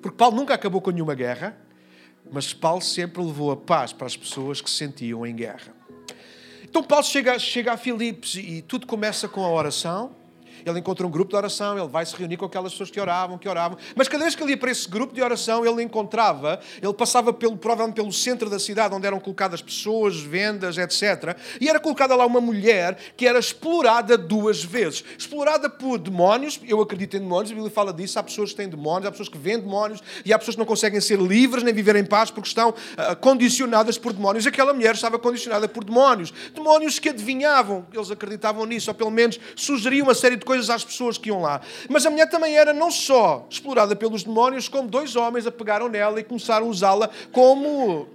Porque 0.00 0.16
Paulo 0.16 0.34
nunca 0.34 0.54
acabou 0.54 0.80
com 0.80 0.90
nenhuma 0.90 1.14
guerra, 1.14 1.56
mas 2.32 2.52
Paulo 2.52 2.82
sempre 2.82 3.22
levou 3.22 3.52
a 3.52 3.56
paz 3.56 3.92
para 3.92 4.08
as 4.08 4.16
pessoas 4.16 4.60
que 4.60 4.68
se 4.68 4.76
sentiam 4.76 5.24
em 5.24 5.36
guerra. 5.36 5.72
Então 6.64 6.82
Paulo 6.82 7.04
chega, 7.04 7.38
chega 7.38 7.74
a 7.74 7.76
Filipos 7.76 8.34
e 8.34 8.60
tudo 8.62 8.88
começa 8.88 9.28
com 9.28 9.44
a 9.44 9.50
oração 9.50 10.21
ele 10.64 10.78
encontra 10.78 11.06
um 11.06 11.10
grupo 11.10 11.30
de 11.30 11.36
oração, 11.36 11.78
ele 11.78 11.88
vai 11.88 12.04
se 12.04 12.14
reunir 12.16 12.36
com 12.36 12.44
aquelas 12.44 12.72
pessoas 12.72 12.90
que 12.90 13.00
oravam, 13.00 13.38
que 13.38 13.48
oravam. 13.48 13.78
Mas 13.96 14.08
cada 14.08 14.24
vez 14.24 14.34
que 14.34 14.42
ele 14.42 14.52
ia 14.52 14.56
para 14.56 14.70
esse 14.70 14.88
grupo 14.88 15.14
de 15.14 15.22
oração, 15.22 15.64
ele 15.64 15.82
encontrava, 15.82 16.60
ele 16.80 16.92
passava 16.92 17.32
pelo, 17.32 17.56
provavelmente 17.56 17.96
pelo 17.96 18.12
centro 18.12 18.48
da 18.48 18.58
cidade, 18.58 18.94
onde 18.94 19.06
eram 19.06 19.20
colocadas 19.20 19.62
pessoas, 19.62 20.20
vendas, 20.20 20.78
etc. 20.78 21.36
E 21.60 21.68
era 21.68 21.80
colocada 21.80 22.14
lá 22.14 22.26
uma 22.26 22.40
mulher 22.40 22.98
que 23.16 23.26
era 23.26 23.38
explorada 23.38 24.16
duas 24.16 24.62
vezes. 24.62 25.04
Explorada 25.16 25.68
por 25.68 25.98
demónios, 25.98 26.60
eu 26.66 26.80
acredito 26.80 27.16
em 27.16 27.20
demónios, 27.20 27.50
a 27.50 27.54
Bíblia 27.54 27.72
fala 27.72 27.92
disso, 27.92 28.18
há 28.18 28.22
pessoas 28.22 28.50
que 28.50 28.56
têm 28.56 28.68
demónios, 28.68 29.06
há 29.06 29.10
pessoas 29.10 29.28
que 29.28 29.38
vêem 29.38 29.58
demónios, 29.58 30.00
e 30.24 30.32
há 30.32 30.38
pessoas 30.38 30.54
que 30.54 30.60
não 30.60 30.66
conseguem 30.66 31.00
ser 31.00 31.18
livres 31.18 31.62
nem 31.62 31.72
viver 31.72 31.96
em 31.96 32.04
paz 32.04 32.30
porque 32.30 32.48
estão 32.48 32.70
uh, 32.70 33.16
condicionadas 33.20 33.98
por 33.98 34.12
demónios. 34.12 34.46
Aquela 34.46 34.72
mulher 34.72 34.94
estava 34.94 35.18
condicionada 35.18 35.68
por 35.68 35.84
demónios. 35.84 36.32
Demónios 36.54 36.98
que 36.98 37.08
adivinhavam, 37.08 37.86
eles 37.92 38.10
acreditavam 38.10 38.64
nisso, 38.66 38.90
ou 38.90 38.94
pelo 38.94 39.10
menos 39.10 39.38
sugeriam 39.56 40.06
uma 40.06 40.14
série 40.14 40.36
de 40.36 40.44
coisas 40.44 40.51
às 40.70 40.84
pessoas 40.84 41.18
que 41.18 41.28
iam 41.28 41.40
lá. 41.40 41.60
Mas 41.88 42.04
a 42.06 42.10
mulher 42.10 42.28
também 42.28 42.56
era 42.56 42.72
não 42.72 42.90
só 42.90 43.46
explorada 43.48 43.94
pelos 43.94 44.22
demónios, 44.24 44.68
como 44.68 44.88
dois 44.88 45.16
homens 45.16 45.46
a 45.46 45.52
pegaram 45.52 45.88
nela 45.88 46.20
e 46.20 46.24
começaram 46.24 46.66
a 46.66 46.68
usá-la 46.68 47.10
como 47.30 48.08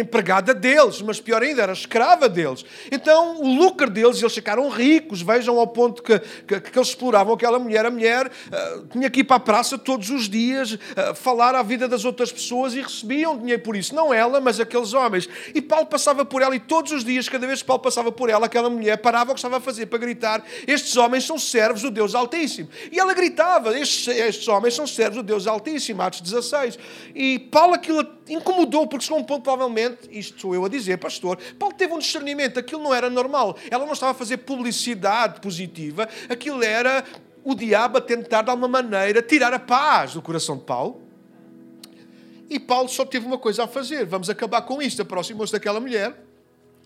empregada 0.00 0.54
deles, 0.54 1.00
mas 1.02 1.20
pior 1.20 1.42
ainda, 1.42 1.62
era 1.62 1.72
escrava 1.72 2.28
deles. 2.28 2.64
Então 2.90 3.40
o 3.40 3.54
lucro 3.54 3.88
deles, 3.90 4.20
eles 4.20 4.34
ficaram 4.34 4.68
ricos, 4.68 5.22
vejam 5.22 5.58
ao 5.58 5.66
ponto 5.66 6.02
que, 6.02 6.18
que, 6.46 6.60
que 6.60 6.78
eles 6.78 6.88
exploravam 6.88 7.34
aquela 7.34 7.58
mulher. 7.58 7.86
A 7.86 7.90
mulher 7.90 8.26
uh, 8.26 8.86
tinha 8.88 9.10
que 9.10 9.20
ir 9.20 9.24
para 9.24 9.36
a 9.36 9.40
praça 9.40 9.78
todos 9.78 10.10
os 10.10 10.28
dias, 10.28 10.72
uh, 10.72 11.14
falar 11.14 11.54
à 11.54 11.62
vida 11.62 11.88
das 11.88 12.04
outras 12.04 12.32
pessoas 12.32 12.74
e 12.74 12.80
recebiam 12.80 13.36
dinheiro 13.36 13.62
por 13.62 13.76
isso. 13.76 13.94
Não 13.94 14.12
ela, 14.12 14.40
mas 14.40 14.60
aqueles 14.60 14.92
homens. 14.92 15.28
E 15.54 15.60
Paulo 15.60 15.86
passava 15.86 16.24
por 16.24 16.42
ela 16.42 16.54
e 16.54 16.60
todos 16.60 16.92
os 16.92 17.04
dias, 17.04 17.28
cada 17.28 17.46
vez 17.46 17.60
que 17.60 17.66
Paulo 17.66 17.82
passava 17.82 18.12
por 18.12 18.28
ela, 18.28 18.46
aquela 18.46 18.70
mulher 18.70 18.96
parava 18.98 19.30
o 19.30 19.34
que 19.34 19.38
estava 19.38 19.58
a 19.58 19.60
fazer 19.60 19.86
para 19.86 19.98
gritar: 19.98 20.44
Estes 20.66 20.96
homens 20.96 21.24
são 21.24 21.38
servos 21.38 21.82
do 21.82 21.90
Deus 21.90 22.14
Altíssimo. 22.14 22.68
E 22.90 22.98
ela 22.98 23.14
gritava: 23.14 23.78
Estes, 23.78 24.08
estes 24.08 24.48
homens 24.48 24.74
são 24.74 24.86
servos 24.86 25.16
do 25.16 25.22
Deus 25.22 25.46
Altíssimo, 25.46 26.02
Atos 26.02 26.20
16. 26.20 26.78
E 27.14 27.38
Paulo 27.38 27.74
aquilo 27.74 28.06
incomodou, 28.28 28.86
porque 28.86 29.04
chegou 29.04 29.20
um 29.20 29.24
ponto, 29.24 29.42
provavelmente, 29.42 29.87
isto 30.10 30.40
sou 30.40 30.54
eu 30.54 30.64
a 30.64 30.68
dizer, 30.68 30.98
pastor, 30.98 31.38
Paulo 31.58 31.74
teve 31.74 31.92
um 31.92 31.98
discernimento, 31.98 32.58
aquilo 32.58 32.82
não 32.82 32.94
era 32.94 33.08
normal. 33.08 33.56
Ela 33.70 33.84
não 33.84 33.92
estava 33.92 34.12
a 34.12 34.14
fazer 34.14 34.38
publicidade 34.38 35.40
positiva, 35.40 36.08
aquilo 36.28 36.62
era 36.62 37.04
o 37.44 37.54
diabo 37.54 37.98
a 37.98 38.00
tentar, 38.00 38.42
de 38.42 38.50
alguma 38.50 38.68
maneira, 38.68 39.22
tirar 39.22 39.52
a 39.52 39.58
paz 39.58 40.14
do 40.14 40.22
coração 40.22 40.56
de 40.56 40.64
Paulo. 40.64 41.02
E 42.50 42.58
Paulo 42.58 42.88
só 42.88 43.04
teve 43.04 43.26
uma 43.26 43.38
coisa 43.38 43.64
a 43.64 43.66
fazer: 43.66 44.06
vamos 44.06 44.30
acabar 44.30 44.62
com 44.62 44.80
isto. 44.80 45.02
Aproximou-se 45.02 45.52
daquela 45.52 45.80
mulher, 45.80 46.14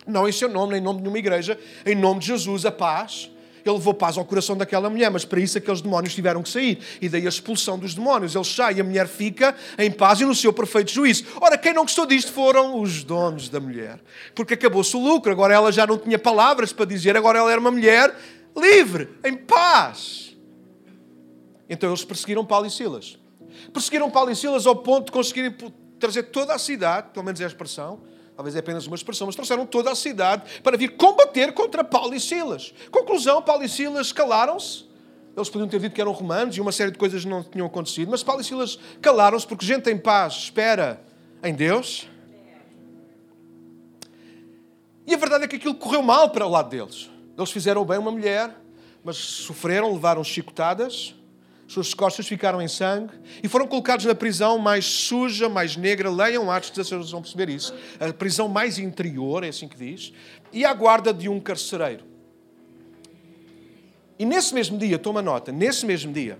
não 0.07 0.29
em 0.29 0.33
seu 0.33 0.49
nome, 0.49 0.73
nem 0.73 0.81
em 0.81 0.85
nome 0.85 0.99
de 0.99 1.03
nenhuma 1.03 1.19
igreja, 1.19 1.59
em 1.87 1.95
nome 1.95 2.21
de 2.21 2.27
Jesus, 2.27 2.67
a 2.67 2.73
paz 2.73 3.31
ele 3.68 3.77
levou 3.77 3.94
paz 3.94 4.18
ao 4.18 4.25
coração 4.25 4.57
daquela 4.57 4.90
mulher, 4.90 5.11
mas 5.11 5.25
para 5.25 5.40
isso 5.40 5.59
aqueles 5.59 5.81
demónios 5.81 6.14
tiveram 6.14 6.42
que 6.42 6.48
sair. 6.48 6.79
E 7.01 7.09
daí 7.09 7.27
a 7.27 7.29
expulsão 7.29 7.79
dos 7.79 7.94
demónios. 7.94 8.35
Ele 8.35 8.44
sai 8.44 8.75
e 8.75 8.81
a 8.81 8.85
mulher 8.85 9.07
fica 9.07 9.55
em 9.79 9.90
paz 9.90 10.20
e 10.20 10.25
no 10.25 10.35
seu 10.35 10.53
perfeito 10.53 10.90
juízo. 10.90 11.25
Ora, 11.40 11.57
quem 11.57 11.72
não 11.72 11.83
gostou 11.83 12.07
disto 12.07 12.33
foram 12.33 12.81
os 12.81 13.05
donos 13.05 13.48
da 13.48 13.61
mulher. 13.61 14.01
Porque 14.35 14.55
acabou-se 14.55 14.96
o 14.96 15.01
lucro, 15.01 15.31
agora 15.31 15.55
ela 15.55 15.70
já 15.70 15.87
não 15.87 15.98
tinha 15.98 16.18
palavras 16.18 16.72
para 16.72 16.85
dizer, 16.85 17.16
agora 17.16 17.38
ela 17.38 17.51
era 17.51 17.61
uma 17.61 17.70
mulher 17.70 18.14
livre, 18.57 19.09
em 19.25 19.35
paz. 19.35 20.37
Então 21.68 21.88
eles 21.88 22.05
perseguiram 22.05 22.44
Paulo 22.44 22.66
e 22.66 22.70
Silas. 22.70 23.18
Perseguiram 23.72 24.11
Paulo 24.11 24.31
e 24.31 24.37
Silas 24.37 24.66
ao 24.66 24.77
ponto 24.77 25.07
de 25.07 25.12
conseguirem 25.12 25.55
trazer 25.98 26.25
toda 26.25 26.53
a 26.55 26.59
cidade, 26.59 27.09
pelo 27.12 27.25
menos 27.25 27.40
é 27.40 27.44
a 27.44 27.46
expressão, 27.46 28.01
talvez 28.42 28.57
é 28.57 28.59
apenas 28.59 28.87
uma 28.88 28.96
expressão, 28.96 29.26
mas 29.26 29.37
trouxeram 29.37 29.64
toda 29.64 29.92
a 29.92 29.94
cidade 29.94 30.61
para 30.62 30.76
vir 30.76 30.96
combater 30.96 31.52
contra 31.52 31.85
Paulo 31.85 32.12
e 32.12 32.20
Silas. 32.20 32.74
Conclusão: 32.90 33.40
Paulo 33.40 33.62
e 33.62 33.68
Silas 33.68 34.12
calaram-se. 34.12 34.90
Eles 35.35 35.48
podiam 35.48 35.68
ter 35.68 35.81
dito 35.81 35.94
que 35.94 36.00
eram 36.00 36.12
romanos 36.12 36.57
e 36.57 36.61
uma 36.61 36.72
série 36.72 36.90
de 36.90 36.98
coisas 36.98 37.24
não 37.24 37.42
tinham 37.42 37.66
acontecido, 37.66 38.11
mas 38.11 38.22
Paulo 38.22 38.42
e 38.42 38.44
Silas 38.44 38.78
calaram-se 39.00 39.46
porque 39.46 39.64
gente 39.64 39.88
em 39.88 39.96
paz 39.96 40.35
espera 40.35 41.02
em 41.42 41.55
Deus. 41.55 42.07
E 45.07 45.14
a 45.14 45.16
verdade 45.16 45.44
é 45.44 45.48
que 45.48 45.57
aquilo 45.57 45.74
correu 45.74 46.02
mal 46.02 46.28
para 46.31 46.46
o 46.46 46.50
lado 46.50 46.68
deles. 46.68 47.09
Eles 47.37 47.50
fizeram 47.50 47.83
bem 47.85 47.98
uma 47.98 48.11
mulher, 48.11 48.55
mas 49.02 49.16
sofreram, 49.16 49.92
levaram 49.92 50.22
chicotadas 50.22 51.14
suas 51.72 51.94
costas 51.94 52.26
ficaram 52.28 52.61
em 52.61 52.68
sangue 52.68 53.12
e 53.42 53.48
foram 53.48 53.66
colocados 53.66 54.04
na 54.04 54.14
prisão 54.14 54.58
mais 54.58 54.85
suja, 54.85 55.48
mais 55.48 55.76
negra. 55.76 56.11
Leiam 56.11 56.50
Atos 56.50 56.70
16, 56.70 57.11
vão 57.11 57.22
perceber 57.22 57.48
isso. 57.48 57.74
A 57.98 58.12
prisão 58.12 58.48
mais 58.48 58.78
interior, 58.78 59.42
é 59.42 59.48
assim 59.48 59.66
que 59.66 59.76
diz, 59.76 60.12
e 60.52 60.64
à 60.64 60.72
guarda 60.74 61.12
de 61.12 61.28
um 61.28 61.40
carcereiro. 61.40 62.04
E 64.18 64.24
nesse 64.24 64.54
mesmo 64.54 64.78
dia, 64.78 64.98
toma 64.98 65.22
nota, 65.22 65.50
nesse 65.50 65.87
mesmo 65.87 66.12
dia, 66.12 66.38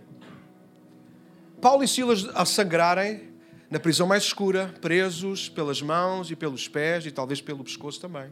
Paulo 1.61 1.83
e 1.83 1.89
Silas 1.89 2.29
a 2.35 2.45
sangrarem 2.45 3.33
na 3.71 3.81
prisão 3.81 4.07
mais 4.07 4.25
escura, 4.25 4.75
presos 4.81 5.49
pelas 5.49 5.81
mãos 5.81 6.31
e 6.31 6.37
pelos 6.37 6.69
pés 6.69 7.07
e 7.07 7.11
talvez 7.11 7.41
pelo 7.41 7.65
pescoço 7.65 7.99
também. 8.01 8.31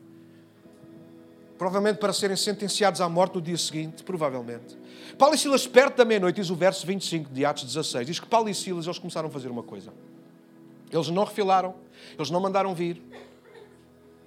Provavelmente 1.61 1.99
para 1.99 2.11
serem 2.11 2.39
sentenciados 2.39 3.03
à 3.03 3.09
morte 3.11 3.35
no 3.35 3.43
dia 3.43 3.59
seguinte, 3.59 4.03
provavelmente. 4.03 4.79
Paulo 5.19 5.35
e 5.35 5.39
Silas, 5.39 5.67
perto 5.67 5.99
da 5.99 6.07
meia-noite, 6.07 6.37
diz 6.37 6.49
o 6.49 6.55
verso 6.55 6.87
25 6.87 7.29
de 7.31 7.45
Atos 7.45 7.65
16, 7.65 8.07
diz 8.07 8.19
que 8.19 8.27
Paulo 8.27 8.49
e 8.49 8.55
Silas 8.55 8.87
eles 8.87 8.99
começaram 8.99 9.29
a 9.29 9.31
fazer 9.31 9.49
uma 9.49 9.63
coisa. 9.63 9.93
Eles 10.91 11.11
não 11.11 11.23
refilaram, 11.23 11.75
eles 12.17 12.31
não 12.31 12.41
mandaram 12.41 12.75
vir, 12.75 13.03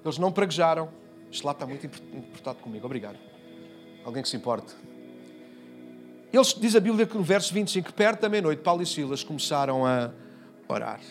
eles 0.06 0.20
não 0.20 0.32
praguejaram. 0.32 0.92
Este 1.32 1.44
lado 1.44 1.56
está 1.56 1.66
muito 1.66 1.84
importado 1.88 2.60
comigo, 2.60 2.86
obrigado. 2.86 3.18
Alguém 4.06 4.22
que 4.22 4.30
se 4.30 4.38
importe. 4.38 4.72
Eles, 6.32 6.54
diz 6.54 6.76
a 6.76 6.80
Bíblia 6.80 7.08
que 7.08 7.18
no 7.18 7.24
verso 7.24 7.52
25, 7.52 7.94
perto 7.94 8.22
da 8.22 8.30
meia-noite, 8.30 8.62
Paulo 8.62 8.84
e 8.84 8.86
Silas 8.86 9.24
começaram 9.24 9.88
a 9.88 10.12
orar. 10.68 11.02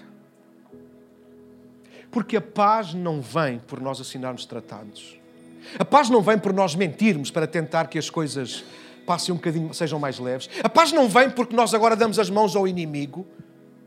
Porque 2.12 2.36
a 2.36 2.40
paz 2.40 2.94
não 2.94 3.20
vem 3.20 3.58
por 3.58 3.80
nós 3.80 4.00
assinarmos 4.00 4.46
tratados. 4.46 5.20
A 5.78 5.84
paz 5.84 6.08
não 6.08 6.22
vem 6.22 6.38
por 6.38 6.52
nós 6.52 6.74
mentirmos 6.74 7.30
para 7.30 7.46
tentar 7.46 7.86
que 7.86 7.98
as 7.98 8.10
coisas 8.10 8.64
passem 9.06 9.32
um 9.32 9.36
bocadinho, 9.36 9.72
sejam 9.74 9.98
mais 9.98 10.18
leves. 10.18 10.48
A 10.62 10.68
paz 10.68 10.92
não 10.92 11.08
vem 11.08 11.30
porque 11.30 11.54
nós 11.54 11.74
agora 11.74 11.96
damos 11.96 12.18
as 12.18 12.30
mãos 12.30 12.54
ao 12.56 12.66
inimigo. 12.66 13.26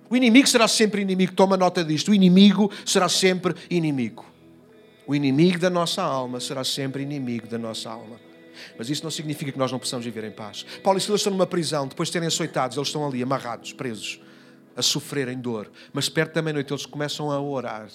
O 0.10 0.16
inimigo 0.16 0.48
será 0.48 0.68
sempre 0.68 1.02
inimigo, 1.02 1.34
toma 1.34 1.58
nota 1.58 1.84
disto. 1.84 2.12
O 2.12 2.14
inimigo 2.14 2.72
será 2.86 3.10
sempre 3.10 3.56
inimigo. 3.70 4.26
O 5.08 5.14
inimigo 5.16 5.60
da 5.60 5.70
nossa 5.70 6.02
alma 6.02 6.40
será 6.40 6.64
sempre 6.64 7.04
inimigo 7.04 7.48
da 7.48 7.58
nossa 7.58 7.90
alma. 7.90 8.20
Mas 8.78 8.90
isso 8.90 9.04
não 9.04 9.12
significa 9.12 9.52
que 9.52 9.58
nós 9.58 9.72
não 9.72 9.80
possamos 9.80 10.06
viver 10.06 10.24
em 10.24 10.32
paz. 10.32 10.66
Paulo 10.84 10.98
e 10.98 11.02
Silas 11.02 11.22
estão 11.22 11.32
numa 11.34 11.46
prisão, 11.46 11.88
depois 11.88 12.10
de 12.10 12.14
terem 12.14 12.28
açoitados, 12.28 12.78
eles 12.78 12.88
estão 12.88 13.06
ali 13.06 13.22
amarrados, 13.22 13.74
presos, 13.74 14.20
a 14.76 14.82
sofrerem 14.82 15.38
dor. 15.38 15.70
Mas 15.94 16.10
perto 16.10 16.34
da 16.34 16.42
meia-noite 16.42 16.72
eles 16.72 16.86
começam 16.86 17.32
a 17.32 17.40
orar. 17.40 17.88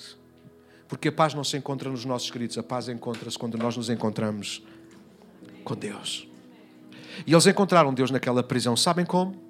Porque 0.90 1.08
a 1.08 1.12
paz 1.12 1.32
não 1.34 1.44
se 1.44 1.56
encontra 1.56 1.88
nos 1.88 2.04
nossos 2.04 2.28
gritos, 2.30 2.58
a 2.58 2.64
paz 2.64 2.88
encontra-se 2.88 3.38
quando 3.38 3.56
nós 3.56 3.76
nos 3.76 3.88
encontramos 3.88 4.60
com 5.62 5.76
Deus. 5.76 6.28
E 7.24 7.32
eles 7.32 7.46
encontraram 7.46 7.94
Deus 7.94 8.10
naquela 8.10 8.42
prisão. 8.42 8.76
Sabem 8.76 9.06
como? 9.06 9.40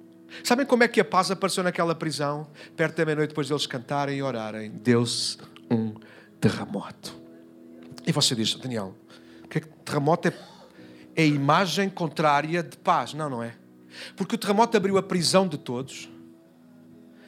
Sabem 0.43 0.67
como 0.67 0.83
é 0.83 0.87
que 0.87 1.01
a 1.01 1.05
paz 1.05 1.31
apareceu 1.31 1.63
naquela 1.63 1.95
prisão? 1.95 2.47
Perto 2.77 2.97
da 2.97 3.05
meia-noite, 3.05 3.29
depois 3.29 3.47
deles 3.49 3.65
cantarem 3.65 4.19
e 4.19 4.21
orarem. 4.21 4.69
Deus 4.69 5.39
um 5.69 5.95
terremoto. 6.39 7.19
E 8.05 8.11
você 8.11 8.35
diz, 8.35 8.53
Daniel, 8.53 8.95
o 9.43 9.47
que 9.47 9.57
é 9.57 9.61
que 9.61 9.67
terremoto 9.83 10.27
é, 10.27 10.33
é 11.15 11.23
a 11.23 11.25
imagem 11.25 11.89
contrária 11.89 12.61
de 12.61 12.77
paz? 12.77 13.15
Não, 13.15 13.29
não 13.29 13.41
é. 13.41 13.55
Porque 14.15 14.35
o 14.35 14.37
terremoto 14.37 14.77
abriu 14.77 14.95
a 14.95 15.03
prisão 15.03 15.47
de 15.47 15.57
todos, 15.57 16.07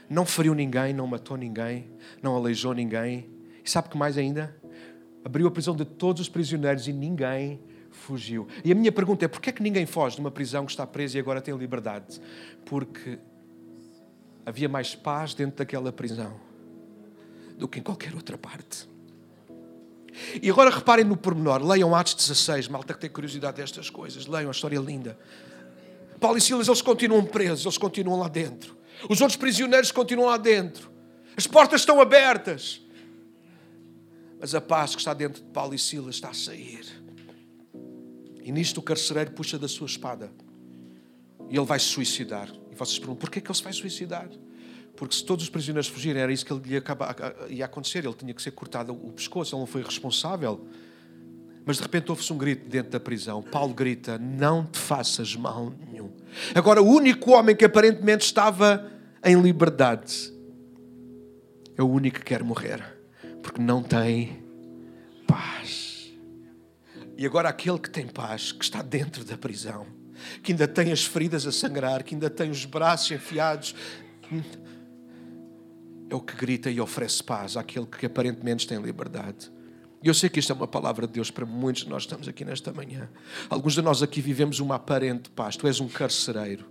não 0.08 0.24
feriu 0.24 0.54
ninguém, 0.54 0.94
não 0.94 1.08
matou 1.08 1.36
ninguém, 1.36 1.90
não 2.22 2.36
aleijou 2.36 2.76
ninguém. 2.76 3.33
E 3.64 3.70
sabe 3.70 3.88
o 3.88 3.92
que 3.92 3.98
mais 3.98 4.18
ainda? 4.18 4.56
Abriu 5.24 5.48
a 5.48 5.52
prisão 5.52 5.76
de 5.76 5.86
todos 5.86 6.22
os 6.22 6.30
prisioneiros 6.30 6.88
e 6.88 6.94
ninguém 6.94 7.62
fugiu. 7.92 8.48
E 8.64 8.72
a 8.72 8.76
minha 8.76 8.92
pergunta 8.92 9.26
é: 9.26 9.28
porquê 9.28 9.50
é 9.50 9.54
que 9.54 9.64
ninguém 9.64 9.86
foge 9.86 10.16
de 10.16 10.22
uma 10.22 10.32
prisão 10.32 10.66
que 10.66 10.72
está 10.72 10.86
presa 10.86 11.18
e 11.18 11.20
agora 11.20 11.42
tem 11.42 11.56
liberdade? 11.56 12.20
Porque 12.66 13.20
havia 14.46 14.68
mais 14.68 14.96
paz 14.96 15.34
dentro 15.34 15.58
daquela 15.58 15.92
prisão 15.92 16.34
do 17.58 17.68
que 17.68 17.80
em 17.80 17.84
qualquer 17.84 18.14
outra 18.14 18.38
parte. 18.38 18.90
E 20.42 20.50
agora 20.50 20.70
reparem 20.70 21.06
no 21.06 21.18
pormenor, 21.18 21.64
leiam 21.66 21.96
Atos 21.96 22.14
16, 22.16 22.68
malta 22.68 22.94
que 22.94 23.00
tem 23.00 23.10
curiosidade 23.10 23.58
destas 23.58 23.90
coisas, 23.90 24.28
leiam 24.28 24.50
a 24.50 24.52
história 24.52 24.78
linda. 24.78 25.18
Paulo 26.20 26.38
e 26.38 26.42
Silas, 26.42 26.68
eles 26.68 26.82
continuam 26.82 27.26
presos, 27.26 27.66
eles 27.66 27.78
continuam 27.78 28.20
lá 28.20 28.28
dentro. 28.28 28.78
Os 29.10 29.20
outros 29.22 29.36
prisioneiros 29.36 29.92
continuam 29.92 30.30
lá 30.30 30.38
dentro. 30.38 30.92
As 31.36 31.48
portas 31.48 31.82
estão 31.82 32.00
abertas. 32.00 32.82
Mas 34.44 34.54
a 34.54 34.60
paz 34.60 34.94
que 34.94 35.00
está 35.00 35.14
dentro 35.14 35.42
de 35.42 35.50
Paulo 35.52 35.74
e 35.74 35.80
Silas 35.80 36.16
está 36.16 36.28
a 36.28 36.34
sair. 36.34 36.86
E 38.44 38.52
nisto 38.52 38.80
o 38.80 38.82
carcereiro 38.82 39.32
puxa 39.32 39.58
da 39.58 39.70
sua 39.70 39.88
espada. 39.88 40.30
E 41.50 41.56
ele 41.56 41.66
vai 41.66 41.80
se 41.80 41.86
suicidar. 41.86 42.50
E 42.70 42.76
vocês 42.76 43.00
perguntam, 43.00 43.22
porquê 43.22 43.40
que 43.40 43.48
ele 43.48 43.58
se 43.58 43.64
vai 43.64 43.72
suicidar? 43.72 44.30
Porque 44.98 45.16
se 45.16 45.24
todos 45.24 45.46
os 45.46 45.50
prisioneiros 45.50 45.88
fugirem, 45.88 46.22
era 46.22 46.34
isso 46.34 46.46
que 46.46 46.52
ele 46.52 46.74
ia, 46.74 46.84
ia 47.48 47.64
acontecer. 47.64 48.04
Ele 48.04 48.14
tinha 48.16 48.34
que 48.34 48.42
ser 48.42 48.52
cortado 48.52 48.92
o 48.92 49.14
pescoço, 49.14 49.56
ele 49.56 49.62
não 49.62 49.66
foi 49.66 49.82
responsável. 49.82 50.68
Mas 51.66 51.78
de 51.78 51.84
repente 51.84 52.10
ouve-se 52.10 52.34
um 52.34 52.38
grito 52.38 52.68
dentro 52.68 52.92
da 52.92 53.00
prisão. 53.00 53.42
Paulo 53.42 53.74
grita: 53.74 54.18
Não 54.18 54.66
te 54.66 54.78
faças 54.78 55.38
mal 55.38 55.72
nenhum. 55.90 56.12
Agora, 56.54 56.82
o 56.82 56.86
único 56.86 57.32
homem 57.32 57.56
que 57.56 57.64
aparentemente 57.64 58.26
estava 58.26 58.92
em 59.24 59.42
liberdade 59.42 60.34
é 61.78 61.82
o 61.82 61.88
único 61.88 62.20
que 62.20 62.26
quer 62.26 62.44
morrer, 62.44 62.93
porque 63.44 63.62
não 63.62 63.84
tem 63.84 64.44
paz. 65.28 66.12
E 67.16 67.26
agora, 67.26 67.50
aquele 67.50 67.78
que 67.78 67.90
tem 67.90 68.08
paz, 68.08 68.52
que 68.52 68.64
está 68.64 68.82
dentro 68.82 69.24
da 69.24 69.38
prisão, 69.38 69.86
que 70.42 70.54
ainda 70.54 70.68
tem 70.68 70.92
as 70.92 71.06
feridas 71.06 71.46
a 71.46 71.52
sangrar, 71.52 72.04
que 72.04 72.16
ainda 72.16 72.30
tem 72.30 72.50
os 72.50 72.66
braços 72.66 73.12
enfiados 73.12 73.76
é 76.10 76.16
o 76.16 76.22
que 76.22 76.36
grita 76.36 76.70
e 76.70 76.80
oferece 76.80 77.24
paz 77.24 77.58
àquele 77.58 77.86
que 77.86 78.06
aparentemente 78.06 78.68
tem 78.68 78.80
liberdade. 78.80 79.52
E 80.02 80.08
eu 80.08 80.14
sei 80.14 80.30
que 80.30 80.40
isto 80.40 80.52
é 80.52 80.56
uma 80.56 80.68
palavra 80.68 81.08
de 81.08 81.14
Deus 81.14 81.32
para 81.32 81.46
muitos 81.46 81.84
de 81.84 81.90
nós 81.90 82.04
estamos 82.04 82.28
aqui 82.28 82.44
nesta 82.44 82.74
manhã. 82.74 83.10
Alguns 83.50 83.74
de 83.74 83.82
nós 83.82 84.04
aqui 84.04 84.22
vivemos 84.22 84.60
uma 84.60 84.76
aparente 84.76 85.30
paz. 85.30 85.56
Tu 85.56 85.66
és 85.66 85.80
um 85.80 85.88
carcereiro. 85.88 86.66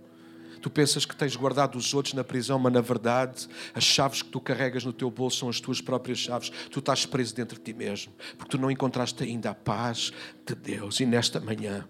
Tu 0.63 0.69
pensas 0.69 1.05
que 1.05 1.13
tens 1.13 1.35
guardado 1.35 1.77
os 1.77 1.93
outros 1.93 2.13
na 2.13 2.23
prisão, 2.23 2.57
mas 2.57 2.71
na 2.71 2.79
verdade 2.79 3.49
as 3.75 3.83
chaves 3.83 4.21
que 4.21 4.29
tu 4.29 4.39
carregas 4.39 4.85
no 4.85 4.93
teu 4.93 5.11
bolso 5.11 5.39
são 5.39 5.49
as 5.49 5.59
tuas 5.59 5.81
próprias 5.81 6.19
chaves. 6.19 6.53
Tu 6.71 6.79
estás 6.79 7.05
preso 7.05 7.35
dentro 7.35 7.57
de 7.57 7.63
ti 7.65 7.73
mesmo, 7.73 8.13
porque 8.37 8.51
tu 8.51 8.57
não 8.57 8.71
encontraste 8.71 9.21
ainda 9.21 9.49
a 9.49 9.53
paz 9.53 10.13
de 10.45 10.55
Deus. 10.55 11.01
E 11.01 11.05
nesta 11.05 11.41
manhã 11.41 11.85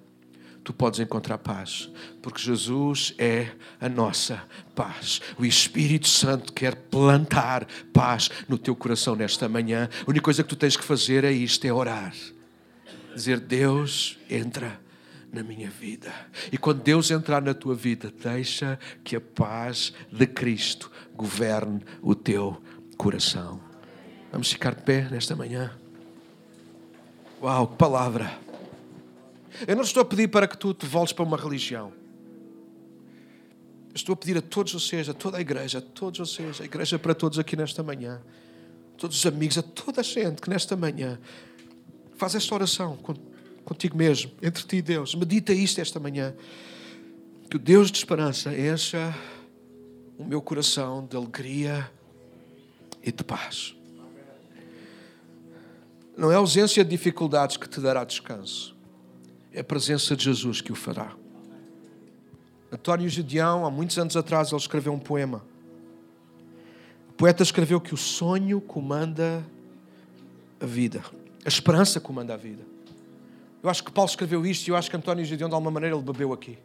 tu 0.64 0.74
podes 0.74 1.00
encontrar 1.00 1.38
paz, 1.38 1.88
porque 2.20 2.42
Jesus 2.42 3.14
é 3.20 3.52
a 3.80 3.88
nossa 3.88 4.42
paz. 4.74 5.22
O 5.38 5.46
Espírito 5.46 6.08
Santo 6.08 6.52
quer 6.52 6.74
plantar 6.74 7.68
paz 7.94 8.32
no 8.50 8.58
teu 8.58 8.76
coração 8.76 9.16
nesta 9.16 9.48
manhã. 9.48 9.88
A 10.02 10.10
única 10.10 10.24
coisa 10.24 10.42
que 10.42 10.50
tu 10.50 10.56
tens 10.56 10.76
que 10.76 10.84
fazer 10.84 11.24
é 11.24 11.32
isto: 11.32 11.64
é 11.64 11.72
orar. 11.72 12.12
Dizer, 13.14 13.40
Deus, 13.40 14.18
entra 14.28 14.82
na 15.34 15.42
minha 15.42 15.70
vida. 15.70 16.14
E 16.52 16.58
quando 16.58 16.84
Deus 16.84 17.10
entrar 17.10 17.42
na 17.42 17.56
tua 17.56 17.74
vida, 17.74 18.14
deixa 18.24 18.80
que 19.04 19.16
a 19.16 19.22
paz 19.22 19.92
de 20.12 20.28
Cristo 20.28 20.92
governe 21.16 21.82
o 22.02 22.14
teu 22.14 22.62
coração. 22.96 23.60
Vamos 24.32 24.52
ficar 24.52 24.76
de 24.76 24.84
pé 24.84 25.10
nesta 25.10 25.36
manhã. 25.36 25.72
Uau, 27.42 27.68
que 27.68 27.78
palavra! 27.78 28.40
Eu 29.68 29.76
não 29.76 29.84
estou 29.84 30.02
a 30.02 30.06
pedir 30.06 30.28
para 30.28 30.48
que 30.48 30.58
tu 30.58 30.74
te 30.74 30.86
voltes 30.86 31.14
para 31.14 31.26
uma 31.26 31.38
religião. 31.38 31.92
estou 33.94 34.14
a 34.14 34.16
pedir 34.16 34.38
a 34.38 34.42
todos 34.42 34.74
vocês, 34.74 35.10
a 35.10 35.14
toda 35.14 35.38
a 35.38 35.42
igreja, 35.42 35.80
a 35.80 35.82
todos 35.82 36.20
vocês, 36.20 36.62
a 36.62 36.66
igreja 36.66 36.98
para 36.98 37.14
todos 37.14 37.38
aqui 37.38 37.56
nesta 37.56 37.84
manhã, 37.84 38.22
todos 38.98 39.18
os 39.18 39.26
amigos, 39.26 39.58
a 39.58 39.62
toda 39.62 40.02
a 40.02 40.04
gente 40.04 40.42
que 40.42 40.50
nesta 40.50 40.76
manhã 40.76 41.20
faz 42.16 42.36
esta 42.36 42.56
oração 42.56 42.98
contigo 43.64 43.98
mesmo, 43.98 44.32
entre 44.42 44.64
ti 44.64 44.78
e 44.78 44.82
Deus. 44.82 45.16
Medita 45.16 45.54
isto 45.54 45.80
esta 45.80 46.00
manhã. 46.00 46.34
Que 47.50 47.56
o 47.56 47.60
Deus 47.60 47.92
de 47.92 47.98
esperança 47.98 48.54
encha 48.58 49.16
o 50.18 50.24
meu 50.24 50.42
coração 50.42 51.06
de 51.06 51.16
alegria 51.16 51.90
e 53.04 53.12
de 53.12 53.24
paz. 53.24 53.76
Não 56.18 56.32
é 56.32 56.36
a 56.36 56.38
ausência 56.38 56.84
de 56.84 56.92
dificuldades 56.92 57.58
que 57.58 57.68
te 57.68 57.80
dará 57.80 58.04
descanso 58.04 58.74
é 59.54 59.60
a 59.60 59.64
presença 59.64 60.16
de 60.16 60.24
Jesus 60.24 60.60
que 60.60 60.72
o 60.72 60.76
fará. 60.76 61.14
António 62.72 63.08
Gedeão, 63.08 63.66
há 63.66 63.72
muitos 63.72 63.98
anos 64.00 64.18
atrás, 64.18 64.52
ele 64.52 64.60
escreveu 64.60 64.92
um 64.92 65.00
poema. 65.00 65.46
O 67.10 67.14
poeta 67.14 67.44
escreveu 67.44 67.80
que 67.80 67.94
o 67.94 67.98
sonho 67.98 68.60
comanda 68.60 69.46
a 70.60 70.66
vida, 70.66 71.04
a 71.46 71.48
esperança 71.48 72.00
comanda 72.00 72.34
a 72.34 72.38
vida. 72.38 72.73
Eu 73.64 73.70
acho 73.70 73.82
que 73.82 73.92
Paulo 73.92 74.10
escreveu 74.10 74.46
isto 74.46 74.68
e 74.68 74.72
eu 74.72 74.76
acho 74.76 74.90
que 74.90 74.98
António 74.98 75.24
Gedeão, 75.24 75.48
de 75.48 75.56
alguma 75.56 75.72
maneira, 75.72 75.96
ele 75.96 76.04
bebeu 76.04 76.34
aqui. 76.34 76.60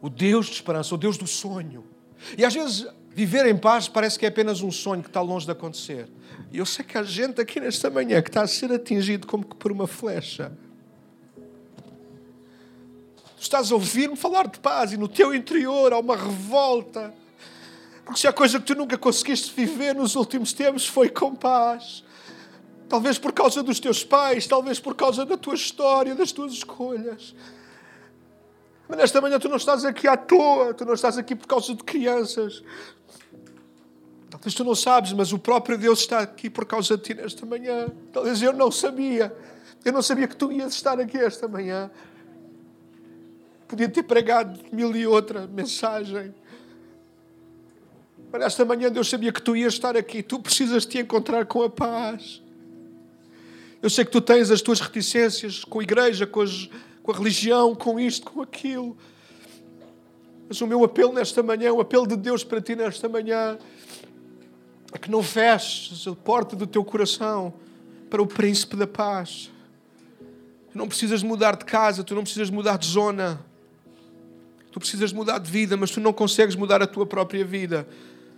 O 0.00 0.08
Deus 0.08 0.46
de 0.46 0.52
esperança, 0.52 0.94
o 0.94 0.98
Deus 0.98 1.18
do 1.18 1.26
sonho. 1.26 1.84
E 2.38 2.44
às 2.44 2.54
vezes, 2.54 2.86
viver 3.10 3.44
em 3.44 3.56
paz 3.56 3.86
parece 3.86 4.18
que 4.18 4.24
é 4.24 4.30
apenas 4.30 4.62
um 4.62 4.70
sonho 4.70 5.02
que 5.02 5.10
está 5.10 5.20
longe 5.20 5.44
de 5.44 5.52
acontecer. 5.52 6.08
E 6.50 6.56
eu 6.56 6.64
sei 6.64 6.82
que 6.82 6.96
há 6.96 7.02
gente 7.02 7.38
aqui 7.38 7.60
nesta 7.60 7.90
manhã 7.90 8.22
que 8.22 8.30
está 8.30 8.40
a 8.40 8.46
ser 8.46 8.72
atingido 8.72 9.26
como 9.26 9.44
que 9.44 9.56
por 9.56 9.70
uma 9.70 9.86
flecha. 9.86 10.50
Tu 13.36 13.42
estás 13.42 13.70
a 13.70 13.74
ouvir-me 13.74 14.16
falar 14.16 14.48
de 14.48 14.58
paz 14.58 14.92
e 14.92 14.96
no 14.96 15.06
teu 15.06 15.34
interior 15.34 15.92
há 15.92 15.98
uma 15.98 16.16
revolta. 16.16 17.12
Porque 18.06 18.20
se 18.20 18.26
há 18.26 18.32
coisa 18.32 18.58
que 18.58 18.64
tu 18.64 18.74
nunca 18.74 18.96
conseguiste 18.96 19.52
viver 19.54 19.94
nos 19.94 20.16
últimos 20.16 20.54
tempos 20.54 20.86
foi 20.86 21.10
com 21.10 21.34
paz. 21.34 22.02
Talvez 22.88 23.18
por 23.18 23.32
causa 23.32 23.62
dos 23.62 23.78
teus 23.78 24.02
pais, 24.02 24.46
talvez 24.46 24.80
por 24.80 24.94
causa 24.94 25.26
da 25.26 25.36
tua 25.36 25.54
história, 25.54 26.14
das 26.14 26.32
tuas 26.32 26.52
escolhas. 26.52 27.34
Mas 28.88 28.98
nesta 28.98 29.20
manhã 29.20 29.38
tu 29.38 29.48
não 29.48 29.56
estás 29.56 29.84
aqui 29.84 30.08
à 30.08 30.16
toa, 30.16 30.72
tu 30.72 30.86
não 30.86 30.94
estás 30.94 31.18
aqui 31.18 31.36
por 31.36 31.46
causa 31.46 31.74
de 31.74 31.84
crianças. 31.84 32.62
Talvez 34.30 34.54
tu 34.54 34.64
não 34.64 34.74
sabes, 34.74 35.12
mas 35.12 35.32
o 35.32 35.38
próprio 35.38 35.76
Deus 35.76 36.00
está 36.00 36.20
aqui 36.20 36.48
por 36.48 36.64
causa 36.64 36.96
de 36.96 37.02
ti 37.02 37.14
nesta 37.14 37.44
manhã. 37.44 37.88
Talvez 38.12 38.40
eu 38.40 38.52
não 38.52 38.70
sabia. 38.70 39.34
Eu 39.84 39.92
não 39.92 40.02
sabia 40.02 40.26
que 40.26 40.36
tu 40.36 40.50
ias 40.50 40.72
estar 40.72 40.98
aqui 40.98 41.18
esta 41.18 41.46
manhã. 41.46 41.90
Podia 43.66 43.88
ter 43.88 44.02
pregado 44.02 44.58
mil 44.72 44.96
e 44.96 45.06
outra 45.06 45.46
mensagem. 45.46 46.34
Mas 48.32 48.42
esta 48.42 48.64
manhã 48.64 48.90
Deus 48.90 49.08
sabia 49.08 49.32
que 49.32 49.42
tu 49.42 49.54
ias 49.54 49.74
estar 49.74 49.96
aqui. 49.96 50.22
Tu 50.22 50.38
precisas 50.40 50.86
te 50.86 50.98
encontrar 50.98 51.44
com 51.44 51.62
a 51.62 51.68
paz. 51.68 52.42
Eu 53.80 53.88
sei 53.88 54.04
que 54.04 54.10
tu 54.10 54.20
tens 54.20 54.50
as 54.50 54.60
tuas 54.60 54.80
reticências 54.80 55.64
com 55.64 55.78
a 55.78 55.82
igreja, 55.82 56.26
com, 56.26 56.40
as, 56.40 56.68
com 57.02 57.12
a 57.12 57.14
religião, 57.14 57.74
com 57.74 57.98
isto, 57.98 58.30
com 58.30 58.42
aquilo. 58.42 58.96
Mas 60.48 60.60
o 60.60 60.66
meu 60.66 60.82
apelo 60.82 61.12
nesta 61.12 61.42
manhã, 61.42 61.72
o 61.72 61.80
apelo 61.80 62.06
de 62.06 62.16
Deus 62.16 62.42
para 62.42 62.60
ti 62.60 62.74
nesta 62.74 63.08
manhã, 63.08 63.58
é 64.92 64.98
que 64.98 65.10
não 65.10 65.22
feches 65.22 66.08
a 66.08 66.14
porta 66.14 66.56
do 66.56 66.66
teu 66.66 66.84
coração 66.84 67.52
para 68.10 68.20
o 68.20 68.26
príncipe 68.26 68.74
da 68.74 68.86
paz. 68.86 69.50
Tu 70.72 70.78
não 70.78 70.88
precisas 70.88 71.22
mudar 71.22 71.56
de 71.56 71.64
casa, 71.64 72.02
tu 72.02 72.14
não 72.14 72.22
precisas 72.22 72.50
mudar 72.50 72.78
de 72.78 72.86
zona. 72.86 73.44
Tu 74.72 74.80
precisas 74.80 75.12
mudar 75.12 75.38
de 75.38 75.50
vida, 75.50 75.76
mas 75.76 75.90
tu 75.90 76.00
não 76.00 76.12
consegues 76.12 76.56
mudar 76.56 76.82
a 76.82 76.86
tua 76.86 77.06
própria 77.06 77.44
vida. 77.44 77.86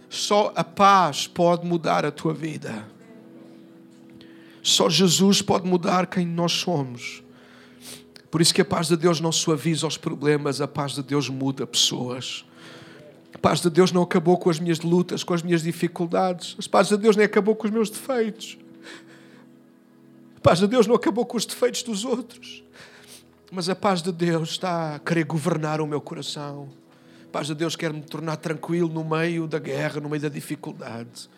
Só 0.08 0.52
a 0.54 0.64
paz 0.64 1.26
pode 1.26 1.66
mudar 1.66 2.04
a 2.04 2.10
tua 2.10 2.34
vida. 2.34 2.86
Só 4.62 4.88
Jesus 4.88 5.40
pode 5.40 5.66
mudar 5.66 6.06
quem 6.06 6.26
nós 6.26 6.52
somos. 6.52 7.22
Por 8.30 8.40
isso 8.40 8.54
que 8.54 8.60
a 8.60 8.64
paz 8.64 8.88
de 8.88 8.96
Deus 8.96 9.20
não 9.20 9.32
suaviza 9.32 9.86
os 9.86 9.96
problemas, 9.96 10.60
a 10.60 10.68
paz 10.68 10.92
de 10.92 11.02
Deus 11.02 11.28
muda 11.28 11.66
pessoas. 11.66 12.44
A 13.34 13.38
paz 13.38 13.60
de 13.60 13.70
Deus 13.70 13.90
não 13.90 14.02
acabou 14.02 14.38
com 14.38 14.50
as 14.50 14.60
minhas 14.60 14.80
lutas, 14.80 15.24
com 15.24 15.34
as 15.34 15.42
minhas 15.42 15.62
dificuldades. 15.62 16.56
A 16.58 16.68
paz 16.68 16.88
de 16.88 16.96
Deus 16.96 17.16
nem 17.16 17.26
acabou 17.26 17.56
com 17.56 17.66
os 17.66 17.72
meus 17.72 17.90
defeitos. 17.90 18.58
A 20.36 20.40
paz 20.40 20.58
de 20.58 20.66
Deus 20.66 20.86
não 20.86 20.94
acabou 20.94 21.26
com 21.26 21.36
os 21.36 21.44
defeitos 21.44 21.82
dos 21.82 22.04
outros. 22.04 22.62
Mas 23.50 23.68
a 23.68 23.74
paz 23.74 24.00
de 24.00 24.12
Deus 24.12 24.50
está 24.50 24.94
a 24.94 24.98
querer 24.98 25.24
governar 25.24 25.80
o 25.80 25.86
meu 25.86 26.00
coração. 26.00 26.68
A 27.24 27.32
paz 27.32 27.48
de 27.48 27.54
Deus 27.54 27.74
quer 27.74 27.92
me 27.92 28.00
tornar 28.00 28.36
tranquilo 28.36 28.88
no 28.88 29.04
meio 29.04 29.46
da 29.48 29.58
guerra, 29.58 30.00
no 30.00 30.08
meio 30.08 30.22
da 30.22 30.28
dificuldade. 30.28 31.28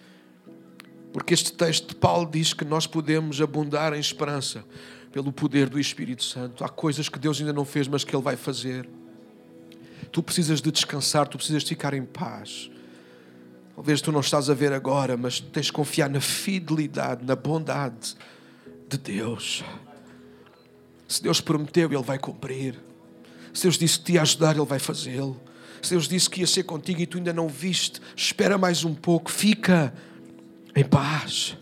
Porque 1.13 1.35
este 1.35 1.53
texto 1.53 1.89
de 1.89 1.95
Paulo 1.95 2.29
diz 2.31 2.55
que 2.55 2.65
nós 2.65 2.87
podemos 2.87 3.41
abundar 3.41 3.93
em 3.93 4.01
esperança 4.01 4.65
pelo 5.13 5.31
poder 5.31 5.69
do 5.69 5.79
Espírito 5.79 6.25
Santo. 6.25 6.65
Há 6.65 6.69
coisas 6.69 7.09
que 7.09 7.19
Deus 7.19 7.39
ainda 7.39 7.53
não 7.53 7.65
fez, 7.65 7.87
mas 7.87 8.03
que 8.03 8.17
Ele 8.17 8.23
vai 8.23 8.37
fazer. 8.37 8.89
Tu 10.11 10.23
precisas 10.23 10.61
de 10.61 10.73
descansar, 10.73 11.29
tu 11.29 11.37
precisas 11.37 11.63
de 11.63 11.69
ficar 11.69 11.93
em 11.93 12.05
paz. 12.05 12.71
Talvez 13.75 14.01
tu 14.01 14.11
não 14.11 14.21
estás 14.21 14.49
a 14.49 14.55
ver 14.55 14.73
agora, 14.73 15.17
mas 15.17 15.41
tens 15.41 15.67
de 15.67 15.73
confiar 15.73 16.09
na 16.09 16.21
fidelidade, 16.21 17.25
na 17.25 17.37
bondade 17.37 18.15
de 18.89 18.97
Deus. 18.97 19.63
Se 21.07 21.23
Deus 21.23 21.41
prometeu, 21.41 21.93
Ele 21.93 22.03
vai 22.03 22.19
cumprir. 22.19 22.79
Se 23.53 23.65
Deus 23.65 23.77
disse 23.77 23.99
que 23.99 24.05
te 24.07 24.13
ia 24.13 24.23
ajudar, 24.23 24.57
Ele 24.57 24.65
vai 24.65 24.79
fazê-lo. 24.79 25.39
Se 25.83 25.91
Deus 25.91 26.09
disse 26.09 26.31
que 26.31 26.41
ia 26.41 26.47
ser 26.47 26.63
contigo 26.63 27.01
e 27.01 27.07
tu 27.07 27.19
ainda 27.19 27.33
não 27.33 27.49
viste, 27.49 28.01
espera 28.17 28.57
mais 28.57 28.85
um 28.85 28.95
pouco, 28.95 29.31
fica 29.31 29.93
em 30.75 30.85
paz. 30.85 31.57